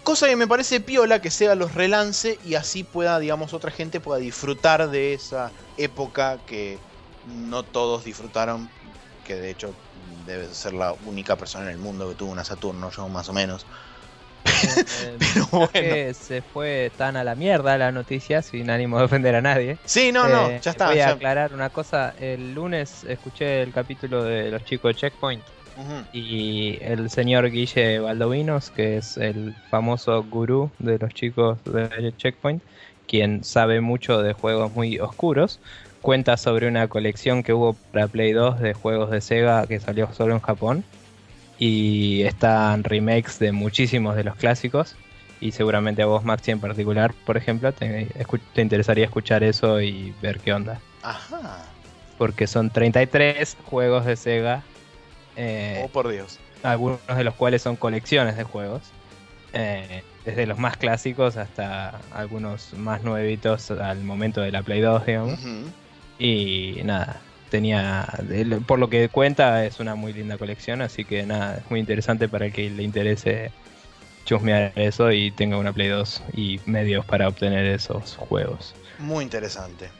Cosa 0.05 0.29
que 0.29 0.37
me 0.37 0.47
parece 0.47 0.81
piola 0.81 1.21
que 1.21 1.31
Sega 1.31 1.55
los 1.55 1.75
relance 1.75 2.39
y 2.45 2.55
así 2.55 2.85
pueda, 2.85 3.19
digamos, 3.19 3.55
otra 3.55 3.71
gente 3.71 4.01
pueda 4.01 4.21
disfrutar 4.21 4.91
de 4.91 5.15
esa 5.15 5.51
época 5.79 6.39
que 6.47 6.79
no 7.25 7.63
todos 7.65 8.05
disfrutaron, 8.05 8.69
que 9.25 9.35
de 9.35 9.51
hecho 9.51 9.75
debe 10.27 10.47
ser 10.49 10.75
la 10.75 10.93
única 11.07 11.37
persona 11.37 11.65
en 11.65 11.71
el 11.73 11.79
mundo 11.79 12.09
que 12.11 12.15
tuvo 12.17 12.31
una 12.33 12.45
Saturno, 12.45 12.91
yo 12.91 13.09
más 13.09 13.29
o 13.31 13.33
menos. 13.33 13.67
Eh, 14.45 15.17
Pero 15.19 15.47
bueno. 15.51 15.71
que 15.73 16.13
se 16.15 16.43
fue 16.43 16.93
tan 16.99 17.17
a 17.17 17.25
la 17.25 17.35
mierda 17.35 17.79
la 17.79 17.91
noticia, 17.91 18.43
sin 18.43 18.69
ánimo 18.69 18.99
de 18.99 19.05
ofender 19.05 19.35
a 19.35 19.41
nadie. 19.41 19.79
Sí, 19.87 20.13
no, 20.13 20.29
no, 20.29 20.51
Eh, 20.51 20.61
ya 20.63 20.71
está. 20.73 20.89
Voy 20.89 21.01
a 21.01 21.07
ya- 21.07 21.11
aclarar 21.13 21.55
una 21.55 21.71
cosa. 21.71 22.15
El 22.19 22.53
lunes 22.55 23.05
escuché 23.05 23.63
el 23.63 23.73
capítulo 23.73 24.23
de 24.23 24.51
los 24.51 24.65
chicos 24.65 24.95
de 24.95 25.01
Checkpoint. 25.01 25.43
Y 26.13 26.79
el 26.81 27.11
señor 27.11 27.51
Guille 27.51 27.99
Baldovinos, 27.99 28.71
que 28.71 28.97
es 28.97 29.17
el 29.17 29.55
famoso 29.71 30.23
gurú 30.23 30.71
de 30.79 30.99
los 30.99 31.13
chicos 31.13 31.59
de 31.65 32.13
Checkpoint, 32.17 32.63
quien 33.07 33.45
sabe 33.45 33.81
mucho 33.81 34.23
de 34.23 34.33
juegos 34.33 34.73
muy 34.75 34.99
oscuros, 34.99 35.61
cuenta 36.01 36.37
sobre 36.37 36.69
una 36.69 36.87
colección 36.89 37.43
que 37.43 37.53
hubo 37.53 37.75
para 37.93 38.09
Play 38.09 38.33
2 38.33 38.61
de 38.61 38.75
juegos 38.75 39.11
de 39.11 39.21
Sega 39.21 39.67
que 39.67 39.81
salió 39.81 40.13
solo 40.13 40.35
en 40.35 40.41
Japón. 40.41 40.85
Y 41.59 42.23
están 42.23 42.85
remakes 42.85 43.39
de 43.39 43.53
muchísimos 43.53 44.17
de 44.17 44.25
los 44.25 44.37
clásicos. 44.37 44.97
Y 45.41 45.53
seguramente 45.53 46.03
a 46.03 46.07
vos, 46.07 46.25
Maxi, 46.25 46.51
en 46.51 46.61
particular, 46.61 47.15
por 47.25 47.37
ejemplo, 47.37 47.73
te, 47.73 48.09
te 48.55 48.63
interesaría 48.63 49.05
escuchar 49.05 49.45
eso 49.45 49.81
y 49.81 50.13
ver 50.21 50.41
qué 50.41 50.53
onda. 50.53 50.81
Ajá. 51.03 51.65
Porque 52.19 52.47
son 52.47 52.71
33 52.71 53.57
juegos 53.65 54.05
de 54.05 54.17
Sega. 54.17 54.63
Eh, 55.37 55.83
Oh, 55.85 55.89
por 55.89 56.09
Dios. 56.09 56.39
algunos 56.63 57.01
de 57.15 57.25
los 57.25 57.35
cuales 57.35 57.63
son 57.63 57.77
colecciones 57.77 58.37
de 58.37 58.45
juegos. 58.45 58.83
eh, 59.53 60.03
desde 60.25 60.47
los 60.47 60.59
más 60.59 60.77
clásicos 60.79 61.37
hasta 61.37 62.01
algunos 62.13 62.73
más 62.75 63.03
nuevitos 63.03 63.71
al 63.71 64.03
momento 64.03 64.41
de 64.41 64.51
la 64.51 64.63
Play 64.63 64.81
2, 64.81 65.05
digamos. 65.07 65.39
Y 66.19 66.81
nada, 66.83 67.21
tenía, 67.51 68.07
por 68.67 68.79
lo 68.79 68.89
que 68.89 69.09
cuenta, 69.11 69.65
es 69.67 69.81
una 69.81 69.95
muy 69.95 70.13
linda 70.15 70.39
colección, 70.39 70.81
así 70.81 71.05
que 71.05 71.25
nada, 71.27 71.59
es 71.59 71.71
muy 71.71 71.79
interesante 71.79 72.29
para 72.29 72.47
el 72.47 72.53
que 72.53 72.71
le 72.71 72.83
interese 72.83 73.51
chusmear 74.25 74.73
eso 74.77 75.13
y 75.13 75.31
tenga 75.31 75.59
una 75.59 75.73
Play 75.75 75.89
2 75.89 76.23
y 76.33 76.59
medios 76.65 77.05
para 77.05 77.29
obtener 77.29 77.67
esos 77.67 78.17
juegos. 78.17 78.75
Muy 78.99 79.23
interesante. 79.25 79.91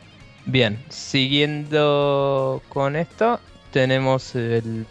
Bien, 0.47 0.79
siguiendo 0.89 2.63
con 2.71 2.97
esto, 2.97 3.41
tenemos 3.75 4.37
el 4.37 4.87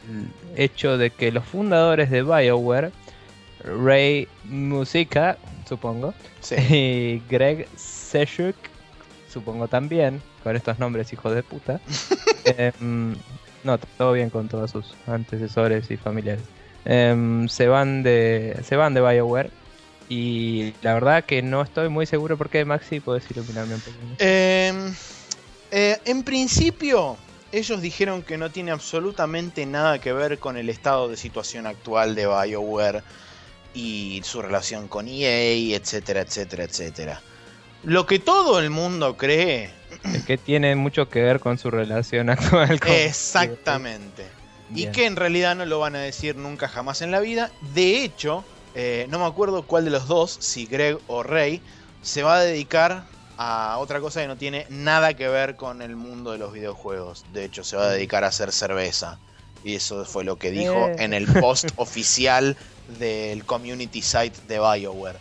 hecho 0.57 0.97
de 0.97 1.09
que 1.09 1.31
los 1.31 1.45
fundadores 1.45 2.09
de 2.09 2.21
BioWare, 2.21 2.91
Ray 3.63 4.27
Musica, 4.43 5.37
supongo, 5.65 6.13
Sí. 6.41 6.55
y 6.69 7.21
Greg 7.29 7.65
Seshuk, 7.77 8.57
supongo 9.31 9.69
también, 9.69 10.21
con 10.43 10.57
estos 10.57 10.79
nombres 10.79 11.13
hijos 11.13 11.33
de 11.33 11.43
puta. 11.43 11.79
em, 12.45 13.15
no, 13.63 13.77
todo 13.77 14.11
bien 14.11 14.29
con 14.29 14.49
todos 14.49 14.71
sus 14.71 14.93
antecesores 15.07 15.89
y 15.89 15.95
familiares. 15.95 16.43
Em, 16.83 17.47
se 17.47 17.69
van 17.69 18.03
de 18.03 18.59
se 18.65 18.75
van 18.75 18.93
de 18.93 18.99
BioWare 18.99 19.49
y 20.09 20.73
la 20.81 20.93
verdad 20.93 21.23
que 21.23 21.41
no 21.41 21.61
estoy 21.61 21.87
muy 21.87 22.05
seguro 22.05 22.37
por 22.37 22.49
qué 22.49 22.65
Maxi 22.65 22.99
puedes 22.99 23.31
iluminarme 23.31 23.75
un 23.75 23.79
poco. 23.79 23.97
Eh, 24.19 24.73
eh, 25.71 25.97
en 26.03 26.23
principio, 26.23 27.15
ellos 27.53 27.81
dijeron 27.81 28.23
que 28.23 28.37
no 28.37 28.49
tiene 28.49 28.71
absolutamente 28.71 29.65
nada 29.67 30.01
que 30.01 30.11
ver 30.11 30.39
con 30.39 30.57
el 30.57 30.69
estado 30.69 31.07
de 31.07 31.15
situación 31.15 31.67
actual 31.67 32.15
de 32.15 32.25
BioWare 32.25 33.03
y 33.75 34.21
su 34.23 34.41
relación 34.41 34.87
con 34.87 35.07
EA, 35.07 35.77
etcétera, 35.77 36.21
etcétera, 36.21 36.63
etcétera. 36.63 37.21
Lo 37.83 38.07
que 38.07 38.17
todo 38.17 38.59
el 38.59 38.71
mundo 38.71 39.17
cree, 39.17 39.69
Es 40.03 40.25
que 40.25 40.37
tiene 40.37 40.75
mucho 40.75 41.09
que 41.09 41.21
ver 41.21 41.39
con 41.39 41.59
su 41.59 41.69
relación 41.69 42.29
actual 42.31 42.79
con 42.79 42.91
exactamente, 42.91 44.25
y 44.73 44.87
que 44.87 45.05
en 45.05 45.15
realidad 45.15 45.55
no 45.55 45.65
lo 45.67 45.77
van 45.77 45.95
a 45.95 45.99
decir 45.99 46.35
nunca 46.35 46.67
jamás 46.67 47.03
en 47.03 47.11
la 47.11 47.19
vida. 47.19 47.51
De 47.75 48.03
hecho, 48.03 48.43
eh, 48.73 49.05
no 49.11 49.19
me 49.19 49.25
acuerdo 49.25 49.61
cuál 49.67 49.85
de 49.85 49.91
los 49.91 50.07
dos, 50.07 50.35
si 50.39 50.65
Greg 50.65 50.97
o 51.05 51.21
Ray, 51.21 51.61
se 52.01 52.23
va 52.23 52.37
a 52.37 52.41
dedicar 52.41 53.05
a 53.37 53.77
otra 53.79 53.99
cosa 53.99 54.21
que 54.21 54.27
no 54.27 54.37
tiene 54.37 54.65
nada 54.69 55.13
que 55.15 55.27
ver 55.27 55.55
con 55.55 55.81
el 55.81 55.95
mundo 55.95 56.31
de 56.31 56.37
los 56.37 56.53
videojuegos. 56.53 57.25
De 57.33 57.45
hecho, 57.45 57.63
se 57.63 57.75
va 57.75 57.83
a 57.85 57.89
dedicar 57.89 58.23
a 58.23 58.27
hacer 58.27 58.51
cerveza. 58.51 59.17
Y 59.63 59.75
eso 59.75 60.03
fue 60.05 60.23
lo 60.23 60.37
que 60.37 60.51
dijo 60.51 60.87
Eh. 60.89 60.95
en 60.99 61.13
el 61.13 61.25
post 61.25 61.69
oficial 61.77 62.57
del 62.99 63.45
community 63.45 64.01
site 64.01 64.37
de 64.47 64.59
BioWare. 64.59 65.17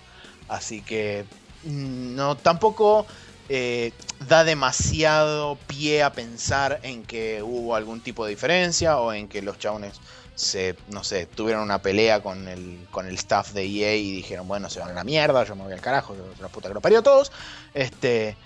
Así 0.49 0.83
que 0.83 1.25
mm, 1.65 2.15
no 2.17 2.37
tampoco 2.37 3.07
eh, 3.49 3.93
da 4.29 4.45
demasiado 4.45 5.57
pie 5.67 6.03
a 6.03 6.13
pensar 6.13 6.81
en 6.83 7.05
que 7.05 7.43
hubo 7.43 7.75
algún 7.77 8.01
tipo 8.01 8.25
de 8.25 8.31
diferencia 8.31 8.99
o 8.99 9.13
en 9.13 9.29
que 9.29 9.43
los 9.43 9.59
chabones 9.59 9.95
se, 10.43 10.77
no 10.89 11.05
sé, 11.05 11.27
tuvieron 11.27 11.63
una 11.63 11.81
pelea 11.81 12.23
con 12.23 12.49
el, 12.49 12.87
con 12.91 13.07
el 13.07 13.15
staff 13.15 13.53
de 13.53 13.65
EA 13.65 13.95
y 13.97 14.13
dijeron, 14.13 14.49
bueno, 14.49 14.69
se 14.69 14.81
van 14.81 14.91
a 14.91 14.95
la 14.95 15.05
mierda, 15.05 15.45
yo 15.45 15.55
me 15.55 15.65
voy 15.65 15.73
al 15.73 15.81
carajo, 15.81 16.17
yo 16.17 16.25
la 16.41 16.49
puta 16.49 16.69
que 16.69 16.75
lo 16.75 16.81
parió 16.81 16.99
a 16.99 17.03
todos. 17.03 17.33
Este, 17.75 18.37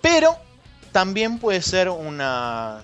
pero 0.00 0.36
también 0.92 1.38
puede 1.38 1.60
ser 1.62 1.88
una 1.88 2.82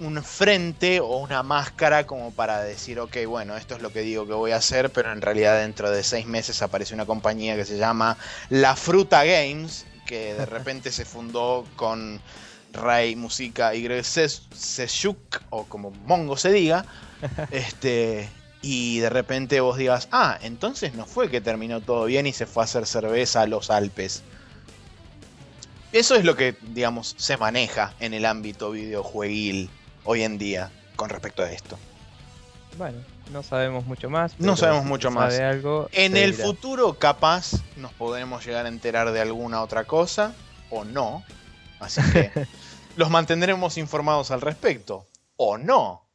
un 0.00 0.22
frente 0.24 1.00
o 1.00 1.18
una 1.18 1.42
máscara 1.42 2.06
como 2.06 2.32
para 2.32 2.62
decir, 2.62 2.98
ok, 2.98 3.18
bueno, 3.26 3.56
esto 3.56 3.76
es 3.76 3.82
lo 3.82 3.92
que 3.92 4.00
digo 4.00 4.26
que 4.26 4.32
voy 4.32 4.50
a 4.50 4.56
hacer, 4.56 4.90
pero 4.90 5.12
en 5.12 5.22
realidad 5.22 5.60
dentro 5.60 5.90
de 5.90 6.02
seis 6.02 6.26
meses 6.26 6.60
aparece 6.60 6.94
una 6.94 7.06
compañía 7.06 7.54
que 7.54 7.64
se 7.64 7.78
llama 7.78 8.16
La 8.48 8.74
Fruta 8.74 9.24
Games, 9.24 9.86
que 10.06 10.34
de 10.34 10.46
repente 10.46 10.90
se 10.90 11.04
fundó 11.04 11.64
con 11.76 12.20
Ray 12.72 13.16
Musica 13.16 13.74
y 13.74 13.88
Seshuk, 14.02 15.42
o 15.50 15.64
como 15.64 15.90
Mongo 16.06 16.36
se 16.36 16.52
diga, 16.52 16.84
este, 17.50 18.28
y 18.62 19.00
de 19.00 19.10
repente 19.10 19.60
vos 19.60 19.76
digas, 19.76 20.08
ah, 20.12 20.38
entonces 20.42 20.94
no 20.94 21.06
fue 21.06 21.30
que 21.30 21.40
terminó 21.40 21.80
todo 21.80 22.04
bien 22.06 22.26
y 22.26 22.32
se 22.32 22.46
fue 22.46 22.62
a 22.62 22.64
hacer 22.64 22.86
cerveza 22.86 23.42
a 23.42 23.46
los 23.46 23.70
Alpes. 23.70 24.22
Eso 25.92 26.14
es 26.14 26.24
lo 26.24 26.36
que, 26.36 26.56
digamos, 26.62 27.14
se 27.18 27.36
maneja 27.36 27.92
en 28.00 28.14
el 28.14 28.24
ámbito 28.24 28.70
videojueguil 28.70 29.68
hoy 30.04 30.22
en 30.22 30.38
día 30.38 30.70
con 30.96 31.10
respecto 31.10 31.42
a 31.42 31.50
esto. 31.50 31.78
Bueno, 32.78 32.98
no 33.30 33.42
sabemos 33.42 33.84
mucho 33.84 34.08
más. 34.08 34.38
No 34.38 34.56
sabemos 34.56 34.86
mucho 34.86 35.10
más. 35.10 35.38
Algo, 35.38 35.88
en 35.92 36.16
el 36.16 36.32
futuro, 36.32 36.94
capaz, 36.94 37.52
nos 37.76 37.92
podremos 37.92 38.44
llegar 38.46 38.64
a 38.64 38.68
enterar 38.68 39.12
de 39.12 39.20
alguna 39.20 39.60
otra 39.60 39.84
cosa 39.84 40.34
o 40.70 40.84
no. 40.84 41.22
Así 41.82 42.00
que 42.12 42.30
los 42.96 43.10
mantendremos 43.10 43.76
informados 43.76 44.30
al 44.30 44.40
respecto. 44.40 45.06
O 45.36 45.58
no. 45.58 46.06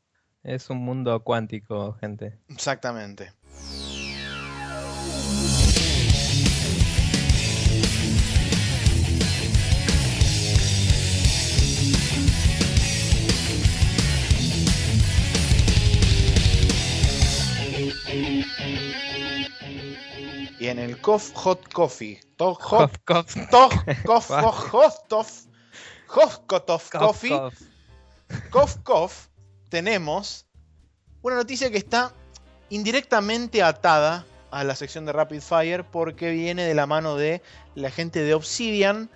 Es 0.43 0.69
un 0.69 0.77
mundo 0.77 1.23
cuántico, 1.23 1.93
gente. 1.99 2.39
Exactamente. 2.47 3.33
Y 20.59 20.69
en 20.69 20.79
el 20.79 20.99
Kof 21.01 21.33
Hot 21.33 21.71
Coffee, 21.71 22.19
Hot 22.39 22.61
Hot 24.71 25.07
Kof 26.07 26.39
Coffee, 28.83 29.29
tenemos 29.69 30.47
una 31.21 31.35
noticia 31.35 31.69
que 31.69 31.77
está 31.77 32.13
indirectamente 32.69 33.61
atada 33.63 34.25
a 34.51 34.63
la 34.63 34.75
sección 34.75 35.05
de 35.05 35.11
Rapid 35.11 35.41
Fire 35.41 35.83
porque 35.83 36.31
viene 36.31 36.63
de 36.63 36.73
la 36.73 36.85
mano 36.87 37.15
de 37.15 37.41
la 37.75 37.91
gente 37.91 38.23
de 38.23 38.33
Obsidian 38.33 39.09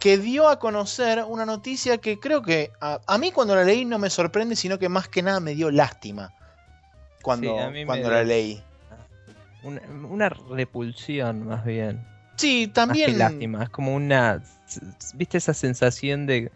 que 0.00 0.18
dio 0.18 0.48
a 0.48 0.58
conocer 0.58 1.24
una 1.26 1.46
noticia 1.46 1.98
que 1.98 2.18
creo 2.18 2.42
que 2.42 2.72
a, 2.80 3.00
a 3.06 3.18
mí 3.18 3.32
cuando 3.32 3.54
la 3.54 3.64
leí 3.64 3.84
no 3.84 3.98
me 3.98 4.10
sorprende, 4.10 4.56
sino 4.56 4.78
que 4.78 4.88
más 4.88 5.08
que 5.08 5.22
nada 5.22 5.40
me 5.40 5.54
dio 5.54 5.70
lástima 5.70 6.34
cuando, 7.24 7.56
cuando 7.86 8.10
la 8.10 8.22
leí. 8.22 8.62
Una, 9.62 10.28
repulsión, 10.28 11.46
más 11.46 11.64
bien. 11.64 12.06
Sí, 12.36 12.68
también. 12.68 13.18
lástima, 13.18 13.64
es 13.64 13.70
como 13.70 13.94
una. 13.94 14.42
¿Viste 15.14 15.38
esa 15.38 15.54
sensación 15.54 16.26
de.? 16.26 16.50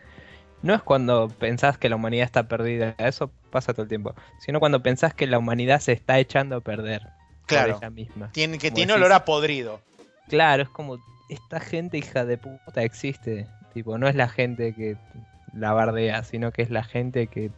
No 0.62 0.74
es 0.74 0.82
cuando 0.82 1.28
pensás 1.28 1.78
que 1.78 1.88
la 1.88 1.96
humanidad 1.96 2.24
está 2.24 2.48
perdida, 2.48 2.94
eso 2.98 3.30
pasa 3.50 3.72
todo 3.72 3.84
el 3.84 3.88
tiempo, 3.88 4.14
sino 4.40 4.58
cuando 4.58 4.82
pensás 4.82 5.14
que 5.14 5.26
la 5.26 5.38
humanidad 5.38 5.80
se 5.80 5.92
está 5.92 6.18
echando 6.18 6.56
a 6.56 6.60
perder. 6.60 7.06
Claro. 7.46 7.78
ella 7.78 7.90
misma. 7.90 8.30
Tiene, 8.32 8.58
que 8.58 8.70
tiene 8.70 8.92
olor 8.92 9.12
a 9.12 9.24
podrido. 9.24 9.80
Claro, 10.28 10.64
es 10.64 10.68
como. 10.68 10.98
Esta 11.28 11.60
gente 11.60 11.98
hija 11.98 12.24
de 12.24 12.38
puta 12.38 12.82
existe. 12.82 13.46
Tipo, 13.74 13.98
no 13.98 14.08
es 14.08 14.14
la 14.14 14.28
gente 14.28 14.74
que 14.74 14.96
la 15.52 15.72
bardea, 15.72 16.24
sino 16.24 16.52
que 16.52 16.62
es 16.62 16.70
la 16.70 16.84
gente 16.84 17.26
que 17.26 17.50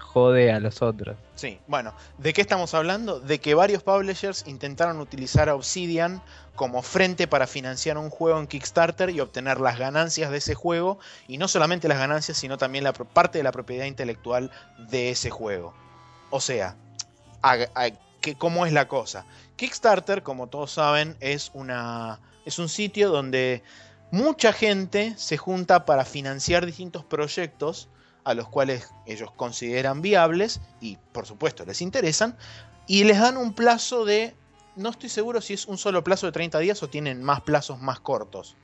jode 0.00 0.52
a 0.52 0.58
los 0.58 0.82
otros. 0.82 1.16
Sí, 1.36 1.60
bueno, 1.66 1.94
¿de 2.18 2.32
qué 2.32 2.40
estamos 2.40 2.74
hablando? 2.74 3.20
De 3.20 3.38
que 3.38 3.54
varios 3.54 3.82
publishers 3.82 4.44
intentaron 4.46 5.00
utilizar 5.00 5.48
a 5.48 5.54
Obsidian 5.54 6.20
como 6.56 6.82
frente 6.82 7.26
para 7.26 7.46
financiar 7.46 7.96
un 7.96 8.10
juego 8.10 8.38
en 8.38 8.46
Kickstarter 8.46 9.10
y 9.10 9.20
obtener 9.20 9.60
las 9.60 9.78
ganancias 9.78 10.30
de 10.30 10.38
ese 10.38 10.54
juego, 10.54 10.98
y 11.28 11.38
no 11.38 11.48
solamente 11.48 11.88
las 11.88 11.98
ganancias, 11.98 12.36
sino 12.36 12.58
también 12.58 12.84
la 12.84 12.92
parte 12.92 13.38
de 13.38 13.44
la 13.44 13.52
propiedad 13.52 13.86
intelectual 13.86 14.50
de 14.90 15.10
ese 15.10 15.30
juego. 15.30 15.72
O 16.30 16.40
sea, 16.40 16.76
¿cómo 18.38 18.66
es 18.66 18.72
la 18.72 18.88
cosa? 18.88 19.24
Kickstarter, 19.56 20.22
como 20.22 20.48
todos 20.48 20.72
saben, 20.72 21.16
es, 21.20 21.50
una, 21.54 22.20
es 22.44 22.58
un 22.58 22.68
sitio 22.68 23.10
donde 23.10 23.62
mucha 24.10 24.52
gente 24.52 25.14
se 25.16 25.36
junta 25.36 25.84
para 25.84 26.04
financiar 26.04 26.66
distintos 26.66 27.04
proyectos 27.04 27.88
a 28.24 28.34
los 28.34 28.48
cuales 28.48 28.92
ellos 29.06 29.30
consideran 29.32 30.02
viables 30.02 30.60
y 30.80 30.96
por 31.12 31.26
supuesto 31.26 31.64
les 31.64 31.80
interesan 31.82 32.36
y 32.86 33.04
les 33.04 33.18
dan 33.20 33.36
un 33.36 33.52
plazo 33.52 34.04
de, 34.04 34.34
no 34.76 34.90
estoy 34.90 35.08
seguro 35.08 35.40
si 35.40 35.54
es 35.54 35.66
un 35.66 35.78
solo 35.78 36.02
plazo 36.02 36.26
de 36.26 36.32
30 36.32 36.58
días 36.58 36.82
o 36.82 36.88
tienen 36.88 37.22
más 37.22 37.40
plazos 37.40 37.80
más 37.80 38.00
cortos. 38.00 38.56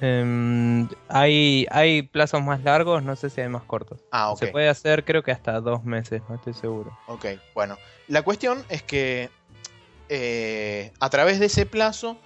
Em, 0.00 0.88
hay, 1.08 1.66
hay 1.70 2.02
plazos 2.02 2.42
más 2.42 2.62
largos, 2.64 3.04
no 3.04 3.14
sé 3.14 3.30
si 3.30 3.40
hay 3.40 3.48
más 3.48 3.62
cortos. 3.62 4.00
Ah, 4.10 4.30
ok. 4.32 4.38
Se 4.38 4.46
puede 4.48 4.68
hacer 4.68 5.04
creo 5.04 5.22
que 5.22 5.30
hasta 5.30 5.60
dos 5.60 5.84
meses, 5.84 6.22
no 6.28 6.34
estoy 6.34 6.54
seguro. 6.54 6.96
Ok, 7.06 7.26
bueno. 7.54 7.78
La 8.08 8.22
cuestión 8.22 8.64
es 8.68 8.82
que 8.82 9.30
eh, 10.08 10.92
a 10.98 11.08
través 11.08 11.38
de 11.38 11.46
ese 11.46 11.66
plazo 11.66 12.18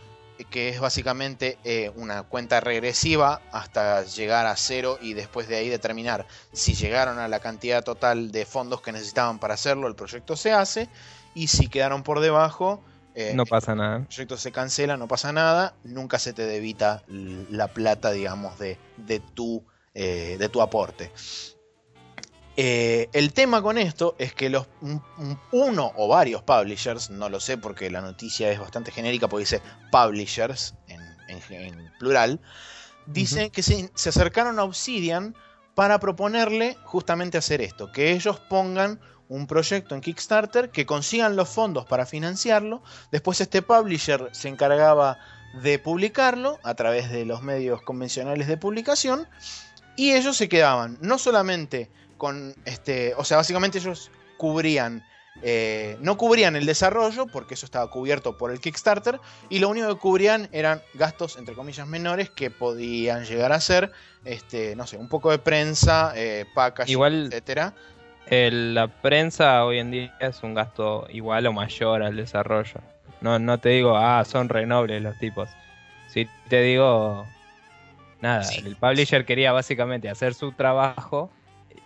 que 0.44 0.68
es 0.68 0.80
básicamente 0.80 1.58
eh, 1.64 1.90
una 1.96 2.22
cuenta 2.22 2.60
regresiva 2.60 3.40
hasta 3.52 4.04
llegar 4.04 4.46
a 4.46 4.56
cero 4.56 4.98
y 5.00 5.14
después 5.14 5.48
de 5.48 5.56
ahí 5.56 5.68
determinar 5.68 6.26
si 6.52 6.74
llegaron 6.74 7.18
a 7.18 7.28
la 7.28 7.40
cantidad 7.40 7.82
total 7.82 8.30
de 8.30 8.46
fondos 8.46 8.80
que 8.80 8.92
necesitaban 8.92 9.38
para 9.38 9.54
hacerlo, 9.54 9.88
el 9.88 9.94
proyecto 9.94 10.36
se 10.36 10.52
hace 10.52 10.88
y 11.34 11.48
si 11.48 11.68
quedaron 11.68 12.02
por 12.02 12.20
debajo... 12.20 12.82
Eh, 13.14 13.32
no 13.34 13.46
pasa 13.46 13.74
nada. 13.74 13.98
El 13.98 14.06
proyecto 14.06 14.36
se 14.36 14.52
cancela, 14.52 14.98
no 14.98 15.08
pasa 15.08 15.32
nada, 15.32 15.74
nunca 15.84 16.18
se 16.18 16.34
te 16.34 16.46
debita 16.46 17.02
la 17.08 17.68
plata, 17.68 18.10
digamos, 18.10 18.58
de, 18.58 18.78
de, 18.98 19.20
tu, 19.20 19.64
eh, 19.94 20.36
de 20.38 20.48
tu 20.50 20.60
aporte. 20.60 21.10
Eh, 22.58 23.10
el 23.12 23.34
tema 23.34 23.60
con 23.60 23.76
esto 23.76 24.16
es 24.18 24.32
que 24.32 24.48
los, 24.48 24.66
uno 25.52 25.92
o 25.96 26.08
varios 26.08 26.42
publishers, 26.42 27.10
no 27.10 27.28
lo 27.28 27.38
sé 27.38 27.58
porque 27.58 27.90
la 27.90 28.00
noticia 28.00 28.50
es 28.50 28.58
bastante 28.58 28.90
genérica 28.90 29.28
porque 29.28 29.42
dice 29.42 29.60
publishers 29.92 30.74
en, 30.88 31.06
plural, 31.98 32.40
dicen 33.06 33.50
que 33.50 33.62
se, 33.62 33.90
acercaron 33.94 34.58
a 34.58 34.64
Obsidian 34.64 35.34
para 35.74 35.98
proponerle 35.98 36.76
justamente 36.84 37.36
hacer 37.36 37.60
esto, 37.60 37.92
que 37.92 38.12
ellos 38.12 38.40
pongan 38.40 39.00
un 39.28 39.46
proyecto 39.46 39.94
en 39.94 40.00
Kickstarter, 40.00 40.70
que 40.70 40.86
consigan 40.86 41.36
los 41.36 41.48
fondos 41.48 41.84
para 41.84 42.06
financiarlo, 42.06 42.82
después 43.10 43.40
este 43.40 43.60
publisher 43.60 44.30
se 44.32 44.48
encargaba 44.48 45.18
de 45.62 45.78
publicarlo 45.78 46.58
a 46.62 46.74
través 46.74 47.10
de 47.10 47.24
los 47.24 47.42
medios 47.42 47.82
convencionales 47.82 48.46
de 48.46 48.56
publicación, 48.56 49.28
y 49.96 50.12
ellos 50.12 50.36
se 50.36 50.48
quedaban 50.48 50.98
no 51.00 51.18
solamente 51.18 51.90
con 52.16 52.54
este, 52.64 53.14
o 53.16 53.24
sea, 53.24 53.38
básicamente 53.38 53.78
ellos 53.78 54.10
cubrían, 54.36 55.04
eh, 55.42 55.96
no 56.00 56.16
cubrían 56.16 56.56
el 56.56 56.66
desarrollo, 56.66 57.26
porque 57.26 57.54
eso 57.54 57.66
estaba 57.66 57.90
cubierto 57.90 58.36
por 58.36 58.50
el 58.50 58.60
Kickstarter, 58.60 59.20
y 59.48 59.58
lo 59.58 59.68
único 59.68 59.88
que 59.88 60.00
cubrían 60.00 60.48
eran 60.52 60.82
gastos, 60.94 61.36
entre 61.36 61.54
comillas, 61.54 61.86
menores 61.86 62.30
que 62.30 62.50
podían 62.50 63.24
llegar 63.24 63.52
a 63.52 63.60
ser, 63.60 63.92
este, 64.24 64.76
no 64.76 64.86
sé, 64.86 64.96
un 64.96 65.08
poco 65.08 65.30
de 65.30 65.38
prensa, 65.38 66.12
eh, 66.16 66.46
packaging, 66.54 66.92
igual, 66.92 67.26
etcétera. 67.26 67.74
la 68.30 68.88
prensa 68.88 69.64
hoy 69.64 69.78
en 69.78 69.90
día 69.90 70.16
es 70.20 70.42
un 70.42 70.54
gasto 70.54 71.06
igual 71.10 71.46
o 71.46 71.52
mayor 71.52 72.02
al 72.02 72.16
desarrollo. 72.16 72.80
No, 73.20 73.38
no 73.38 73.58
te 73.58 73.70
digo, 73.70 73.96
ah, 73.96 74.24
son 74.24 74.48
renobles 74.48 75.02
los 75.02 75.18
tipos. 75.18 75.48
Si 76.08 76.28
te 76.48 76.60
digo, 76.62 77.26
nada, 78.20 78.46
el 78.64 78.76
publisher 78.76 79.24
quería 79.24 79.52
básicamente 79.52 80.08
hacer 80.08 80.34
su 80.34 80.52
trabajo 80.52 81.30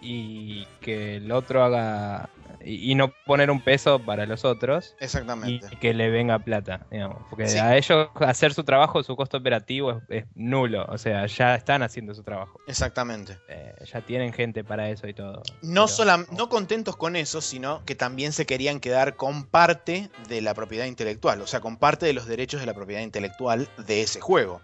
y 0.01 0.66
que 0.80 1.16
el 1.16 1.32
otro 1.32 1.62
haga 1.64 2.30
y, 2.64 2.95
no 2.95 3.12
poner 3.26 3.51
un 3.51 3.61
peso 3.61 3.99
para 3.99 4.26
los 4.26 4.45
otros 4.45 4.95
Exactamente. 5.01 5.66
y 5.70 5.76
que 5.76 5.95
le 5.95 6.11
venga 6.11 6.38
plata, 6.38 6.86
digamos. 6.91 7.18
Porque 7.28 7.45
a 7.45 7.76
ellos 7.76 8.09
hacer 8.20 8.53
su 8.55 8.64
trabajo, 8.64 9.03
su 9.03 9.16
costo 9.16 9.38
operativo 9.38 10.03
es, 10.09 10.24
nulo. 10.34 10.84
O 10.88 10.99
sea, 10.99 11.26
ya 11.26 11.55
están 11.55 11.82
haciendo 11.82 12.14
su 12.14 12.22
trabajo. 12.22 12.61
Exactamente. 12.66 13.38
Eh, 13.49 13.74
ya 13.91 14.01
tienen 14.03 14.32
gente 14.32 14.64
para 14.64 14.91
eso 14.91 15.09
y 15.09 15.14
todo. 15.14 15.43
No, 15.62 15.86
no 16.32 16.49
contentos 16.49 16.97
con 16.97 17.16
eso, 17.16 17.41
sino 17.41 17.84
que 17.84 17.95
también 17.95 18.32
se 18.32 18.47
querían 18.47 18.80
quedar 18.80 19.16
con 19.16 19.45
parte 19.45 20.11
de 20.28 20.41
la 20.41 20.55
propiedad 20.55 20.86
intelectual. 20.86 21.41
O 21.41 21.47
sea, 21.47 21.61
con 21.61 21.76
parte 21.76 22.07
de 22.07 22.12
los 22.12 22.26
derechos 22.26 22.61
de 22.61 22.66
la 22.66 22.74
propiedad 22.74 23.03
intelectual 23.03 23.68
de 23.86 24.03
ese 24.03 24.20
juego. 24.20 24.61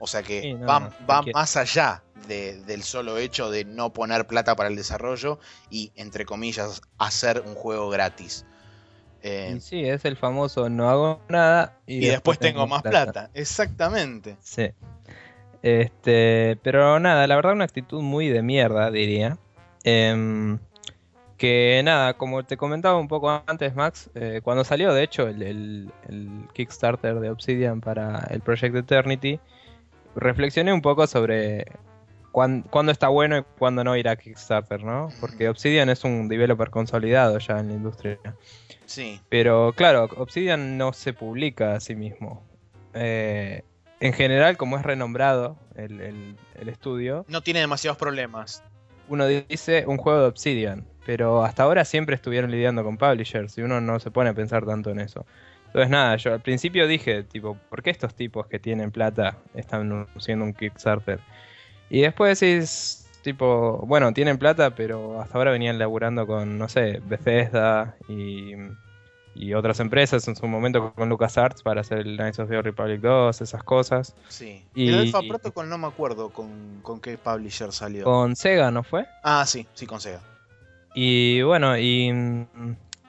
O 0.00 0.06
sea 0.06 0.22
que 0.22 0.54
va, 0.54 0.92
más 1.32 1.56
allá 1.56 2.02
del 2.26 2.82
solo 2.82 3.18
hecho 3.18 3.50
de 3.50 3.64
no 3.64 3.92
poner 3.92 4.26
plata 4.26 4.56
para 4.56 4.68
el 4.68 4.76
desarrollo 4.76 5.38
y, 5.68 5.92
entre 5.94 6.24
comillas, 6.24 6.82
hacer 6.98 7.42
un 7.46 7.54
juego 7.54 7.90
gratis. 7.90 8.44
Eh, 9.22 9.58
sí, 9.60 9.84
es 9.84 10.06
el 10.06 10.16
famoso 10.16 10.70
no 10.70 10.88
hago 10.88 11.20
nada 11.28 11.76
y, 11.86 12.06
después, 12.06 12.38
tengo, 12.38 12.66
más 12.66 12.82
plata. 12.82 13.30
Exactamente. 13.34 14.36
Sí. 14.40 14.70
Este, 15.62 16.58
pero 16.62 16.98
nada, 17.00 17.26
la 17.26 17.36
verdad 17.36 17.52
una 17.52 17.64
actitud 17.64 18.00
muy 18.00 18.28
de 18.28 18.42
mierda, 18.42 18.90
diría. 18.90 19.36
Em, 19.84 20.58
que 21.36 21.80
nada, 21.84 22.14
como 22.14 22.44
te 22.44 22.58
comentaba 22.58 22.98
un 22.98 23.08
poco 23.08 23.42
antes, 23.46 23.74
Max, 23.74 24.10
eh, 24.14 24.40
cuando 24.42 24.62
salió 24.62 24.92
de 24.92 25.02
hecho 25.02 25.26
el, 25.26 25.90
Kickstarter 26.52 27.18
de 27.18 27.30
Obsidian 27.30 27.80
para 27.80 28.26
el 28.30 28.40
Project 28.40 28.76
Eternity, 28.76 29.40
reflexioné 30.16 30.72
un 30.72 30.82
poco 30.82 31.06
sobre 31.06 31.66
cuándo, 32.32 32.92
está 32.92 33.08
bueno 33.08 33.38
y 33.38 33.44
cuándo 33.58 33.84
no 33.84 33.96
ir 33.96 34.08
a 34.08 34.16
Kickstarter, 34.16 34.82
¿no? 34.82 35.08
Porque 35.20 35.48
Obsidian 35.48 35.88
es 35.90 36.04
un 36.04 36.28
developer 36.28 36.70
consolidado 36.70 37.38
ya 37.38 37.58
en 37.58 37.68
la 37.68 37.74
industria. 37.74 38.18
Sí. 38.86 39.20
Pero 39.28 39.72
claro, 39.76 40.08
Obsidian 40.16 40.78
no 40.78 40.92
se 40.92 41.12
publica 41.12 41.74
a 41.74 41.80
sí 41.80 41.94
mismo. 41.94 42.42
Eh, 42.94 43.62
en 44.00 44.12
general, 44.12 44.56
como 44.56 44.76
es 44.78 44.82
renombrado 44.82 45.58
el, 45.76 46.00
el, 46.00 46.68
estudio... 46.68 47.24
No 47.28 47.42
tiene 47.42 47.60
demasiados 47.60 47.98
problemas. 47.98 48.62
Uno 49.08 49.26
dice 49.26 49.84
un 49.86 49.98
juego 49.98 50.20
de 50.20 50.26
Obsidian, 50.26 50.86
pero 51.04 51.44
hasta 51.44 51.64
ahora 51.64 51.84
siempre 51.84 52.14
estuvieron 52.14 52.50
lidiando 52.50 52.82
con 52.84 52.96
publishers 52.96 53.58
y 53.58 53.62
uno 53.62 53.80
no 53.80 53.98
se 54.00 54.10
pone 54.10 54.30
a 54.30 54.34
pensar 54.34 54.64
tanto 54.64 54.90
en 54.90 55.00
eso. 55.00 55.26
Entonces 55.70 55.90
nada, 55.90 56.16
yo 56.16 56.32
al 56.32 56.40
principio 56.40 56.88
dije, 56.88 57.22
tipo, 57.22 57.56
¿por 57.68 57.80
qué 57.80 57.90
estos 57.90 58.12
tipos 58.12 58.48
que 58.48 58.58
tienen 58.58 58.90
plata 58.90 59.38
están 59.54 60.08
haciendo 60.16 60.44
un 60.44 60.52
Kickstarter? 60.52 61.20
Y 61.88 62.00
después 62.00 62.40
decís, 62.40 63.08
tipo, 63.22 63.78
bueno, 63.86 64.12
tienen 64.12 64.36
plata, 64.36 64.74
pero 64.74 65.20
hasta 65.20 65.38
ahora 65.38 65.52
venían 65.52 65.78
laburando 65.78 66.26
con, 66.26 66.58
no 66.58 66.68
sé, 66.68 67.00
Bethesda 67.04 67.94
y, 68.08 68.54
y 69.36 69.54
otras 69.54 69.78
empresas 69.78 70.26
en 70.26 70.34
su 70.34 70.48
momento 70.48 70.92
con 70.92 71.08
LucasArts 71.08 71.62
para 71.62 71.82
hacer 71.82 71.98
el 71.98 72.16
Knights 72.16 72.40
of 72.40 72.48
the 72.48 72.60
Republic 72.60 73.00
2, 73.00 73.40
esas 73.40 73.62
cosas. 73.62 74.16
Sí. 74.28 74.64
Y, 74.74 74.88
el 74.88 74.98
Alpha 74.98 75.20
Protocol 75.20 75.68
no 75.68 75.78
me 75.78 75.86
acuerdo 75.86 76.30
con, 76.30 76.80
con 76.82 77.00
qué 77.00 77.16
publisher 77.16 77.70
salió. 77.70 78.02
Con 78.02 78.34
Sega, 78.34 78.72
¿no 78.72 78.82
fue? 78.82 79.06
Ah, 79.22 79.46
sí, 79.46 79.68
sí, 79.74 79.86
con 79.86 80.00
Sega. 80.00 80.20
Y 80.94 81.42
bueno, 81.42 81.78
y 81.78 82.10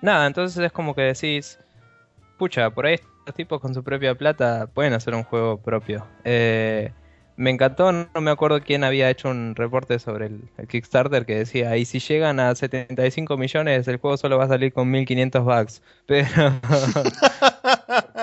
nada, 0.01 0.27
entonces 0.27 0.63
es 0.63 0.71
como 0.71 0.93
que 0.93 1.01
decís, 1.01 1.57
pucha, 2.41 2.71
por 2.71 2.87
ahí 2.87 2.95
estos 2.95 3.35
tipos 3.35 3.61
con 3.61 3.75
su 3.75 3.83
propia 3.83 4.15
plata 4.15 4.65
pueden 4.65 4.93
hacer 4.93 5.13
un 5.13 5.21
juego 5.23 5.61
propio. 5.61 6.07
Eh, 6.23 6.91
me 7.35 7.51
encantó, 7.51 7.91
no 7.91 8.09
me 8.19 8.31
acuerdo 8.31 8.61
quién 8.61 8.83
había 8.83 9.11
hecho 9.11 9.29
un 9.29 9.53
reporte 9.55 9.99
sobre 9.99 10.25
el, 10.25 10.49
Kickstarter 10.67 11.27
que 11.27 11.35
decía, 11.35 11.77
y 11.77 11.85
si 11.85 11.99
llegan 11.99 12.39
a 12.39 12.55
75 12.55 13.37
millones, 13.37 13.87
el 13.87 13.97
juego 13.97 14.17
solo 14.17 14.39
va 14.39 14.45
a 14.45 14.47
salir 14.47 14.73
con 14.73 14.89
1500 14.89 15.45
bugs. 15.45 15.83
Pero, 16.07 16.25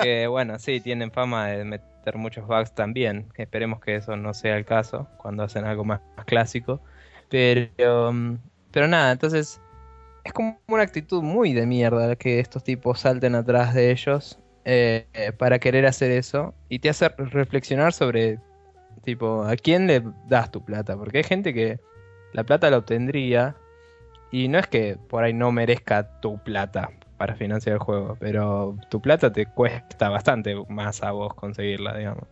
que 0.03 0.27
bueno, 0.27 0.59
sí, 0.59 0.81
tienen 0.81 1.13
fama 1.13 1.47
de 1.47 1.63
meter 1.63 2.17
muchos 2.17 2.45
bugs 2.45 2.75
también. 2.75 3.31
Esperemos 3.37 3.79
que 3.79 3.95
eso 3.95 4.17
no 4.17 4.33
sea 4.33 4.57
el 4.57 4.65
caso 4.65 5.07
cuando 5.15 5.43
hacen 5.43 5.63
algo 5.63 5.85
más, 5.85 6.01
más 6.17 6.25
clásico. 6.25 6.81
Pero, 7.29 8.13
pero 8.69 8.87
nada, 8.89 9.13
entonces 9.13 9.61
es 10.23 10.33
como 10.33 10.59
una 10.67 10.83
actitud 10.83 11.21
muy 11.21 11.53
de 11.53 11.65
mierda 11.65 12.15
que 12.15 12.39
estos 12.39 12.63
tipos 12.63 13.01
salten 13.01 13.35
atrás 13.35 13.73
de 13.73 13.91
ellos 13.91 14.39
eh, 14.65 15.05
para 15.37 15.59
querer 15.59 15.85
hacer 15.85 16.11
eso 16.11 16.53
y 16.67 16.79
te 16.79 16.89
hace 16.89 17.09
reflexionar 17.09 17.93
sobre, 17.93 18.39
tipo, 19.03 19.43
¿a 19.43 19.55
quién 19.55 19.87
le 19.87 20.03
das 20.27 20.51
tu 20.51 20.63
plata? 20.63 20.97
Porque 20.97 21.19
hay 21.19 21.23
gente 21.23 21.53
que 21.53 21.79
la 22.33 22.43
plata 22.43 22.69
la 22.69 22.77
obtendría 22.77 23.55
y 24.31 24.47
no 24.47 24.59
es 24.59 24.67
que 24.67 24.97
por 25.09 25.23
ahí 25.23 25.33
no 25.33 25.51
merezca 25.51 26.19
tu 26.19 26.37
plata 26.43 26.91
para 27.17 27.35
financiar 27.35 27.73
el 27.73 27.79
juego, 27.79 28.15
pero 28.19 28.77
tu 28.89 29.01
plata 29.01 29.31
te 29.31 29.45
cuesta 29.45 30.09
bastante 30.09 30.55
más 30.69 31.03
a 31.03 31.11
vos 31.11 31.33
conseguirla, 31.33 31.97
digamos, 31.97 32.25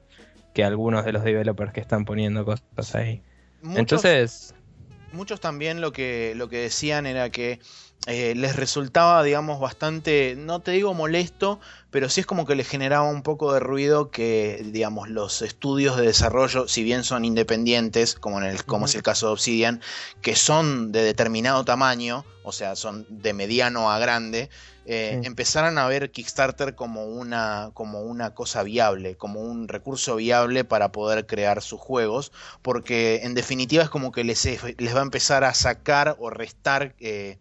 que 0.53 0.63
algunos 0.63 1.03
de 1.05 1.11
los 1.11 1.23
developers 1.23 1.73
que 1.73 1.81
están 1.81 2.05
poniendo 2.05 2.45
cosas 2.45 2.95
ahí. 2.95 3.21
Entonces 3.75 4.53
muchos 5.11 5.39
también 5.39 5.81
lo 5.81 5.91
que, 5.91 6.33
lo 6.35 6.49
que 6.49 6.57
decían 6.57 7.05
era 7.05 7.29
que 7.29 7.59
eh, 8.05 8.35
les 8.35 8.55
resultaba, 8.55 9.21
digamos, 9.23 9.59
bastante, 9.59 10.35
no 10.37 10.61
te 10.61 10.71
digo 10.71 10.93
molesto, 10.93 11.59
pero 11.91 12.09
sí 12.09 12.21
es 12.21 12.25
como 12.25 12.45
que 12.45 12.55
les 12.55 12.67
generaba 12.67 13.09
un 13.09 13.21
poco 13.21 13.53
de 13.53 13.59
ruido 13.59 14.11
que, 14.11 14.61
digamos, 14.71 15.09
los 15.09 15.41
estudios 15.41 15.97
de 15.97 16.05
desarrollo, 16.05 16.69
si 16.69 16.83
bien 16.83 17.03
son 17.03 17.25
independientes, 17.25 18.15
como, 18.15 18.39
en 18.39 18.45
el, 18.45 18.63
como 18.63 18.85
es 18.85 18.95
el 18.95 19.03
caso 19.03 19.27
de 19.27 19.33
Obsidian, 19.33 19.81
que 20.21 20.35
son 20.37 20.93
de 20.93 21.03
determinado 21.03 21.65
tamaño, 21.65 22.23
o 22.43 22.53
sea, 22.53 22.77
son 22.77 23.05
de 23.09 23.33
mediano 23.33 23.91
a 23.91 23.99
grande, 23.99 24.49
eh, 24.89 25.19
empezaran 25.25 25.77
a 25.77 25.87
ver 25.87 26.11
Kickstarter 26.11 26.73
como 26.73 27.05
una, 27.05 27.71
como 27.73 28.01
una 28.01 28.33
cosa 28.33 28.63
viable, 28.63 29.17
como 29.17 29.41
un 29.41 29.67
recurso 29.67 30.15
viable 30.15 30.63
para 30.63 30.93
poder 30.93 31.25
crear 31.25 31.61
sus 31.61 31.81
juegos, 31.81 32.31
porque 32.61 33.21
en 33.23 33.33
definitiva 33.33 33.83
es 33.83 33.89
como 33.89 34.13
que 34.13 34.23
les, 34.23 34.45
les 34.45 34.95
va 34.95 34.99
a 34.99 35.03
empezar 35.03 35.43
a 35.43 35.53
sacar 35.53 36.15
o 36.19 36.29
restar 36.29 36.95
eh, 36.99 37.37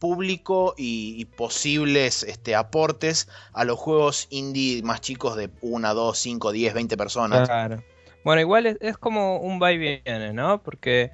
público 0.00 0.74
y, 0.76 1.26
posibles 1.36 2.24
este, 2.24 2.56
aportes 2.56 3.28
a 3.52 3.64
los 3.64 3.78
juegos 3.78 4.26
indie 4.30 4.82
más 4.82 5.00
chicos 5.00 5.36
de 5.36 5.50
1, 5.60 5.94
2, 5.94 6.18
5, 6.18 6.50
10, 6.50 6.74
20 6.74 6.96
personas. 6.96 7.48
Claro. 7.48 7.84
Bueno, 8.24 8.40
igual 8.40 8.78
es, 8.80 8.98
como 8.98 9.38
un 9.38 9.62
va 9.62 9.72
y 9.72 9.78
viene, 9.78 10.32
¿no? 10.32 10.62
Porque, 10.62 11.12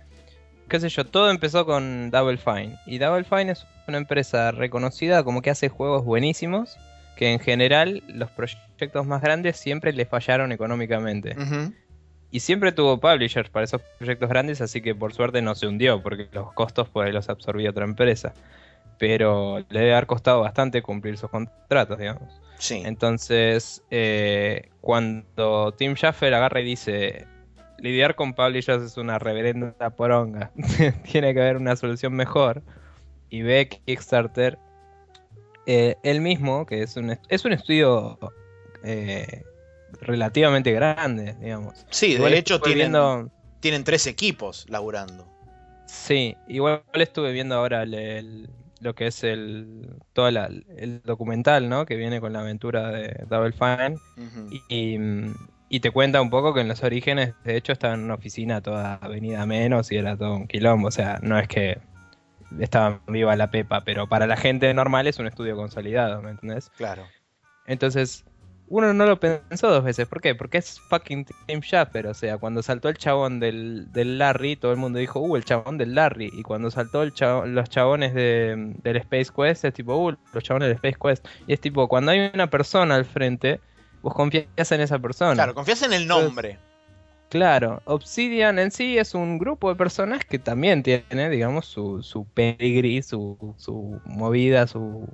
qué 0.68 0.80
sé 0.80 0.88
yo, 0.88 1.04
todo 1.04 1.30
empezó 1.30 1.66
con 1.66 2.10
Double 2.10 2.38
Fine. 2.38 2.78
Y 2.86 2.98
Double 2.98 3.24
Fine 3.24 3.52
es 3.52 3.66
una 3.86 3.98
empresa 3.98 4.50
reconocida 4.50 5.22
como 5.24 5.42
que 5.42 5.50
hace 5.50 5.68
juegos 5.68 6.04
buenísimos, 6.04 6.76
que 7.16 7.32
en 7.32 7.40
general 7.40 8.02
los 8.08 8.30
proyectos 8.30 9.06
más 9.06 9.22
grandes 9.22 9.56
siempre 9.56 9.92
le 9.92 10.06
fallaron 10.06 10.52
económicamente. 10.52 11.36
Y 12.30 12.40
siempre 12.40 12.72
tuvo 12.72 12.98
publishers 12.98 13.48
para 13.48 13.64
esos 13.64 13.80
proyectos 13.98 14.28
grandes, 14.28 14.60
así 14.60 14.82
que 14.82 14.94
por 14.94 15.14
suerte 15.14 15.40
no 15.42 15.54
se 15.54 15.66
hundió, 15.66 16.02
porque 16.02 16.28
los 16.32 16.52
costos 16.52 16.88
pues 16.88 17.12
los 17.14 17.28
absorbía 17.28 17.70
otra 17.70 17.84
empresa 17.84 18.34
pero 18.98 19.58
le 19.68 19.80
debe 19.80 19.92
haber 19.92 20.06
costado 20.06 20.40
bastante 20.40 20.82
cumplir 20.82 21.18
sus 21.18 21.30
contratos, 21.30 21.98
digamos. 21.98 22.40
Sí. 22.58 22.82
Entonces, 22.84 23.82
eh, 23.90 24.70
cuando 24.80 25.74
Tim 25.76 25.94
Schafer 25.94 26.32
agarra 26.32 26.60
y 26.60 26.64
dice, 26.64 27.26
lidiar 27.78 28.14
con 28.14 28.34
publishers 28.34 28.82
es 28.82 28.96
una 28.96 29.18
reverenda 29.18 29.90
poronga, 29.90 30.50
tiene 31.10 31.34
que 31.34 31.40
haber 31.40 31.56
una 31.56 31.76
solución 31.76 32.14
mejor, 32.14 32.62
y 33.30 33.42
ve 33.42 33.68
Kickstarter, 33.68 34.58
eh, 35.66 35.96
él 36.02 36.20
mismo, 36.20 36.66
que 36.66 36.82
es 36.82 36.96
un, 36.96 37.18
es 37.28 37.44
un 37.44 37.52
estudio 37.52 38.18
eh, 38.84 39.42
relativamente 40.00 40.72
grande, 40.72 41.34
digamos. 41.40 41.86
Sí, 41.90 42.14
de 42.16 42.38
hecho 42.38 42.60
tienen, 42.60 43.30
tienen 43.60 43.84
tres 43.84 44.06
equipos 44.06 44.66
laburando. 44.68 45.26
Sí, 45.86 46.36
igual 46.48 46.82
estuve 46.94 47.32
viendo 47.32 47.54
ahora 47.54 47.82
el 47.82 48.48
lo 48.80 48.94
que 48.94 49.06
es 49.06 49.24
el 49.24 49.96
todo 50.12 50.28
el 50.28 51.02
documental, 51.04 51.68
¿no? 51.68 51.86
Que 51.86 51.96
viene 51.96 52.20
con 52.20 52.32
la 52.32 52.40
aventura 52.40 52.90
de 52.90 53.24
Double 53.28 53.52
Fine 53.52 53.96
y, 54.68 54.98
te 55.80 55.90
cuenta 55.90 56.20
un 56.20 56.30
poco 56.30 56.54
que 56.54 56.60
en 56.60 56.68
los 56.68 56.82
orígenes, 56.82 57.34
de 57.44 57.56
hecho, 57.56 57.72
estaba 57.72 57.94
en 57.94 58.04
una 58.04 58.14
oficina 58.14 58.60
toda 58.60 58.94
avenida 58.96 59.46
menos 59.46 59.90
y 59.92 59.96
era 59.96 60.16
todo 60.16 60.34
un 60.34 60.46
quilombo, 60.46 60.88
o 60.88 60.90
sea, 60.90 61.18
no 61.22 61.38
es 61.38 61.48
que 61.48 61.78
estaba 62.60 63.00
viva 63.08 63.36
la 63.36 63.50
pepa, 63.50 63.82
pero 63.82 64.08
para 64.08 64.26
la 64.26 64.36
gente 64.36 64.72
normal 64.74 65.06
es 65.06 65.18
un 65.18 65.26
estudio 65.26 65.56
consolidado, 65.56 66.22
¿me 66.22 66.30
entendés? 66.30 66.70
Claro. 66.76 67.04
Entonces, 67.66 68.24
uno 68.68 68.92
no 68.92 69.06
lo 69.06 69.20
pensó 69.20 69.70
dos 69.70 69.84
veces. 69.84 70.08
¿Por 70.08 70.20
qué? 70.20 70.34
Porque 70.34 70.58
es 70.58 70.80
fucking 70.80 71.26
Tim 71.46 71.60
Schafer. 71.60 72.06
O 72.08 72.14
sea, 72.14 72.38
cuando 72.38 72.62
saltó 72.62 72.88
el 72.88 72.96
chabón 72.96 73.38
del, 73.38 73.88
Larry, 73.94 74.56
todo 74.56 74.72
el 74.72 74.78
mundo 74.78 74.98
dijo, 74.98 75.20
uh, 75.20 75.36
el 75.36 75.44
chabón 75.44 75.78
del 75.78 75.94
Larry. 75.94 76.30
Y 76.32 76.42
cuando 76.42 76.70
saltó 76.70 77.02
el 77.02 77.12
los 77.46 77.70
chabones 77.70 78.14
de, 78.14 78.74
del 78.82 78.96
Space 78.96 79.30
Quest, 79.34 79.64
es 79.64 79.74
tipo, 79.74 79.96
uh, 79.96 80.16
los 80.32 80.44
chabones 80.44 80.68
del 80.68 80.76
Space 80.76 80.98
Quest. 81.00 81.26
Y 81.46 81.52
es 81.52 81.60
tipo, 81.60 81.88
cuando 81.88 82.10
hay 82.12 82.30
una 82.34 82.50
persona 82.50 82.96
al 82.96 83.04
frente, 83.04 83.60
vos 84.06 84.14
confías 84.14 84.70
en 84.70 84.80
esa 84.80 85.00
persona. 85.00 85.34
Claro, 85.34 85.52
confías 85.52 85.82
en 85.82 85.92
el 85.92 86.06
nombre. 86.06 86.58
Claro, 87.28 87.82
Obsidian 87.86 88.60
en 88.60 88.70
sí 88.70 88.96
es 88.98 89.14
un 89.14 89.36
grupo 89.36 89.68
de 89.68 89.74
personas 89.74 90.24
que 90.24 90.38
también 90.38 90.84
tiene, 90.84 91.28
digamos, 91.28 91.66
su, 91.66 92.04
su 92.04 92.24
pedigrí, 92.24 93.02
su, 93.02 93.36
su 93.58 94.00
movida, 94.04 94.68
su, 94.68 95.08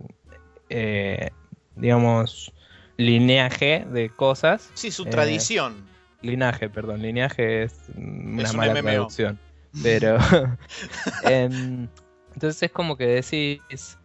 eh, 0.69 1.31
digamos, 1.75 2.53
lineaje 2.99 3.87
de 3.91 4.11
cosas. 4.11 4.71
Sí, 4.75 4.91
su 4.91 5.05
Eh, 5.05 5.11
tradición. 5.11 5.87
Linaje, 6.21 6.69
perdón, 6.69 7.01
lineaje 7.01 7.63
es 7.63 7.75
una 7.97 8.43
Es 8.43 8.55
mala 8.55 8.75
traducción. 8.75 9.39
Pero. 9.83 10.19
entonces 11.25 12.63
es 12.63 12.71
como 12.71 12.99
que 12.99 13.07
decís. 13.07 13.97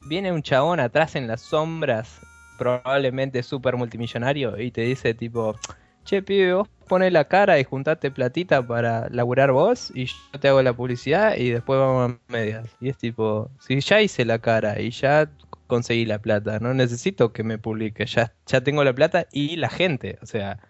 Viene 0.00 0.32
un 0.32 0.42
chabón 0.42 0.80
atrás 0.80 1.14
en 1.14 1.28
las 1.28 1.40
sombras, 1.40 2.20
probablemente 2.58 3.42
súper 3.42 3.76
multimillonario, 3.76 4.60
y 4.60 4.70
te 4.70 4.82
dice 4.82 5.14
tipo. 5.14 5.56
Che, 6.04 6.22
pibe, 6.22 6.54
vos 6.54 6.68
pones 6.88 7.12
la 7.12 7.24
cara 7.24 7.58
y 7.60 7.64
juntate 7.64 8.10
platita 8.10 8.66
para 8.66 9.08
laburar 9.10 9.52
vos, 9.52 9.92
y 9.94 10.06
yo 10.06 10.40
te 10.40 10.48
hago 10.48 10.62
la 10.62 10.72
publicidad 10.72 11.36
y 11.36 11.50
después 11.50 11.78
vamos 11.78 12.12
a 12.12 12.32
medias. 12.32 12.64
Y 12.80 12.88
es 12.88 12.96
tipo, 12.96 13.50
si 13.60 13.78
ya 13.80 14.00
hice 14.00 14.24
la 14.24 14.38
cara 14.38 14.80
y 14.80 14.90
ya 14.90 15.30
conseguí 15.66 16.06
la 16.06 16.18
plata, 16.18 16.60
no 16.60 16.72
necesito 16.72 17.34
que 17.34 17.42
me 17.42 17.58
publique, 17.58 18.06
ya, 18.06 18.32
ya 18.46 18.62
tengo 18.62 18.84
la 18.84 18.94
plata 18.94 19.26
y 19.32 19.56
la 19.56 19.68
gente, 19.68 20.18
o 20.22 20.24
sea, 20.24 20.60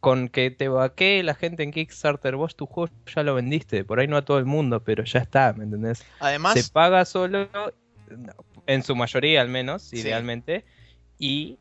con 0.00 0.28
que 0.28 0.50
te 0.50 0.66
vaquee 0.66 1.22
la 1.22 1.34
gente 1.34 1.62
en 1.62 1.70
Kickstarter, 1.70 2.34
vos 2.34 2.56
tu 2.56 2.66
juego 2.66 2.92
ya 3.06 3.22
lo 3.22 3.36
vendiste, 3.36 3.84
por 3.84 4.00
ahí 4.00 4.08
no 4.08 4.16
a 4.16 4.24
todo 4.24 4.38
el 4.38 4.44
mundo, 4.44 4.82
pero 4.82 5.04
ya 5.04 5.20
está, 5.20 5.52
¿me 5.52 5.62
entendés? 5.62 6.04
Además, 6.18 6.54
Se 6.54 6.72
paga 6.72 7.04
solo, 7.04 7.48
en 8.66 8.82
su 8.82 8.96
mayoría 8.96 9.40
al 9.40 9.50
menos, 9.50 9.82
Sí. 9.82 9.98
idealmente, 9.98 10.64
y 11.18 11.58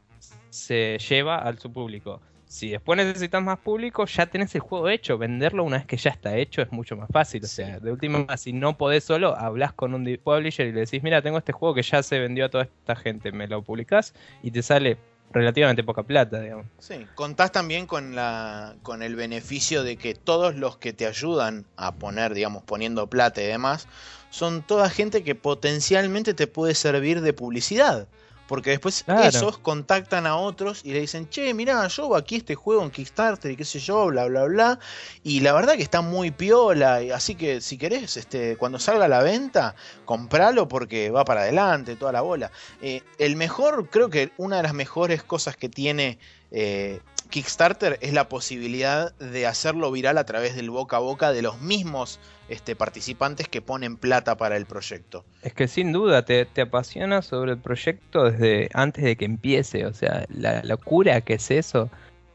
se 0.49 0.97
lleva 0.99 1.37
al 1.37 1.59
su 1.59 1.71
público. 1.71 2.21
Si 2.53 2.69
después 2.69 2.97
necesitas 2.97 3.41
más 3.41 3.57
público, 3.57 4.05
ya 4.05 4.27
tenés 4.27 4.53
el 4.53 4.61
juego 4.61 4.87
hecho. 4.87 5.17
Venderlo 5.17 5.63
una 5.63 5.77
vez 5.77 5.87
que 5.87 5.97
ya 5.97 6.11
está 6.11 6.37
hecho 6.37 6.61
es 6.61 6.71
mucho 6.71 6.95
más 6.95 7.09
fácil. 7.11 7.43
O 7.43 7.47
sea, 7.47 7.79
de 7.79 7.91
última, 7.91 8.37
si 8.37 8.53
no 8.53 8.77
podés 8.77 9.03
solo, 9.03 9.35
hablas 9.35 9.73
con 9.73 9.95
un 9.95 10.19
publisher 10.23 10.67
y 10.67 10.71
le 10.71 10.81
decís, 10.81 11.01
mira, 11.01 11.23
tengo 11.23 11.39
este 11.39 11.51
juego 11.51 11.73
que 11.73 11.81
ya 11.81 12.03
se 12.03 12.19
vendió 12.19 12.45
a 12.45 12.49
toda 12.49 12.65
esta 12.65 12.95
gente, 12.95 13.31
me 13.31 13.47
lo 13.47 13.63
publicás 13.63 14.13
y 14.43 14.51
te 14.51 14.61
sale 14.61 14.99
relativamente 15.31 15.83
poca 15.83 16.03
plata, 16.03 16.39
digamos. 16.39 16.67
Sí, 16.77 17.07
contás 17.15 17.51
también 17.51 17.87
con 17.87 18.13
la 18.13 18.75
con 18.83 19.01
el 19.01 19.15
beneficio 19.15 19.83
de 19.83 19.97
que 19.97 20.13
todos 20.13 20.55
los 20.55 20.77
que 20.77 20.93
te 20.93 21.07
ayudan 21.07 21.65
a 21.75 21.95
poner, 21.95 22.35
digamos, 22.35 22.63
poniendo 22.63 23.07
plata 23.07 23.41
y 23.41 23.47
demás, 23.47 23.87
son 24.29 24.61
toda 24.61 24.91
gente 24.91 25.23
que 25.23 25.33
potencialmente 25.33 26.35
te 26.35 26.45
puede 26.45 26.75
servir 26.75 27.21
de 27.21 27.33
publicidad. 27.33 28.07
Porque 28.47 28.71
después 28.71 29.03
Claro. 29.03 29.27
esos 29.27 29.57
contactan 29.57 30.27
a 30.27 30.35
otros 30.35 30.81
y 30.83 30.91
le 30.91 30.99
dicen, 30.99 31.29
che, 31.29 31.53
mirá, 31.53 31.87
yo 31.87 32.15
aquí 32.15 32.35
este 32.35 32.55
juego 32.55 32.83
en 32.83 32.91
Kickstarter 32.91 33.51
y 33.51 33.55
qué 33.55 33.65
sé 33.65 33.79
yo, 33.79 34.07
bla, 34.07 34.25
bla, 34.25 34.43
bla. 34.45 34.79
Y 35.23 35.39
la 35.39 35.53
verdad 35.53 35.75
que 35.75 35.83
está 35.83 36.01
muy 36.01 36.31
piola. 36.31 37.01
y 37.01 37.11
Así 37.11 37.35
que 37.35 37.61
si 37.61 37.77
querés, 37.77 38.17
este, 38.17 38.57
cuando 38.57 38.79
salga 38.79 39.05
a 39.05 39.07
la 39.07 39.23
venta, 39.23 39.75
compralo 40.05 40.67
porque 40.67 41.09
va 41.09 41.23
para 41.25 41.41
adelante, 41.41 41.95
toda 41.95 42.11
la 42.11 42.21
bola. 42.21 42.51
Eh, 42.81 43.01
el 43.17 43.35
mejor, 43.35 43.89
creo 43.89 44.09
que 44.09 44.31
una 44.37 44.57
de 44.57 44.63
las 44.63 44.73
mejores 44.73 45.23
cosas 45.23 45.55
que 45.55 45.69
tiene 45.69 46.19
eh, 46.51 46.99
Kickstarter 47.33 47.97
es 48.01 48.13
la 48.13 48.29
posibilidad 48.29 49.11
de 49.15 49.47
hacerlo 49.47 49.91
viral 49.91 50.19
a 50.19 50.23
través 50.23 50.55
del 50.55 50.69
boca 50.69 50.97
a 50.97 50.99
boca 50.99 51.31
de 51.31 51.41
los 51.41 51.59
mismos 51.61 52.19
este, 52.47 52.75
participantes 52.75 53.47
que 53.47 53.59
ponen 53.59 53.97
plata 53.97 54.37
para 54.37 54.55
el 54.55 54.67
proyecto. 54.67 55.25
Es 55.41 55.51
que 55.55 55.67
sin 55.67 55.91
duda 55.91 56.25
te, 56.25 56.47
apasiona 56.61 57.23
sobre 57.23 57.53
el 57.53 57.57
proyecto 57.57 58.29
desde 58.29 58.69
antes 58.75 59.03
de 59.03 59.15
que 59.15 59.25
empiece. 59.25 59.87
O 59.87 59.95
sea, 59.95 60.27
la 60.29 60.61
locura 60.61 61.21
que 61.21 61.33
es 61.33 61.49
eso. 61.49 61.89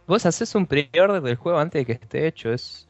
Vos 0.08 0.26
haces 0.26 0.56
un 0.56 0.66
pre-order 0.66 1.22
del 1.22 1.36
juego 1.36 1.60
antes 1.60 1.82
de 1.82 1.86
que 1.86 1.92
esté 1.92 2.26
hecho. 2.26 2.52
Es, 2.52 2.87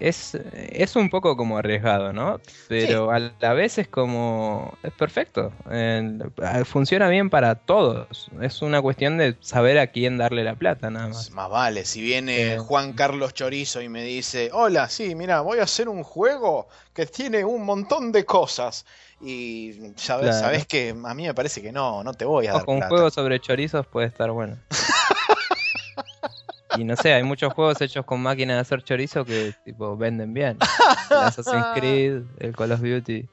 es, 0.00 0.34
es 0.52 0.96
un 0.96 1.10
poco 1.10 1.36
como 1.36 1.58
arriesgado, 1.58 2.12
¿no? 2.12 2.40
Pero 2.68 3.10
a 3.10 3.18
la 3.18 3.52
vez 3.52 3.78
es 3.78 3.86
como... 3.88 4.76
Es 4.82 4.92
perfecto. 4.92 5.52
Eh, 5.70 6.18
funciona 6.64 7.08
bien 7.08 7.30
para 7.30 7.54
todos. 7.54 8.28
Es 8.40 8.62
una 8.62 8.80
cuestión 8.82 9.18
de 9.18 9.36
saber 9.40 9.78
a 9.78 9.88
quién 9.88 10.18
darle 10.18 10.42
la 10.42 10.54
plata, 10.56 10.90
nada 10.90 11.08
más. 11.08 11.30
Más 11.30 11.50
vale, 11.50 11.84
si 11.84 12.00
viene 12.00 12.54
Eh. 12.54 12.58
Juan 12.58 12.94
Carlos 12.94 13.34
Chorizo 13.34 13.80
y 13.82 13.88
me 13.88 14.02
dice, 14.02 14.50
hola, 14.52 14.88
sí, 14.88 15.14
mira, 15.14 15.40
voy 15.42 15.58
a 15.58 15.64
hacer 15.64 15.88
un 15.88 16.02
juego 16.02 16.68
que 16.94 17.06
tiene 17.06 17.44
un 17.44 17.64
montón 17.64 18.10
de 18.12 18.24
cosas. 18.24 18.86
Y 19.22 19.74
sabes, 19.96 20.28
Claro. 20.30 20.40
sabes 20.40 20.66
que 20.66 20.90
a 21.04 21.14
mí 21.14 21.24
me 21.26 21.34
parece 21.34 21.60
que 21.60 21.72
no, 21.72 22.02
no 22.02 22.14
te 22.14 22.24
voy 22.24 22.46
a 22.46 22.52
dar 22.52 22.62
Ojo, 22.62 22.72
un 22.72 22.80
juego 22.82 23.10
sobre 23.10 23.38
chorizos 23.38 23.86
puede 23.86 24.06
estar 24.06 24.30
bueno. 24.30 24.56
y 26.76 26.84
no 26.84 26.96
sé, 26.96 27.12
hay 27.14 27.22
muchos 27.22 27.52
juegos 27.52 27.80
hechos 27.80 28.04
con 28.04 28.20
máquinas 28.20 28.56
de 28.56 28.60
hacer 28.60 28.82
chorizo 28.82 29.24
que 29.24 29.52
tipo 29.64 29.96
venden 29.96 30.32
bien. 30.34 30.58
El 31.10 31.16
Assassin's 31.16 31.66
Creed, 31.74 32.22
el 32.38 32.54
Call 32.56 32.72
of 32.72 32.80
Duty. 32.80 33.28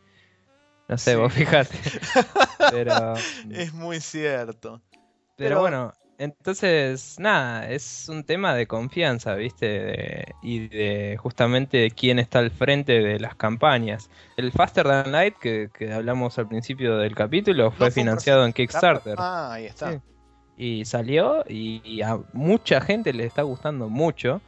No 0.88 0.98
sé, 0.98 1.12
Sí. 1.12 1.18
vos 1.18 1.34
fijate. 1.34 1.78
Pero, 2.72 3.14
Es 3.52 3.74
muy 3.74 4.00
cierto. 4.00 4.82
pero 5.36 5.50
pero- 5.50 5.60
bueno, 5.62 5.94
entonces, 6.20 7.18
nada, 7.20 7.70
es 7.70 8.08
un 8.10 8.24
tema 8.24 8.56
de 8.56 8.66
confianza, 8.68 9.36
¿viste? 9.36 9.66
De- 9.68 10.34
y 10.42 10.68
de 10.68 11.16
justamente 11.20 11.78
de 11.78 11.92
quién 11.92 12.18
está 12.20 12.40
al 12.40 12.50
frente 12.52 12.94
de 12.94 13.20
las 13.20 13.36
campañas. 13.36 14.10
El 14.36 14.52
Faster 14.52 14.86
Than 14.88 15.12
Light, 15.12 15.36
que, 15.38 15.70
que 15.78 15.94
hablamos 15.94 16.40
al 16.40 16.48
principio 16.48 16.98
del 16.98 17.14
capítulo, 17.16 17.66
¿No 17.66 17.72
fue 17.72 17.92
financiado 17.92 18.46
en 18.46 18.54
Kickstarter. 18.54 19.16
Ah, 19.18 19.54
ahí 19.54 19.66
está. 19.66 19.92
Sí. 19.92 20.00
Y 20.58 20.86
salió 20.86 21.44
y, 21.48 21.82
y 21.86 22.02
a 22.02 22.20
mucha 22.34 22.82
gente 22.82 23.14
le 23.14 23.26
está 23.26 23.44
gustando 23.44 23.90
mucho. 23.90 24.42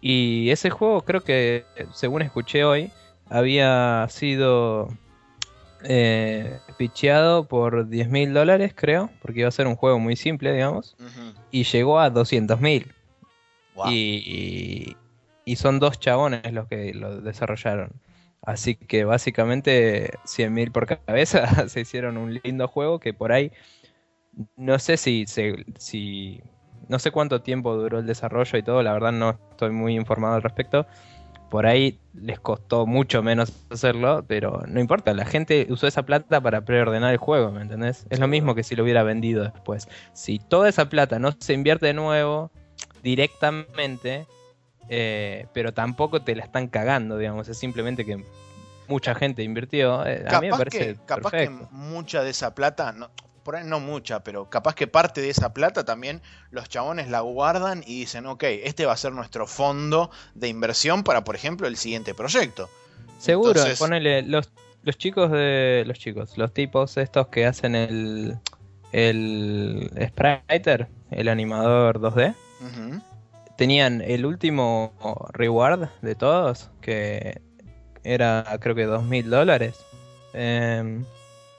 Y 0.00 0.50
ese 0.50 0.70
juego 0.70 1.02
creo 1.02 1.22
que, 1.24 1.64
según 1.92 2.22
escuché 2.22 2.64
hoy, 2.64 2.92
había 3.28 4.06
sido 4.08 4.88
eh, 5.84 6.58
pitcheado 6.76 7.44
por 7.44 7.88
10 7.88 8.08
mil 8.08 8.32
dólares, 8.34 8.72
creo, 8.74 9.10
porque 9.20 9.40
iba 9.40 9.48
a 9.48 9.52
ser 9.52 9.66
un 9.66 9.76
juego 9.76 9.98
muy 9.98 10.16
simple, 10.16 10.52
digamos. 10.52 10.96
Y 11.50 11.64
llegó 11.64 11.98
a 12.00 12.10
200 12.10 12.60
mil. 12.60 12.92
Y, 13.92 14.22
y- 14.26 14.96
y 15.44 15.56
son 15.56 15.78
dos 15.78 15.98
chabones 15.98 16.52
los 16.52 16.68
que 16.68 16.92
lo 16.94 17.20
desarrollaron. 17.20 17.90
Así 18.42 18.74
que 18.76 19.04
básicamente 19.04 20.10
100 20.24 20.52
mil 20.52 20.70
por 20.72 20.86
cabeza 20.86 21.46
se 21.68 21.80
hicieron 21.80 22.16
un 22.18 22.38
lindo 22.44 22.68
juego 22.68 22.98
que 23.00 23.14
por 23.14 23.32
ahí 23.32 23.50
no 24.56 24.78
sé 24.78 24.96
si, 24.96 25.26
si 25.26 26.42
no 26.88 26.98
sé 26.98 27.10
cuánto 27.10 27.42
tiempo 27.42 27.74
duró 27.74 27.98
el 27.98 28.06
desarrollo 28.06 28.58
y 28.58 28.62
todo, 28.62 28.82
la 28.82 28.92
verdad 28.92 29.12
no 29.12 29.38
estoy 29.50 29.70
muy 29.70 29.94
informado 29.94 30.34
al 30.34 30.42
respecto. 30.42 30.86
Por 31.50 31.66
ahí 31.66 31.98
les 32.12 32.38
costó 32.38 32.86
mucho 32.86 33.22
menos 33.22 33.52
hacerlo, 33.70 34.22
pero 34.28 34.64
no 34.68 34.80
importa, 34.80 35.14
la 35.14 35.24
gente 35.24 35.66
usó 35.70 35.86
esa 35.86 36.02
plata 36.04 36.42
para 36.42 36.60
preordenar 36.60 37.12
el 37.12 37.18
juego, 37.18 37.50
¿me 37.50 37.62
entendés? 37.62 38.06
Es 38.10 38.18
lo 38.18 38.28
mismo 38.28 38.54
que 38.54 38.62
si 38.62 38.76
lo 38.76 38.82
hubiera 38.82 39.02
vendido 39.02 39.44
después. 39.44 39.88
Si 40.12 40.38
toda 40.38 40.68
esa 40.68 40.90
plata 40.90 41.18
no 41.18 41.32
se 41.38 41.54
invierte 41.54 41.86
de 41.86 41.94
nuevo 41.94 42.50
directamente, 43.02 44.26
eh, 44.90 45.46
pero 45.54 45.72
tampoco 45.72 46.20
te 46.20 46.36
la 46.36 46.44
están 46.44 46.68
cagando, 46.68 47.16
digamos, 47.16 47.48
es 47.48 47.58
simplemente 47.58 48.04
que 48.04 48.22
mucha 48.86 49.14
gente 49.14 49.42
invirtió. 49.42 50.04
eh, 50.06 50.24
a 50.28 50.40
mí 50.40 50.46
me 50.46 50.50
capaz 50.50 50.58
parece 50.58 50.78
que, 50.78 50.96
capaz 51.06 51.30
que 51.30 51.50
mucha 51.70 52.22
de 52.22 52.30
esa 52.30 52.54
plata, 52.54 52.92
no, 52.92 53.10
por 53.48 53.56
ahí 53.56 53.64
no 53.64 53.80
mucha, 53.80 54.22
pero 54.22 54.50
capaz 54.50 54.74
que 54.74 54.86
parte 54.86 55.22
de 55.22 55.30
esa 55.30 55.54
plata 55.54 55.82
también 55.82 56.20
los 56.50 56.68
chabones 56.68 57.08
la 57.08 57.20
guardan 57.20 57.82
y 57.86 58.00
dicen, 58.00 58.26
ok, 58.26 58.44
este 58.44 58.84
va 58.84 58.92
a 58.92 58.96
ser 58.98 59.12
nuestro 59.12 59.46
fondo 59.46 60.10
de 60.34 60.48
inversión 60.48 61.02
para, 61.02 61.24
por 61.24 61.34
ejemplo, 61.34 61.66
el 61.66 61.78
siguiente 61.78 62.12
proyecto. 62.12 62.68
Seguro, 63.16 63.52
Entonces- 63.52 63.78
ponele 63.78 64.20
los, 64.20 64.52
los 64.82 64.98
chicos 64.98 65.30
de 65.30 65.82
los 65.86 65.98
chicos, 65.98 66.36
los 66.36 66.52
tipos 66.52 66.98
estos 66.98 67.28
que 67.28 67.46
hacen 67.46 67.74
el 67.74 68.36
el 68.92 69.90
spriter, 70.08 70.88
el 71.10 71.28
animador 71.28 72.00
2D, 72.00 72.34
Ujú. 72.60 73.00
tenían 73.56 74.02
el 74.02 74.26
último 74.26 74.92
reward 75.32 75.88
de 76.02 76.14
todos 76.14 76.68
que 76.82 77.40
era 78.04 78.58
creo 78.60 78.74
que 78.74 78.84
dos 78.84 79.04
mil 79.04 79.30
dólares. 79.30 79.74
Em, 80.34 81.06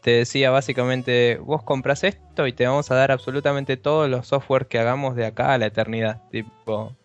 te 0.01 0.11
decía 0.11 0.49
básicamente, 0.51 1.37
vos 1.37 1.63
compras 1.63 2.03
esto 2.03 2.47
y 2.47 2.53
te 2.53 2.65
vamos 2.67 2.89
a 2.91 2.95
dar 2.95 3.11
absolutamente 3.11 3.77
todos 3.77 4.09
los 4.09 4.27
software 4.27 4.67
que 4.67 4.79
hagamos 4.79 5.15
de 5.15 5.25
acá 5.25 5.53
a 5.53 5.57
la 5.57 5.67
eternidad, 5.67 6.21
tipo 6.31 6.95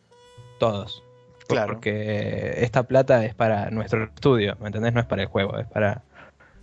todos. 0.58 1.02
Claro. 1.46 1.74
Porque 1.74 2.54
esta 2.58 2.84
plata 2.84 3.24
es 3.24 3.34
para 3.34 3.70
nuestro 3.70 4.04
estudio, 4.04 4.56
¿me 4.60 4.68
entendés? 4.68 4.94
No 4.94 5.00
es 5.00 5.06
para 5.06 5.22
el 5.22 5.28
juego, 5.28 5.58
es 5.58 5.66
para... 5.66 6.02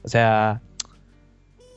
O 0.04 0.08
sea, 0.08 0.62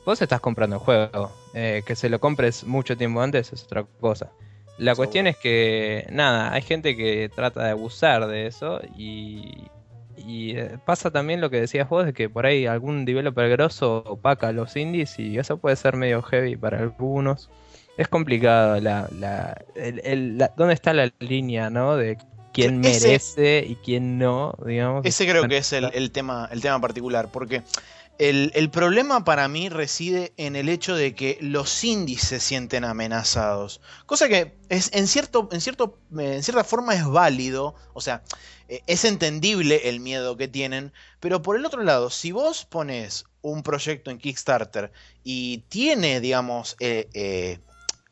vos 0.05 0.21
estás 0.21 0.39
comprando 0.39 0.77
el 0.77 0.81
juego, 0.81 1.31
eh, 1.53 1.83
que 1.85 1.95
se 1.95 2.09
lo 2.09 2.19
compres 2.19 2.63
mucho 2.63 2.97
tiempo 2.97 3.21
antes 3.21 3.53
es 3.53 3.63
otra 3.63 3.85
cosa. 3.99 4.31
La 4.77 4.95
cuestión 4.95 5.27
es 5.27 5.37
que, 5.37 6.07
nada, 6.11 6.51
hay 6.51 6.61
gente 6.61 6.97
que 6.97 7.29
trata 7.33 7.63
de 7.63 7.69
abusar 7.71 8.27
de 8.27 8.47
eso 8.47 8.81
y, 8.97 9.67
y 10.17 10.57
eh, 10.57 10.77
pasa 10.85 11.11
también 11.11 11.41
lo 11.41 11.49
que 11.49 11.59
decías 11.61 11.87
vos, 11.89 12.05
de 12.05 12.13
que 12.13 12.29
por 12.29 12.45
ahí 12.45 12.65
algún 12.65 13.05
developer 13.05 13.49
grosso 13.49 14.03
opaca 14.05 14.51
los 14.51 14.75
indies 14.75 15.17
y 15.19 15.37
eso 15.37 15.57
puede 15.57 15.75
ser 15.75 15.95
medio 15.95 16.21
heavy 16.21 16.55
para 16.55 16.79
algunos. 16.79 17.49
Es 17.97 18.07
complicado 18.07 18.79
la, 18.81 19.07
la, 19.17 19.63
el- 19.75 20.01
el- 20.03 20.37
la- 20.37 20.51
dónde 20.57 20.73
está 20.73 20.93
la 20.93 21.11
línea, 21.19 21.69
¿no? 21.69 21.95
De 21.95 22.17
quién 22.51 22.79
merece 22.79 23.65
y 23.67 23.75
quién 23.75 24.17
no, 24.17 24.53
digamos. 24.65 25.05
Ese 25.05 25.27
creo 25.27 25.47
que 25.47 25.57
es 25.57 25.71
el, 25.73 26.11
tema, 26.11 26.49
el 26.51 26.61
tema 26.61 26.79
particular, 26.81 27.29
porque 27.31 27.61
el, 28.17 28.69
problema 28.69 29.23
para 29.23 29.47
mí 29.47 29.69
reside 29.69 30.33
en 30.37 30.55
el 30.55 30.69
hecho 30.69 30.95
de 30.95 31.15
que 31.15 31.37
los 31.41 31.83
indies 31.83 32.21
se 32.21 32.39
sienten 32.39 32.83
amenazados. 32.83 33.81
Cosa 34.05 34.29
que 34.29 34.57
es, 34.69 34.89
en, 34.93 35.07
cierto, 35.07 35.49
en, 35.51 35.61
cierto, 35.61 35.99
en 36.17 36.43
cierta 36.43 36.63
forma 36.63 36.95
es 36.95 37.05
válido, 37.05 37.75
o 37.93 38.01
sea, 38.01 38.23
eh, 38.67 38.81
es 38.87 39.05
entendible 39.05 39.89
el 39.89 39.99
miedo 39.99 40.37
que 40.37 40.47
tienen, 40.47 40.93
pero 41.19 41.41
por 41.41 41.55
el 41.55 41.65
otro 41.65 41.83
lado, 41.83 42.09
si 42.09 42.31
vos 42.31 42.65
pones 42.65 43.25
un 43.41 43.63
proyecto 43.63 44.11
en 44.11 44.17
Kickstarter 44.17 44.91
y 45.23 45.59
tiene, 45.69 46.19
digamos, 46.19 46.75
eh, 46.79 47.09
eh, 47.13 47.59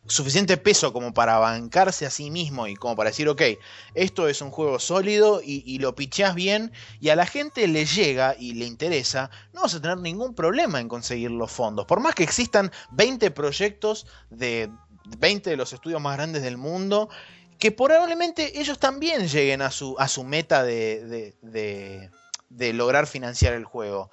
suficiente 0.07 0.57
peso 0.57 0.91
como 0.91 1.13
para 1.13 1.37
bancarse 1.37 2.05
a 2.05 2.09
sí 2.09 2.29
mismo 2.29 2.67
y 2.67 2.75
como 2.75 2.95
para 2.95 3.09
decir, 3.09 3.29
ok, 3.29 3.41
esto 3.93 4.27
es 4.27 4.41
un 4.41 4.51
juego 4.51 4.79
sólido 4.79 5.41
y, 5.43 5.79
lo 5.79 5.95
picheas 5.95 6.35
bien 6.35 6.71
y 6.99 7.09
a 7.09 7.15
la 7.15 7.25
gente 7.25 7.67
le 7.67 7.85
llega 7.85 8.35
y 8.37 8.53
le 8.53 8.65
interesa, 8.65 9.29
no 9.53 9.61
vas 9.61 9.75
a 9.75 9.81
tener 9.81 9.97
ningún 9.97 10.35
problema 10.35 10.79
en 10.79 10.87
conseguir 10.87 11.31
los 11.31 11.51
fondos. 11.51 11.85
Por 11.85 11.99
más 11.99 12.15
que 12.15 12.23
existan 12.23 12.71
20 12.91 13.31
proyectos 13.31 14.05
de 14.29 14.69
20 15.19 15.49
de 15.49 15.57
los 15.57 15.73
estudios 15.73 16.01
más 16.01 16.17
grandes 16.17 16.43
del 16.43 16.57
mundo, 16.57 17.09
que 17.57 17.71
probablemente 17.71 18.59
ellos 18.59 18.79
también 18.79 19.27
lleguen 19.27 19.61
a 19.61 19.71
su, 19.71 19.95
a 19.99 20.07
su 20.07 20.23
meta 20.23 20.63
de, 20.63 21.33
de 21.41 22.73
lograr 22.73 23.07
financiar 23.07 23.53
el 23.53 23.65
juego. 23.65 24.11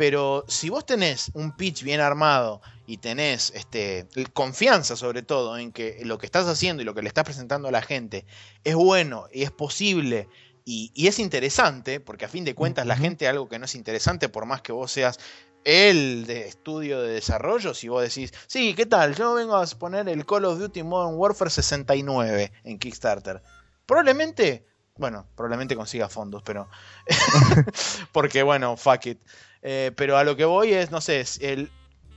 Pero 0.00 0.46
si 0.48 0.70
vos 0.70 0.86
tenés 0.86 1.30
un 1.34 1.54
pitch 1.54 1.82
bien 1.82 2.00
armado 2.00 2.62
y 2.86 2.96
tenés 2.96 3.52
este, 3.54 4.08
confianza 4.32 4.96
sobre 4.96 5.20
todo 5.20 5.58
en 5.58 5.72
que 5.72 6.00
lo 6.06 6.16
que 6.16 6.24
estás 6.24 6.46
haciendo 6.46 6.80
y 6.80 6.86
lo 6.86 6.94
que 6.94 7.02
le 7.02 7.08
estás 7.08 7.24
presentando 7.24 7.68
a 7.68 7.70
la 7.70 7.82
gente 7.82 8.24
es 8.64 8.74
bueno 8.74 9.26
y 9.30 9.42
es 9.42 9.50
posible 9.50 10.26
y, 10.64 11.06
es 11.06 11.18
interesante, 11.18 12.00
porque 12.00 12.24
a 12.24 12.28
fin 12.28 12.46
de 12.46 12.54
cuentas 12.54 12.86
la 12.86 12.96
gente 12.96 13.28
algo 13.28 13.50
que 13.50 13.58
no 13.58 13.66
es 13.66 13.74
interesante, 13.74 14.30
por 14.30 14.46
más 14.46 14.62
que 14.62 14.72
vos 14.72 14.90
seas 14.90 15.18
el 15.64 16.24
de 16.24 16.48
estudio 16.48 17.02
de 17.02 17.12
desarrollo, 17.12 17.74
si 17.74 17.88
vos 17.88 18.02
decís, 18.02 18.32
sí, 18.46 18.72
¿qué 18.74 18.86
tal? 18.86 19.14
Yo 19.14 19.34
vengo 19.34 19.54
a 19.54 19.66
poner 19.66 20.08
el 20.08 20.24
Call 20.24 20.46
of 20.46 20.60
Duty 20.60 20.82
Modern 20.82 21.18
Warfare 21.18 21.50
69 21.50 22.52
en 22.64 22.78
Kickstarter. 22.78 23.42
Probablemente, 23.84 24.64
bueno, 24.96 25.26
probablemente 25.36 25.76
consiga 25.76 26.08
fondos, 26.08 26.42
pero... 26.42 26.70
porque 28.12 28.42
bueno, 28.42 28.78
fuck 28.78 29.04
it. 29.04 29.20
Eh, 29.62 29.92
pero 29.96 30.16
a 30.16 30.24
lo 30.24 30.36
que 30.36 30.44
voy 30.44 30.72
es, 30.72 30.90
no 30.90 31.00
sé, 31.00 31.24
el 31.40 31.70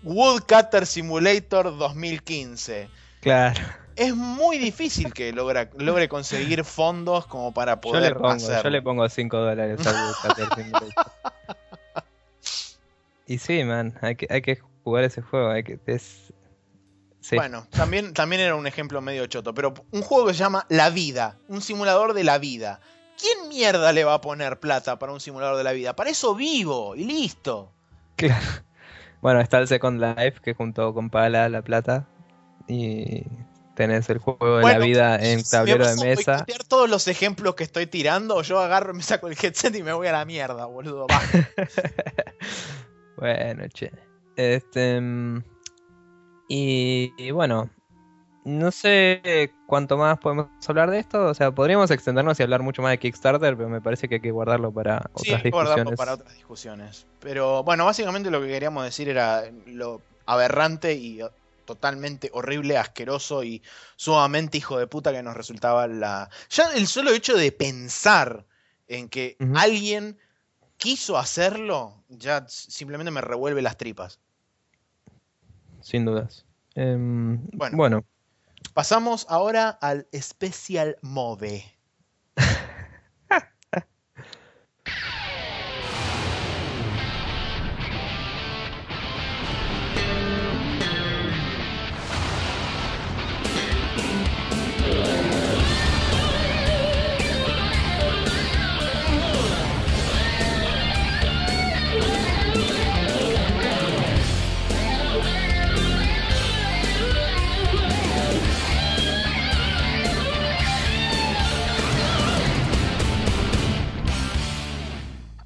Woodcutter 0.04 0.86
Simulator 0.86 1.78
2015. 1.78 2.90
Claro. 3.22 3.62
Es 3.96 4.16
muy 4.16 4.58
difícil 4.58 5.14
que 5.14 5.32
logre 5.32 6.10
conseguir 6.10 6.64
fondos 6.64 7.28
como 7.28 7.54
para 7.54 7.80
poder 7.80 8.16
yo 8.16 8.34
le 8.34 8.64
Yo 8.64 8.70
le 8.70 8.82
pongo 8.82 9.08
5 9.08 9.38
dólares 9.38 9.86
al 9.86 9.96
Woodcutter 9.96 10.48
Simulator. 10.56 11.12
y 13.28 13.38
sí, 13.38 13.64
man, 13.64 13.94
hay 14.02 14.16
que, 14.16 14.28
hay 14.30 14.42
que 14.42 14.60
jugar 14.84 15.04
ese 15.04 15.22
juego. 15.22 15.50
Hay 15.52 15.64
que, 15.64 15.80
Bueno, 17.34 17.68
también, 17.70 18.14
también 18.14 18.42
era 18.42 18.56
un 18.56 18.66
ejemplo 18.66 19.00
medio 19.02 19.28
choto, 19.28 19.54
pero 19.54 19.74
un 19.92 20.02
juego 20.02 20.28
que 20.28 20.34
se 20.34 20.40
llama 20.40 20.66
La 20.70 20.90
Vida, 20.90 21.38
un 21.48 21.62
simulador 21.62 22.14
de 22.14 22.24
la 22.24 22.40
vida. 22.40 22.80
¿Quién 23.24 23.48
mierda 23.48 23.94
le 23.94 24.04
va 24.04 24.16
a 24.16 24.22
poner 24.22 24.60
plata 24.60 25.00
para 25.00 25.14
un 25.14 25.22
simulador 25.22 25.56
de 25.56 25.64
la 25.64 25.72
vida? 25.72 25.96
Para 25.96 26.10
eso 26.10 26.36
vivo 26.36 26.94
y 26.94 27.06
listo. 27.06 27.72
Claro. 28.18 28.46
Bueno, 29.22 29.40
está 29.40 29.60
el 29.60 29.70
Second 29.70 30.02
Life 30.02 30.42
que 30.44 30.54
junto 30.54 30.94
con 30.94 31.10
Pala 31.10 31.48
la 31.48 31.62
plata 31.62 32.06
y 32.68 33.24
tenés 33.76 34.10
el 34.10 34.18
juego 34.18 34.58
de 34.58 34.64
la 34.64 34.78
vida 34.78 35.16
en 35.16 35.42
tablero 35.42 35.88
de 35.88 35.96
mesa. 36.04 36.40
A 36.40 36.68
todos 36.68 36.90
los 36.90 37.08
ejemplos 37.08 37.56
que 37.56 37.64
estoy 37.64 37.88
tirando, 37.88 38.42
yo 38.42 38.60
agarro, 38.60 38.94
me 38.94 39.04
saco 39.04 39.30
el 39.30 39.38
headset 39.42 39.74
y 39.74 39.84
me 39.84 39.94
voy 39.94 40.08
a 40.08 40.12
la 40.12 40.26
mierda, 40.26 40.66
boludo. 40.66 41.08
bueno, 43.16 43.66
che. 43.70 43.90
Este 44.36 45.00
mm, 45.00 45.42
y 46.50 47.32
bueno, 47.32 47.70
no 48.46 48.72
sé 48.72 49.54
cuánto 49.68 49.98
más 49.98 50.20
podemos 50.20 50.48
hablar 50.68 50.92
de 50.92 51.00
esto. 51.00 51.26
O 51.28 51.34
sea, 51.34 51.52
podríamos 51.52 51.92
extendernos 51.92 52.40
y 52.40 52.44
hablar 52.44 52.62
mucho 52.62 52.82
más 52.82 52.92
de 52.92 53.00
Kickstarter, 53.00 53.56
pero 53.56 53.70
me 53.70 53.82
parece 53.82 54.10
que 54.10 54.16
hay 54.16 54.22
que 54.22 54.32
guardarlo 54.32 54.72
para 54.72 54.98
otras 55.14 55.42
sí, 55.42 55.50
discusiones. 55.50 55.96
para 55.98 56.14
otras 56.14 56.34
discusiones. 56.36 57.08
Pero 57.20 57.64
bueno, 57.64 57.86
básicamente 57.86 58.30
lo 58.30 58.42
que 58.42 58.48
queríamos 58.48 58.84
decir 58.84 59.10
era 59.10 59.44
lo 59.68 60.02
aberrante 60.26 60.94
y 60.94 61.22
totalmente 61.66 62.30
horrible, 62.34 62.78
asqueroso 62.78 63.44
y 63.44 63.62
sumamente 63.96 64.58
hijo 64.58 64.78
de 64.78 64.88
puta 64.88 65.12
que 65.12 65.24
nos 65.24 65.36
resultaba 65.36 65.88
la. 65.88 66.30
Ya 66.50 66.74
el 66.76 66.88
solo 66.88 67.12
hecho 67.12 67.36
de 67.36 67.52
pensar 67.52 68.46
en 68.88 69.10
que 69.10 69.38
alguien 69.56 70.18
quiso 70.78 71.18
hacerlo, 71.18 72.04
ya 72.10 72.46
simplemente 72.48 73.12
me 73.12 73.22
revuelve 73.22 73.62
las 73.62 73.78
tripas. 73.78 74.20
Sin 75.82 76.06
dudas. 76.06 76.46
Em, 76.76 77.46
bueno, 77.54 78.04
Pasamos 78.74 79.26
ahora 79.30 79.70
al 79.70 80.08
Special 80.14 80.98
Move. 81.02 81.64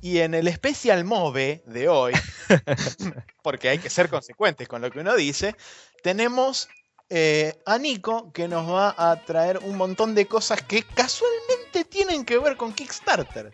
Y 0.07 0.21
en 0.21 0.33
el 0.33 0.47
especial 0.47 1.03
Move 1.03 1.63
de 1.65 1.89
hoy, 1.89 2.13
porque 3.43 3.67
hay 3.67 3.77
que 3.77 3.89
ser 3.89 4.07
consecuentes 4.07 4.65
con 4.65 4.81
lo 4.81 4.89
que 4.89 5.01
uno 5.01 5.13
dice, 5.17 5.53
tenemos 6.01 6.69
eh, 7.09 7.55
a 7.65 7.77
Nico 7.77 8.31
que 8.31 8.47
nos 8.47 8.71
va 8.71 8.95
a 8.97 9.25
traer 9.25 9.59
un 9.63 9.75
montón 9.75 10.15
de 10.15 10.25
cosas 10.25 10.61
que 10.61 10.83
casualmente 10.83 11.83
tienen 11.89 12.23
que 12.23 12.37
ver 12.37 12.55
con 12.55 12.71
Kickstarter. 12.71 13.51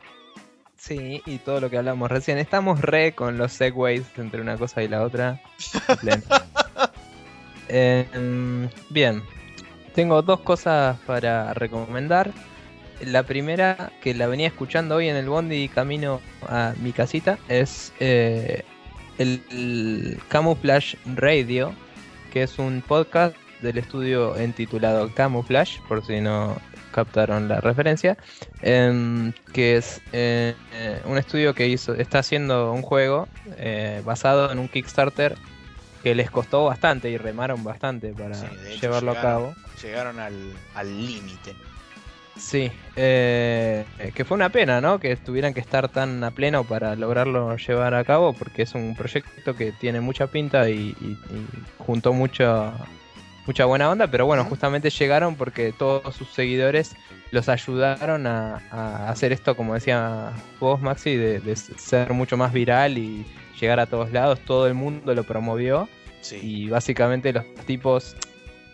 Sí, 0.78 1.24
y 1.26 1.39
todo 1.39 1.60
lo 1.60 1.72
que 1.72 1.80
hablamos 1.80 2.12
recién. 2.12 2.38
Estamos 2.38 2.80
re 2.82 3.16
con 3.16 3.36
los 3.39 3.51
segways 3.51 4.06
entre 4.18 4.39
una 4.39 4.56
cosa 4.56 4.84
y 4.84 4.88
la 4.88 5.01
otra. 5.01 5.41
Em, 7.68 8.70
bien, 8.91 9.24
tengo 9.95 10.22
dos 10.22 10.41
cosas 10.41 10.99
para 11.08 11.56
recomendar. 11.56 12.32
La 13.06 13.24
primera, 13.24 13.91
que 14.01 14.14
la 14.14 14.28
venía 14.28 14.47
escuchando 14.47 14.95
hoy 14.95 15.10
en 15.10 15.16
el 15.16 15.28
bondi 15.28 15.68
camino 15.68 16.22
a 16.47 16.74
mi 16.80 16.93
casita, 16.93 17.38
es 17.49 17.93
eh, 17.99 18.64
el, 19.18 20.20
Camouflage 20.30 20.97
Radio, 21.16 21.74
que 22.32 22.43
es 22.43 22.60
un 22.60 22.82
podcast 22.82 23.36
del 23.62 23.78
estudio 23.78 24.38
entitulado 24.38 25.14
Camouflage, 25.14 25.80
por 25.88 26.06
si 26.06 26.22
no 26.22 26.56
captaron 26.91 27.47
la 27.47 27.60
referencia, 27.60 28.18
em, 28.62 29.34
que 29.54 29.78
es 29.78 30.01
eh, 30.12 30.56
un 31.06 31.18
estudio 31.18 31.54
que 31.56 31.68
hizo, 31.68 31.95
está 31.95 32.20
haciendo 32.20 32.72
un 32.72 32.84
juego 32.84 33.28
eh, 33.58 34.01
basado 34.06 34.51
en 34.51 34.60
un 34.60 34.68
Kickstarter 34.68 35.36
que 36.04 36.14
les 36.14 36.30
costó 36.30 36.66
bastante 36.66 37.10
y 37.10 37.18
remaron 37.18 37.64
bastante 37.64 38.14
para 38.14 38.36
llevarlo 38.80 39.12
a 39.12 39.22
cabo. 39.22 39.56
Llegaron 39.82 40.20
al 40.20 40.54
límite. 41.06 41.56
Sí, 42.36 42.72
eh, 42.96 43.86
que 44.16 44.26
fue 44.26 44.36
una 44.36 44.50
pena, 44.50 44.82
¿no? 44.82 45.00
Que 45.00 45.16
tuvieran 45.16 45.54
que 45.54 45.60
estar 45.60 45.88
tan 45.90 46.24
a 46.24 46.32
pleno 46.32 46.64
para 46.64 46.96
lograrlo 46.96 47.56
llevar 47.58 47.94
a 47.94 48.04
cabo, 48.04 48.34
porque 48.34 48.64
es 48.64 48.74
un 48.74 48.96
proyecto 48.96 49.56
que 49.56 49.72
tiene 49.72 50.02
mucha 50.02 50.28
pinta 50.28 50.68
y, 50.70 50.96
juntó 51.78 52.12
mucha, 52.12 52.74
mucha 53.46 53.66
buena 53.66 53.90
onda, 53.90 54.08
pero 54.08 54.26
bueno, 54.26 54.46
justamente 54.46 54.90
llegaron 54.90 55.36
porque 55.36 55.74
todos 55.74 56.16
sus 56.16 56.30
seguidores 56.30 56.96
los 57.30 57.50
ayudaron 57.50 58.26
a, 58.26 59.10
hacer 59.10 59.32
esto, 59.32 59.56
como 59.56 59.76
decía 59.76 60.32
vos, 60.60 60.82
Maxi, 60.82 61.16
de, 61.16 61.56
ser 61.56 62.14
mucho 62.14 62.36
más 62.36 62.52
viral 62.52 62.98
y 62.98 63.26
llegar 63.60 63.80
a 63.80 63.86
todos 63.86 64.12
lados, 64.12 64.40
todo 64.40 64.66
el 64.68 64.74
mundo 64.74 65.14
lo 65.14 65.24
promovió. 65.24 65.88
Y 66.42 66.70
básicamente 66.70 67.34
los 67.34 67.44
tipos 67.66 68.16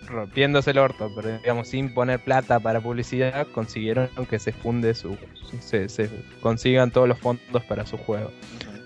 rompiéndose 0.10 0.72
el 0.72 0.80
orto, 0.80 1.12
pero 1.16 1.38
digamos 1.38 1.68
sin 1.68 1.93
poner 1.93 2.20
plata 2.20 2.60
para 2.60 2.82
publicidad, 2.82 3.47
consiguieron 3.47 4.10
que 4.30 4.39
se 4.39 4.51
funde 4.51 4.93
su, 4.93 5.18
se, 5.60 6.10
consigan 6.41 6.91
todos 6.91 7.07
los 7.07 7.20
fondos 7.20 7.64
para 7.66 7.86
su 7.86 7.97
juego. 7.97 8.32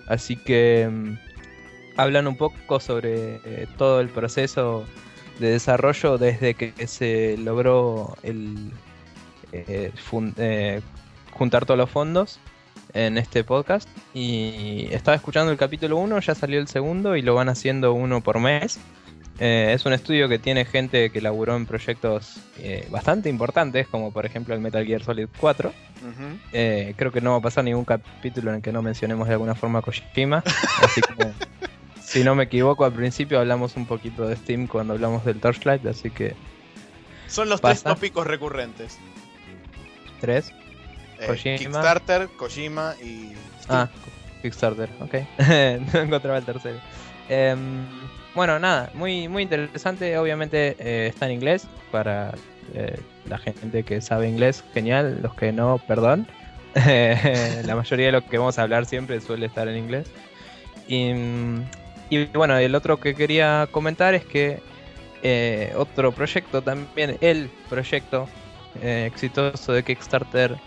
Así 0.07 0.35
que 0.35 0.89
mm, 0.91 1.13
hablan 1.97 2.27
un 2.27 2.35
poco 2.35 2.79
sobre 2.79 3.35
eh, 3.45 3.67
todo 3.77 4.01
el 4.01 4.09
proceso 4.09 4.85
de 5.39 5.49
desarrollo 5.51 6.17
desde 6.17 6.53
que 6.53 6.73
se 6.87 7.37
logró 7.37 8.15
el, 8.23 8.71
juntar 11.37 11.65
todos 11.65 11.77
los 11.77 11.89
fondos 11.89 12.39
en 12.93 13.17
este 13.17 13.43
podcast. 13.43 13.89
Y 14.13 14.87
estaba 14.91 15.15
escuchando 15.15 15.51
el 15.51 15.57
capítulo 15.57 15.97
1, 15.97 16.19
ya 16.19 16.35
salió 16.35 16.59
el 16.59 16.67
segundo 16.67 17.15
y 17.15 17.21
lo 17.21 17.35
van 17.35 17.49
haciendo 17.49 17.93
uno 17.93 18.21
por 18.21 18.39
mes. 18.39 18.79
Eh, 19.45 19.73
es 19.73 19.85
un 19.85 19.91
estudio 19.91 20.29
que 20.29 20.39
tiene 20.39 20.63
gente 20.63 21.09
que 21.09 21.19
laburó 21.19 21.57
en 21.57 21.65
proyectos 21.65 22.37
eh, 22.59 22.87
bastante 22.89 23.27
importantes, 23.27 23.89
como 23.89 24.13
por 24.13 24.25
ejemplo 24.25 24.55
el 24.55 24.61
Metal 24.61 24.85
Gear 24.85 25.03
Solid 25.03 25.27
4. 25.37 25.73
Eh, 26.53 26.93
creo 26.95 27.11
que 27.11 27.19
no 27.19 27.31
va 27.31 27.37
a 27.39 27.41
pasar 27.41 27.65
ningún 27.65 27.83
capítulo 27.83 28.51
en 28.51 28.55
el 28.55 28.61
que 28.61 28.71
no 28.71 28.81
mencionemos 28.81 29.27
de 29.27 29.33
alguna 29.33 29.53
forma 29.53 29.79
a 29.79 29.81
Kojima. 29.81 30.41
así 30.81 31.01
que, 31.01 31.33
si 32.01 32.23
no 32.23 32.35
me 32.35 32.45
equivoco, 32.45 32.85
al 32.85 32.93
principio 32.93 33.37
hablamos 33.37 33.75
un 33.75 33.85
poquito 33.85 34.25
de 34.25 34.37
Steam 34.37 34.65
cuando 34.65 34.93
hablamos 34.93 35.25
del 35.25 35.41
Torchlight, 35.41 35.85
así 35.87 36.09
que. 36.09 36.35
Son 37.27 37.49
los 37.49 37.59
tres 37.59 37.83
tópicos 37.83 38.25
recurrentes: 38.25 38.97
¿Tres? 40.21 40.53
Kickstarter, 41.19 42.29
Kojima 42.37 42.95
y. 43.03 43.33
Ah, 43.67 43.89
Kickstarter, 44.41 44.89
ok. 45.01 45.15
no 45.93 45.99
encontraba 45.99 46.37
el 46.37 46.45
tercero. 46.45 46.79
Em, 47.27 47.85
bueno, 48.35 48.59
nada, 48.59 48.89
muy, 48.93 49.27
muy 49.27 49.43
interesante. 49.43 50.17
Obviamente 50.17 50.75
eh, 50.79 51.07
está 51.07 51.27
en 51.27 51.33
inglés 51.33 51.67
para 51.91 52.33
eh, 52.73 52.99
la 53.27 53.37
gente 53.37 53.83
que 53.83 54.01
sabe 54.01 54.27
inglés, 54.27 54.63
genial. 54.73 55.19
Los 55.21 55.35
que 55.35 55.51
no, 55.51 55.79
perdón. 55.87 56.27
la 56.75 57.75
mayoría 57.75 58.07
de 58.07 58.11
lo 58.11 58.25
que 58.25 58.37
vamos 58.37 58.57
a 58.57 58.63
hablar 58.63 58.85
siempre 58.85 59.21
suele 59.21 59.45
estar 59.45 59.67
en 59.67 59.77
inglés. 59.77 60.07
Y, 60.87 61.13
bueno, 62.33 62.57
el 62.57 62.75
otro 62.75 62.99
que 62.99 63.13
quería 63.13 63.67
comentar 63.71 64.15
es 64.15 64.25
que 64.25 64.59
eh, 65.21 65.71
otro 65.77 66.11
proyecto 66.11 66.61
también, 66.61 67.17
el 67.21 67.49
proyecto 67.69 68.27
exitoso 68.81 69.71
de 69.71 69.83
Kickstarter 69.83 70.57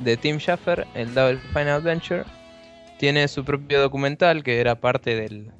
de 0.00 0.16
Tim 0.18 0.38
Schafer, 0.38 0.86
el 0.94 1.14
Double 1.14 1.38
Fine 1.54 1.70
Adventure, 1.70 2.24
tiene 2.98 3.26
su 3.26 3.42
propio 3.42 3.80
documental 3.80 4.44
que 4.44 4.60
era 4.60 4.74
parte 4.74 5.16
del, 5.16 5.50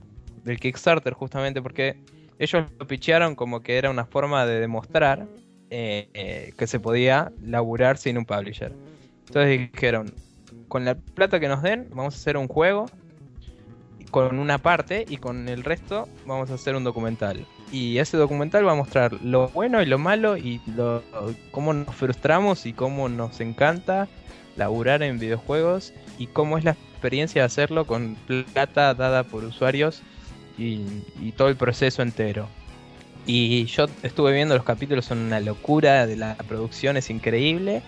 del 0.45 0.61
Kickstarter, 0.61 1.13
justamente 1.15 1.61
porque 1.63 1.97
ellos 2.39 2.65
lo 2.79 2.87
pichearon 2.87 3.35
como 3.35 3.61
que 3.61 3.79
era 3.79 3.91
una 3.91 4.05
forma 4.05 4.47
de 4.47 4.61
demostrar 4.61 5.27
eh, 5.71 6.09
eh, 6.15 6.53
que 6.57 6.67
se 6.67 6.79
podía 6.79 7.33
laburar 7.43 7.97
sin 7.97 8.19
un 8.19 8.25
publisher. 8.25 8.73
Entonces 9.27 9.71
dijeron, 9.73 10.13
con 10.69 10.85
la 10.85 10.95
plata 10.95 11.41
que 11.41 11.49
nos 11.49 11.63
den, 11.63 11.89
vamos 11.91 12.15
a 12.15 12.19
hacer 12.19 12.37
un 12.37 12.49
juego 12.49 12.87
con 14.11 14.39
una 14.39 14.59
parte 14.59 15.05
y 15.09 15.17
con 15.17 15.49
el 15.49 15.65
resto 15.65 16.09
vamos 16.27 16.51
a 16.51 16.55
hacer 16.55 16.77
un 16.77 16.85
documental. 16.85 17.45
Y 17.73 17.99
ese 17.99 18.17
documental 18.17 18.65
va 18.65 18.73
a 18.73 18.77
mostrar 18.77 19.13
lo 19.25 19.49
bueno 19.49 19.83
y 19.83 19.87
lo 19.87 19.99
malo 19.99 20.37
y 20.37 20.61
lo, 20.77 21.03
cómo 21.51 21.73
nos 21.73 21.93
frustramos 21.95 22.67
y 22.67 22.73
cómo 22.73 23.09
nos 23.09 23.41
encanta 23.41 24.07
laburar 24.57 25.03
en 25.03 25.19
videojuegos 25.19 25.93
y 26.19 26.29
cómo 26.29 26.59
es 26.59 26.65
la 26.65 26.73
experiencia 26.73 27.43
de 27.43 27.47
hacerlo 27.47 27.87
con 27.87 28.17
plata 28.27 28.95
dada 28.95 29.25
por 29.25 29.43
usuarios 29.43 30.03
y, 30.59 31.33
todo 31.37 31.49
el 31.49 31.57
proceso 31.57 32.03
entero. 32.03 32.49
Y 33.27 33.65
yo 33.67 33.87
estuve 34.03 34.33
viendo 34.33 34.55
los 34.55 34.65
capítulos, 34.65 35.07
son 35.07 35.19
una 35.19 35.41
locura, 35.41 36.07
de 36.07 36.17
la 36.17 36.35
producción 36.49 36.97
es 36.97 37.11
increíble. 37.11 37.83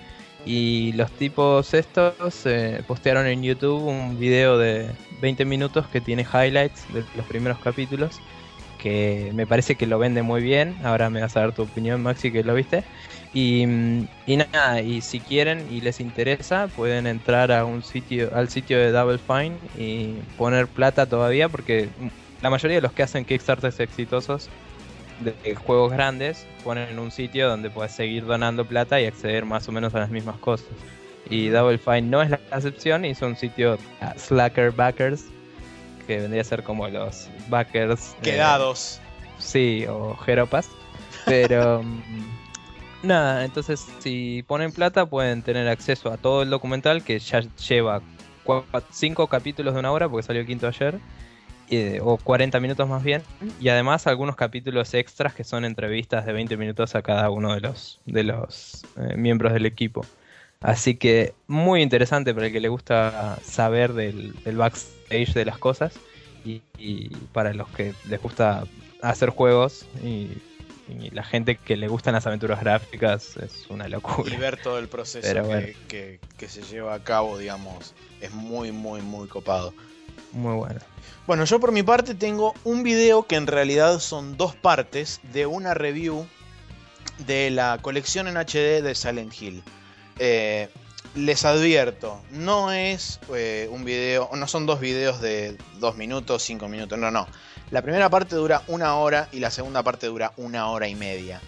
Y 0.45 0.93
los 0.93 1.11
tipos 1.11 1.75
estos 1.75 2.47
eh, 2.47 2.83
postearon 2.87 3.27
en 3.27 3.43
YouTube 3.43 3.83
un 3.83 4.19
video 4.19 4.57
de 4.59 4.89
20 5.21 5.45
minutos 5.45 5.87
que 5.89 6.01
tiene 6.01 6.23
highlights 6.23 6.87
de 6.93 7.05
los 7.17 7.27
primeros 7.27 7.59
capítulos. 7.59 8.21
Que 8.81 9.33
me 9.35 9.47
parece 9.47 9.75
que 9.75 9.87
lo 9.87 9.99
vende 9.99 10.23
muy 10.23 10.43
bien. 10.43 10.77
Ahora 10.85 11.11
me 11.11 11.21
vas 11.21 11.37
a 11.37 11.41
dar 11.41 11.53
tu 11.53 11.63
opinión, 11.63 12.03
Maxi, 12.03 12.31
que 12.31 12.45
lo 12.45 12.55
viste. 12.55 12.85
Y, 13.35 13.65
y, 14.27 14.37
nada, 14.37 14.81
y 14.81 15.03
si 15.03 15.21
quieren 15.21 15.67
y 15.71 15.81
les 15.81 16.01
interesa, 16.01 16.69
pueden 16.69 17.07
entrar 17.07 17.53
a 17.53 17.65
un 17.65 17.83
sitio, 17.83 18.31
al 18.35 18.49
sitio 18.49 18.79
de 18.79 18.93
Double 18.93 19.19
Fine 19.19 19.57
y 19.77 20.15
poner 20.39 20.69
plata 20.69 21.07
todavía, 21.07 21.49
porque 21.49 21.89
la 22.47 22.51
mayoría 22.51 22.77
de 22.77 22.83
los 22.83 22.93
que 22.93 23.03
hacen 23.03 23.25
Kickstarters 23.25 23.81
exitosos 23.81 24.49
de 25.19 25.57
juegos 25.57 25.93
grandes 25.93 26.47
ponen 26.63 26.89
en 26.91 27.01
un 27.01 27.11
sitio 27.11 27.49
donde 27.49 27.71
puedes 27.71 27.91
seguir 27.91 28.25
donando 28.25 28.65
plata 28.65 29.01
y 29.01 29.07
acceder 29.07 29.45
más 29.45 29.69
o 29.69 29.73
menos 29.73 29.93
a 29.97 29.99
las 29.99 30.11
mismas 30.11 30.37
cosas. 30.37 30.69
Y 31.29 31.49
Double 31.49 31.79
Fine 31.79 32.03
no 32.03 32.23
es 32.23 32.31
la 32.31 32.39
excepción, 32.53 33.05
hizo 33.05 33.27
un 33.27 33.35
sitio 33.35 33.79
ah, 34.01 34.15
Slacker 34.17 34.71
Backers, 34.71 35.25
que 36.07 36.19
vendría 36.19 36.43
a 36.43 36.45
ser 36.45 36.63
como 36.63 36.87
los 36.87 37.29
backers. 37.49 38.15
Eh, 38.21 38.31
Quedados. 38.31 39.01
sí, 39.41 39.85
o 39.89 40.17
jeropas. 40.17 40.69
Pero. 41.25 41.83
Mm, 43.03 43.09
nada, 43.09 43.45
entonces 43.45 43.87
si 43.99 44.45
ponen 44.47 44.71
plata 44.71 45.07
pueden 45.07 45.43
tener 45.43 45.69
acceso 45.69 46.13
a 46.13 46.17
todo 46.17 46.43
el 46.43 46.51
documental 46.51 47.03
que 47.03 47.19
ya 47.19 47.41
lleva 47.69 48.03
cinco 48.91 49.27
capítulos 49.27 49.75
de 49.75 49.81
una 49.81 49.93
hora 49.93 50.09
porque 50.09 50.27
salió 50.27 50.41
el 50.41 50.47
quinto 50.47 50.67
ayer 50.67 50.99
eh, 51.69 51.99
o 52.03 52.17
40 52.17 52.61
minutos 52.61 52.89
más 52.89 53.03
bien, 53.03 53.23
y 53.61 53.69
además 53.69 54.07
algunos 54.07 54.37
capítulos 54.37 54.95
extras 54.95 55.35
que 55.35 55.43
son 55.43 55.65
entrevistas 55.65 56.25
de 56.25 56.33
20 56.33 56.57
minutos 56.57 56.95
a 56.95 57.03
cada 57.03 57.29
uno 57.31 57.55
de 57.55 57.61
los, 57.61 58.01
de 58.07 58.23
los 58.23 58.85
eh, 58.97 59.17
miembros 59.17 59.53
del 59.53 59.67
equipo. 59.67 60.07
Así 60.61 60.95
que 60.95 61.35
muy 61.49 61.83
interesante 61.83 62.33
para 62.35 62.47
el 62.47 62.53
que 62.53 62.61
le 62.61 62.69
gusta 62.69 63.39
saber 63.43 63.93
del, 63.95 64.33
backstage 64.45 65.35
de 65.35 65.45
las 65.45 65.59
cosas 65.59 65.95
y, 66.45 66.61
para 67.33 67.53
los 67.53 67.69
que 67.71 67.95
les 68.09 68.23
gusta 68.23 68.65
hacer 69.03 69.31
juegos 69.31 69.87
y, 70.03 70.29
la 71.11 71.25
gente 71.25 71.57
que 71.57 71.77
le 71.77 71.89
gustan 71.89 72.15
las 72.15 72.29
aventuras 72.29 72.61
gráficas 72.61 73.37
es 73.39 73.67
una 73.69 73.89
locura. 73.89 74.33
Y 74.33 74.37
ver 74.37 74.57
todo 74.57 74.79
el 74.79 74.87
proceso 74.87 75.43
que, 75.89 76.21
que 76.39 76.49
se 76.49 76.63
lleva 76.63 76.95
a 76.95 77.03
cabo, 77.03 77.39
digamos, 77.39 77.93
es 78.21 78.33
muy, 78.33 78.71
muy, 78.71 79.03
muy 79.03 79.27
copado. 79.27 79.75
Muy 80.33 80.55
bueno. 80.55 80.81
Bueno, 81.27 81.45
yo 81.45 81.59
por 81.59 81.73
mi 81.73 81.83
parte 81.83 82.15
tengo 82.15 82.55
un 82.65 82.83
video 82.83 83.27
que 83.27 83.37
en 83.37 83.47
realidad 83.47 83.99
son 83.99 84.37
dos 84.37 84.55
partes 84.55 85.21
de 85.33 85.47
una 85.47 85.75
review 85.75 86.27
de 87.27 87.51
la 87.51 87.79
colección 87.83 88.29
en 88.29 88.37
HD 88.37 88.83
de 88.83 88.95
Silent 88.95 89.35
Hill. 89.41 89.63
Eh, 90.19 90.69
les 91.17 91.45
advierto, 91.45 92.21
no 92.31 92.71
es 92.73 93.21
eh, 93.35 93.69
un 93.71 93.85
video, 93.85 94.31
no 94.35 94.47
son 94.47 94.67
dos 94.67 94.81
videos 94.81 95.21
de 95.21 95.57
dos 95.79 95.97
minutos, 95.97 96.43
cinco 96.43 96.69
minutos, 96.69 96.99
no, 96.99 97.11
no. 97.11 97.27
La 97.71 97.83
primera 97.83 98.09
parte 98.11 98.37
dura 98.37 98.63
una 98.69 98.97
hora 98.97 99.29
y 99.33 99.41
la 99.41 99.51
segunda 99.51 99.83
parte 99.83 100.07
dura 100.07 100.33
una 100.37 100.71
hora 100.71 100.89
y 100.89 100.95
media. 100.95 101.41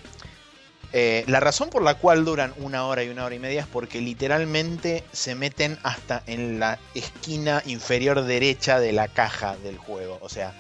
Eh, 0.93 1.25
la 1.27 1.41
razón 1.41 1.69
por 1.69 1.83
la 1.83 1.95
cual 1.95 2.25
duran 2.25 2.55
una 2.57 2.87
hora 2.87 3.05
y 3.05 3.11
una 3.11 3.25
hora 3.25 3.35
y 3.35 3.39
media 3.39 3.61
es 3.63 3.67
porque 3.67 4.01
literalmente 4.01 5.05
se 5.13 5.35
meten 5.35 5.79
hasta 5.83 6.23
en 6.27 6.59
la 6.59 6.79
esquina 6.95 7.63
inferior 7.67 8.25
derecha 8.25 8.81
de 8.81 8.93
la 8.93 9.09
caja 9.09 9.57
del 9.59 9.77
juego. 9.77 10.19
O 10.23 10.29
sea, 10.29 10.55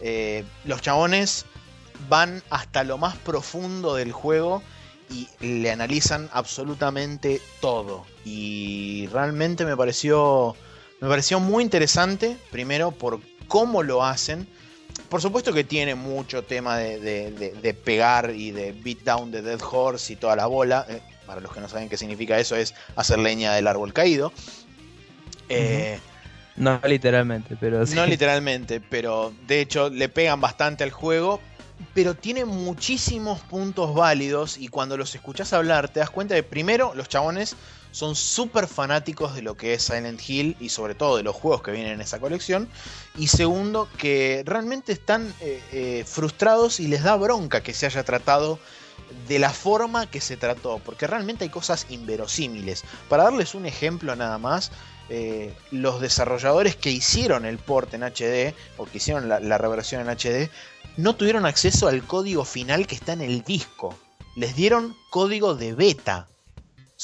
eh, 0.00 0.44
los 0.64 0.80
chabones 0.80 1.46
van 2.08 2.42
hasta 2.50 2.84
lo 2.84 2.98
más 2.98 3.16
profundo 3.16 3.96
del 3.96 4.12
juego 4.12 4.62
y 5.10 5.28
le 5.40 5.70
analizan 5.70 6.30
absolutamente 6.32 7.40
todo. 7.60 8.04
Y 8.24 9.08
realmente 9.12 9.64
me 9.64 9.76
pareció, 9.76 10.54
me 11.00 11.08
pareció 11.08 11.40
muy 11.40 11.64
interesante, 11.64 12.36
primero 12.50 12.92
por 12.92 13.20
cómo 13.48 13.82
lo 13.82 14.04
hacen 14.04 14.48
por 15.14 15.22
supuesto 15.22 15.52
que 15.52 15.62
tiene 15.62 15.94
mucho 15.94 16.42
tema 16.42 16.76
de, 16.76 17.76
pegar 17.84 18.32
y 18.34 18.50
de 18.50 18.72
beat 18.72 19.04
down 19.04 19.30
de 19.30 19.42
Dead 19.42 19.60
Horse 19.62 20.12
y 20.12 20.16
toda 20.16 20.34
la 20.34 20.46
bola. 20.46 20.84
Eh, 20.88 21.00
para 21.24 21.40
los 21.40 21.52
que 21.52 21.60
no 21.60 21.68
saben 21.68 21.88
qué 21.88 21.96
significa 21.96 22.36
eso, 22.36 22.56
es 22.56 22.74
hacer 22.96 23.20
leña 23.20 23.54
del 23.54 23.68
árbol 23.68 23.92
caído. 23.92 24.32
Eh, 25.48 26.00
no 26.56 26.80
literalmente, 26.82 27.56
pero 27.60 27.86
sí. 27.86 27.94
No 27.94 28.06
literalmente, 28.06 28.80
pero 28.80 29.32
de 29.46 29.60
hecho 29.60 29.88
le 29.88 30.08
pegan 30.08 30.40
bastante 30.40 30.82
al 30.82 30.90
juego. 30.90 31.40
Pero 31.94 32.14
tiene 32.14 32.44
muchísimos 32.44 33.40
puntos 33.42 33.94
válidos 33.94 34.58
y 34.58 34.66
cuando 34.66 34.96
los 34.96 35.14
escuchas 35.14 35.52
hablar 35.52 35.90
te 35.90 36.00
das 36.00 36.10
cuenta 36.10 36.34
de 36.34 36.42
primero 36.42 36.92
los 36.96 37.08
chabones 37.08 37.54
son 37.94 38.16
súper 38.16 38.66
fanáticos 38.66 39.36
de 39.36 39.42
lo 39.42 39.56
que 39.56 39.74
es 39.74 39.84
Silent 39.84 40.20
Hill 40.28 40.56
y 40.58 40.70
sobre 40.70 40.96
todo 40.96 41.16
de 41.16 41.22
los 41.22 41.36
juegos 41.36 41.62
que 41.62 41.70
vienen 41.70 41.92
en 41.92 42.00
esa 42.00 42.18
colección. 42.18 42.68
Y 43.16 43.28
segundo, 43.28 43.88
que 43.98 44.42
realmente 44.44 44.92
están 44.92 45.32
eh, 45.40 45.62
eh, 45.70 46.04
frustrados 46.04 46.80
y 46.80 46.88
les 46.88 47.04
da 47.04 47.14
bronca 47.14 47.62
que 47.62 47.72
se 47.72 47.86
haya 47.86 48.02
tratado 48.02 48.58
de 49.28 49.38
la 49.38 49.50
forma 49.50 50.10
que 50.10 50.20
se 50.20 50.36
trató, 50.36 50.80
porque 50.84 51.06
realmente 51.06 51.44
hay 51.44 51.50
cosas 51.50 51.86
inverosímiles. 51.88 52.82
Para 53.08 53.24
darles 53.24 53.54
un 53.54 53.64
ejemplo 53.64 54.16
nada 54.16 54.38
más, 54.38 54.72
eh, 55.08 55.54
los 55.70 56.00
desarrolladores 56.00 56.74
que 56.74 56.90
hicieron 56.90 57.44
el 57.44 57.58
port 57.58 57.94
en 57.94 58.02
HD 58.02 58.56
o 58.76 58.86
que 58.86 58.98
hicieron 58.98 59.28
la, 59.28 59.38
la 59.38 59.56
reversión 59.56 60.00
en 60.00 60.08
HD 60.08 60.50
no 60.96 61.14
tuvieron 61.14 61.46
acceso 61.46 61.86
al 61.86 62.02
código 62.04 62.44
final 62.44 62.88
que 62.88 62.96
está 62.96 63.12
en 63.12 63.20
el 63.20 63.44
disco. 63.44 63.96
Les 64.34 64.56
dieron 64.56 64.96
código 65.10 65.54
de 65.54 65.74
beta 65.74 66.26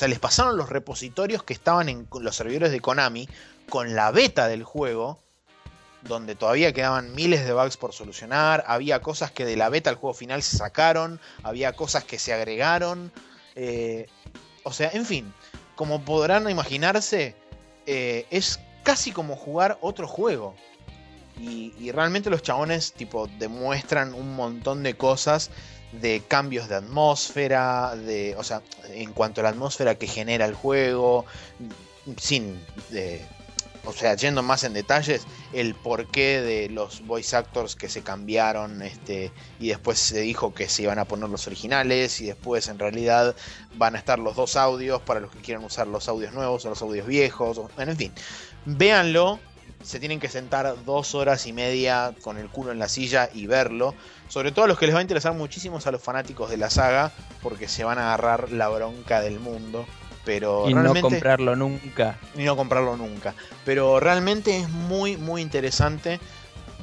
sea, 0.01 0.09
les 0.09 0.19
pasaron 0.19 0.57
los 0.57 0.71
repositorios 0.71 1.43
que 1.43 1.53
estaban 1.53 1.91
en 1.91 2.09
los 2.11 2.35
servidores 2.35 2.73
de 2.73 2.81
Konami 2.81 3.29
con 3.69 3.95
la 3.95 4.11
beta 4.11 4.49
del 4.49 4.65
juego, 4.65 5.19
donde 6.01 6.35
todavía 6.35 6.73
quedaban 6.73 7.15
miles 7.15 7.45
de 7.45 7.53
bugs 7.53 7.77
por 7.77 7.93
solucionar, 7.93 8.65
había 8.67 9.03
cosas 9.03 9.31
que 9.31 9.45
de 9.45 9.57
la 9.57 9.69
beta 9.69 9.91
al 9.91 9.97
juego 9.97 10.15
final 10.15 10.43
se 10.43 10.57
sacaron, 10.57 11.21
había 11.43 11.75
cosas 11.75 12.05
que 12.05 12.19
se 12.19 12.33
agregaron. 12.33 13.13
Eh, 13.55 14.07
O 14.63 14.73
sea, 14.73 14.91
en 14.95 15.05
fin, 15.05 15.35
como 15.77 16.03
podrán 16.03 16.49
imaginarse, 16.49 17.37
eh, 17.87 18.27
es 18.31 18.59
casi 18.83 19.13
como 19.13 19.37
jugar 19.37 19.77
otro 19.83 20.09
juego. 20.09 20.55
Y, 21.39 21.75
y, 21.79 21.93
realmente 21.93 22.31
los 22.31 22.43
chabones 22.43 22.93
tipo 22.93 23.27
demuestran 23.39 24.15
un 24.15 24.35
montón 24.35 24.83
de 24.83 24.95
cosas 24.95 25.51
de 25.93 26.23
cambios 26.27 26.69
de 26.69 26.77
atmósfera, 26.77 27.97
de, 27.97 28.35
o 28.37 28.45
sea, 28.45 28.63
en 28.93 29.13
cuanto 29.13 29.41
a 29.41 29.45
la 29.45 29.51
atmósfera 29.51 29.97
que 29.97 30.07
genera 30.07 30.47
el 30.47 30.55
juego, 30.55 31.25
sin, 32.17 32.65
de, 32.91 33.25
o 33.85 33.93
sea, 33.93 34.15
yendo 34.15 34.43
más 34.43 34.63
en 34.65 34.73
detalles, 34.73 35.27
el 35.53 35.75
porqué 35.75 36.41
de 36.41 36.69
los 36.69 37.05
voice 37.07 37.35
actors 37.35 37.77
que 37.77 37.89
se 37.89 38.03
cambiaron, 38.03 38.83
este, 38.83 39.33
y 39.59 39.69
después 39.69 39.99
se 39.99 40.21
dijo 40.21 40.55
que 40.55 40.69
se 40.69 40.83
iban 40.83 40.99
a 40.99 41.07
poner 41.07 41.29
los 41.29 41.47
originales, 41.47 42.21
y 42.21 42.27
después 42.27 42.69
en 42.69 42.79
realidad 42.79 43.35
van 43.75 43.97
a 43.97 43.99
estar 43.99 44.19
los 44.19 44.37
dos 44.37 44.57
audios 44.57 45.01
para 45.03 45.21
los 45.21 45.31
que 45.33 45.41
quieran 45.41 45.65
usar 45.65 45.87
los 45.87 46.09
audios 46.09 46.33
nuevos 46.33 46.65
o 46.65 46.69
los 46.71 46.83
audios 46.83 47.07
viejos, 47.07 47.59
bueno, 47.75 47.93
en 47.93 47.99
fin, 47.99 48.13
véanlo, 48.65 49.41
se 49.83 49.99
tienen 49.99 50.21
que 50.21 50.29
sentar 50.29 50.85
dos 50.85 51.15
horas 51.15 51.47
y 51.47 51.53
media 51.53 52.15
con 52.23 52.39
el 52.39 52.49
culo 52.49 52.73
en 52.73 52.79
la 52.79 52.89
silla 52.89 53.31
y 53.33 53.47
verlo. 53.47 53.95
Sobre 54.29 54.53
todo 54.53 54.67
a 54.67 54.69
los 54.69 54.79
que 54.79 54.87
les 54.87 54.95
va 54.95 55.01
a 55.01 55.03
interesar 55.03 55.35
muchísimo 55.35 55.79
a 55.85 55.91
los 55.91 56.03
fanáticos 56.03 56.51
de 56.51 56.57
la 56.57 56.71
saga, 56.71 57.13
porque 57.43 57.69
se 57.69 57.85
van 57.85 57.99
a 57.99 58.09
agarrar 58.09 58.53
la 58.53 58.69
bronca 58.69 59.21
del 59.21 59.41
mundo. 59.41 59.87
Pero 60.25 60.69
y 60.69 60.75
no 60.75 60.95
comprarlo 61.01 61.57
nunca. 61.57 62.19
Y 62.37 62.45
no 62.45 62.57
comprarlo 62.57 62.97
nunca. 62.97 63.35
Pero 63.65 64.01
realmente 64.01 64.59
es 64.59 64.69
muy, 64.69 65.17
muy 65.17 65.41
interesante. 65.41 66.21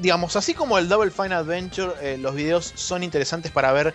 Digamos, 0.01 0.35
así 0.35 0.53
como 0.53 0.77
el 0.77 0.89
Double 0.89 1.11
Fine 1.11 1.35
Adventure, 1.35 1.93
eh, 2.01 2.17
los 2.17 2.35
videos 2.35 2.73
son 2.75 3.03
interesantes 3.03 3.51
para 3.51 3.71
ver 3.71 3.93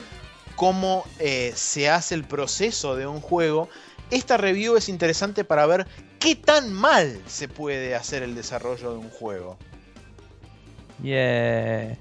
cómo 0.55 1.05
eh, 1.18 1.53
se 1.57 1.90
hace 1.90 2.14
el 2.14 2.24
proceso 2.24 2.94
de 2.94 3.07
un 3.07 3.20
juego. 3.20 3.68
Esta 4.13 4.37
review 4.37 4.77
es 4.77 4.91
interesante 4.91 5.43
para 5.43 5.65
ver 5.65 5.87
qué 6.21 6.37
tan 6.37 6.71
mal 6.73 7.19
se 7.27 7.49
puede 7.49 7.95
hacer 7.95 8.23
el 8.23 8.35
desarrollo 8.35 8.93
de 8.93 8.99
un 8.99 9.09
juego. 9.09 9.57
Yeah. 11.03 11.97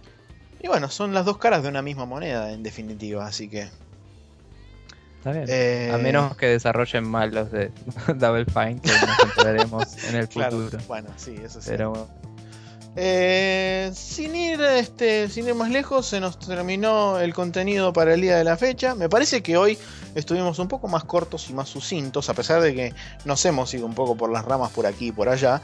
Y 0.62 0.68
bueno, 0.68 0.90
son 0.90 1.14
las 1.14 1.26
dos 1.26 1.38
caras 1.38 1.64
de 1.64 1.70
una 1.70 1.82
misma 1.82 2.06
moneda, 2.06 2.52
en 2.52 2.64
definitiva, 2.64 3.26
así 3.26 3.50
que. 3.50 3.70
Está 5.20 5.32
bien. 5.32 5.46
Eh, 5.48 5.90
A 5.94 5.98
menos 6.00 6.36
que 6.36 6.48
desarrollen 6.48 7.08
mal 7.08 7.34
los 7.34 7.50
de 7.50 7.72
Double 8.16 8.46
Fine, 8.46 8.82
que 8.82 8.90
nos 8.92 9.20
encontraremos 9.24 10.04
en 10.04 10.16
el 10.18 10.28
futuro. 10.28 10.78
Bueno, 10.90 11.10
sí, 11.16 11.36
eso 11.42 11.62
sí. 11.62 11.70
Pero 11.72 12.10
eh, 12.96 13.92
sin 13.94 14.36
ir 14.36 14.62
este, 14.62 15.30
sin 15.30 15.48
ir 15.48 15.56
más 15.56 15.70
lejos, 15.70 16.06
se 16.06 16.20
nos 16.20 16.38
terminó 16.38 17.20
el 17.20 17.34
contenido 17.34 17.94
para 17.94 18.14
el 18.14 18.22
día 18.22 18.38
de 18.38 18.44
la 18.44 18.58
fecha. 18.58 18.96
Me 18.96 19.10
parece 19.10 19.42
que 19.42 19.58
hoy 19.58 19.78
estuvimos 20.16 20.60
un 20.60 20.68
poco 20.68 20.88
más 20.88 21.04
cortos 21.04 21.50
y 21.50 21.54
más 21.54 21.70
sucintos, 21.70 22.30
a 22.30 22.34
pesar 22.34 22.62
de 22.62 22.76
que 22.76 22.94
nos 23.26 23.46
hemos 23.46 23.74
ido 23.74 23.86
un 23.86 23.94
poco 23.94 24.16
por 24.16 24.32
las 24.32 24.44
ramas 24.46 24.72
por 24.72 24.86
aquí 24.86 25.08
y 25.08 25.12
por 25.12 25.30
allá. 25.30 25.62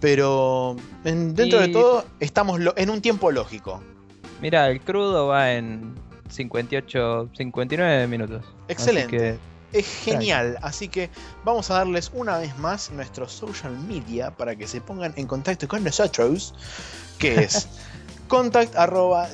Pero 0.00 0.76
dentro 1.02 1.60
de 1.60 1.68
todo, 1.68 2.04
estamos 2.20 2.60
en 2.76 2.90
un 2.90 3.00
tiempo 3.00 3.30
lógico. 3.30 3.82
Mira, 4.42 4.68
el 4.68 4.80
crudo 4.80 5.28
va 5.28 5.52
en 5.52 5.94
58, 6.28 7.30
59 7.34 8.06
minutos. 8.08 8.44
Excelente 8.68 9.38
es 9.74 9.86
genial. 9.86 10.58
Así 10.62 10.88
que 10.88 11.10
vamos 11.44 11.70
a 11.70 11.74
darles 11.74 12.10
una 12.14 12.38
vez 12.38 12.56
más 12.58 12.90
nuestro 12.90 13.28
social 13.28 13.76
media 13.78 14.30
para 14.30 14.56
que 14.56 14.66
se 14.66 14.80
pongan 14.80 15.12
en 15.16 15.26
contacto 15.26 15.68
con 15.68 15.84
nosotros, 15.84 16.54
que 17.18 17.42
es 17.42 17.68
contact 18.28 18.74
arroba 18.76 19.28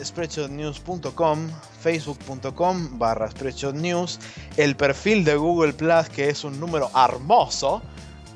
facebook.com 1.82 2.99
barra 2.99 3.30
news, 3.72 4.18
el 4.57 4.76
perfil 4.76 5.24
de 5.24 5.36
Google 5.36 5.72
Plus 5.72 6.09
que 6.09 6.28
es 6.30 6.43
un 6.45 6.59
número 6.59 6.91
hermoso, 6.95 7.82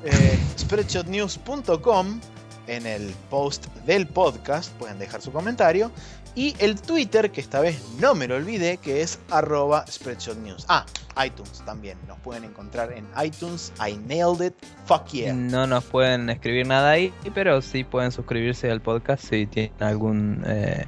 eh, 0.03 0.39
spreadshotnews.com 0.57 2.21
en 2.67 2.87
el 2.87 3.13
post 3.29 3.67
del 3.85 4.07
podcast 4.07 4.71
pueden 4.73 4.97
dejar 4.97 5.21
su 5.21 5.31
comentario 5.31 5.91
y 6.35 6.53
el 6.59 6.81
Twitter, 6.81 7.31
que 7.31 7.39
esta 7.39 7.61
vez 7.61 7.81
no 7.99 8.13
me 8.13 8.27
lo 8.27 8.35
olvidé, 8.35 8.77
que 8.77 9.01
es 9.01 9.19
arroba 9.29 9.85
Spreadshot 9.87 10.37
News. 10.37 10.65
Ah, 10.67 10.85
iTunes 11.23 11.63
también. 11.65 11.97
Nos 12.07 12.19
pueden 12.19 12.43
encontrar 12.43 12.91
en 12.93 13.07
iTunes. 13.23 13.71
I 13.79 13.97
nailed 14.07 14.45
it. 14.45 14.53
Fuck 14.85 15.07
yeah. 15.07 15.33
No 15.33 15.67
nos 15.67 15.83
pueden 15.85 16.29
escribir 16.29 16.67
nada 16.67 16.91
ahí, 16.91 17.13
pero 17.33 17.61
sí 17.61 17.83
pueden 17.83 18.11
suscribirse 18.11 18.69
al 18.71 18.81
podcast 18.81 19.23
si 19.23 19.45
tienen 19.45 19.73
algún 19.79 20.43
eh, 20.47 20.85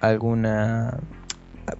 alguna 0.00 0.98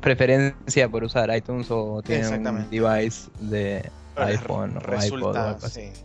preferencia 0.00 0.88
por 0.88 1.04
usar 1.04 1.34
iTunes 1.34 1.70
o 1.70 2.02
tienen 2.02 2.46
un 2.46 2.70
device 2.70 3.30
de 3.40 3.88
iPhone 4.16 4.78
o 4.78 5.04
iPod 5.04 5.36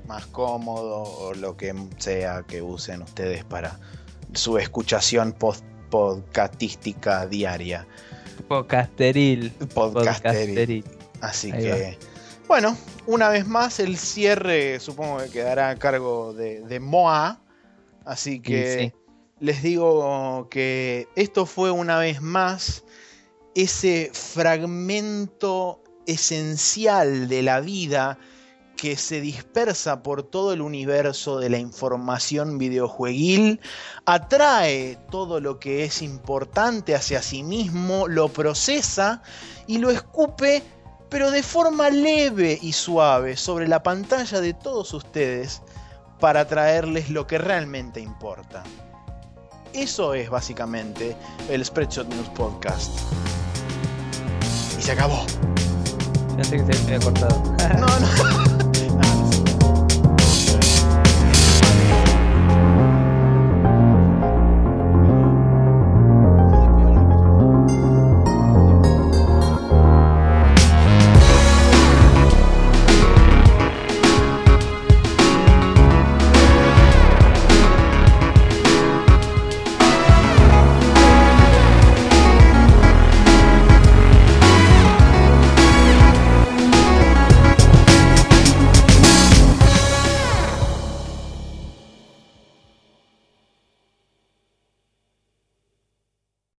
más 0.05 0.25
cómodo 0.27 1.03
o 1.03 1.33
lo 1.33 1.57
que 1.57 1.73
sea 1.97 2.43
que 2.43 2.61
usen 2.61 3.01
ustedes 3.01 3.43
para 3.43 3.79
su 4.33 4.57
escuchación 4.57 5.33
post 5.33 5.65
podcastística 5.89 7.27
diaria. 7.27 7.85
Podcasteril. 8.47 9.51
Podcasteril. 9.73 10.83
Así 11.21 11.51
que, 11.51 11.97
bueno, 12.47 12.75
una 13.05 13.29
vez 13.29 13.47
más 13.47 13.79
el 13.79 13.97
cierre 13.97 14.79
supongo 14.79 15.19
que 15.19 15.29
quedará 15.29 15.69
a 15.69 15.75
cargo 15.75 16.33
de, 16.33 16.79
Moa. 16.79 17.39
Así 18.05 18.39
que 18.39 18.93
les 19.39 19.63
digo 19.63 20.47
que 20.49 21.07
esto 21.15 21.45
fue 21.45 21.71
una 21.71 21.99
vez 21.99 22.21
más 22.21 22.83
ese 23.55 24.11
fragmento 24.13 25.83
esencial 26.05 27.27
de 27.27 27.41
la 27.41 27.59
vida 27.59 28.17
que 28.81 28.97
se 28.97 29.21
dispersa 29.21 30.01
por 30.01 30.23
todo 30.23 30.53
el 30.53 30.61
universo 30.61 31.39
de 31.39 31.51
la 31.51 31.59
información 31.59 32.57
videojueguil, 32.57 33.59
atrae 34.05 34.97
todo 35.11 35.39
lo 35.39 35.59
que 35.59 35.83
es 35.83 36.01
importante 36.01 36.95
hacia 36.95 37.21
sí 37.21 37.43
mismo, 37.43 38.07
lo 38.07 38.29
procesa 38.29 39.21
y 39.67 39.77
lo 39.77 39.91
escupe, 39.91 40.63
pero 41.11 41.29
de 41.29 41.43
forma 41.43 41.89
leve 41.89 42.57
y 42.61 42.71
suave 42.71 43.35
sobre 43.35 43.67
la 43.67 43.83
pantalla 43.83 44.39
de 44.39 44.53
todos 44.53 44.93
ustedes 44.93 45.61
para 46.21 46.47
traerles 46.47 47.09
lo 47.09 47.27
que 47.27 47.37
realmente 47.37 47.99
importa. 47.99 48.63
Eso 49.73 50.13
es 50.13 50.29
básicamente 50.29 51.15
el 51.49 51.65
Spreadshot 51.65 52.07
News 52.07 52.29
Podcast. 52.29 52.97
Y 54.79 54.81
se 54.81 54.93
acabó. 54.93 55.25
Ya 56.37 56.43
sé 56.45 56.65
que 56.65 56.73
se 56.73 56.83
había 56.83 56.99
cortado. 56.99 57.43
no, 57.77 57.87
no. 57.99 58.57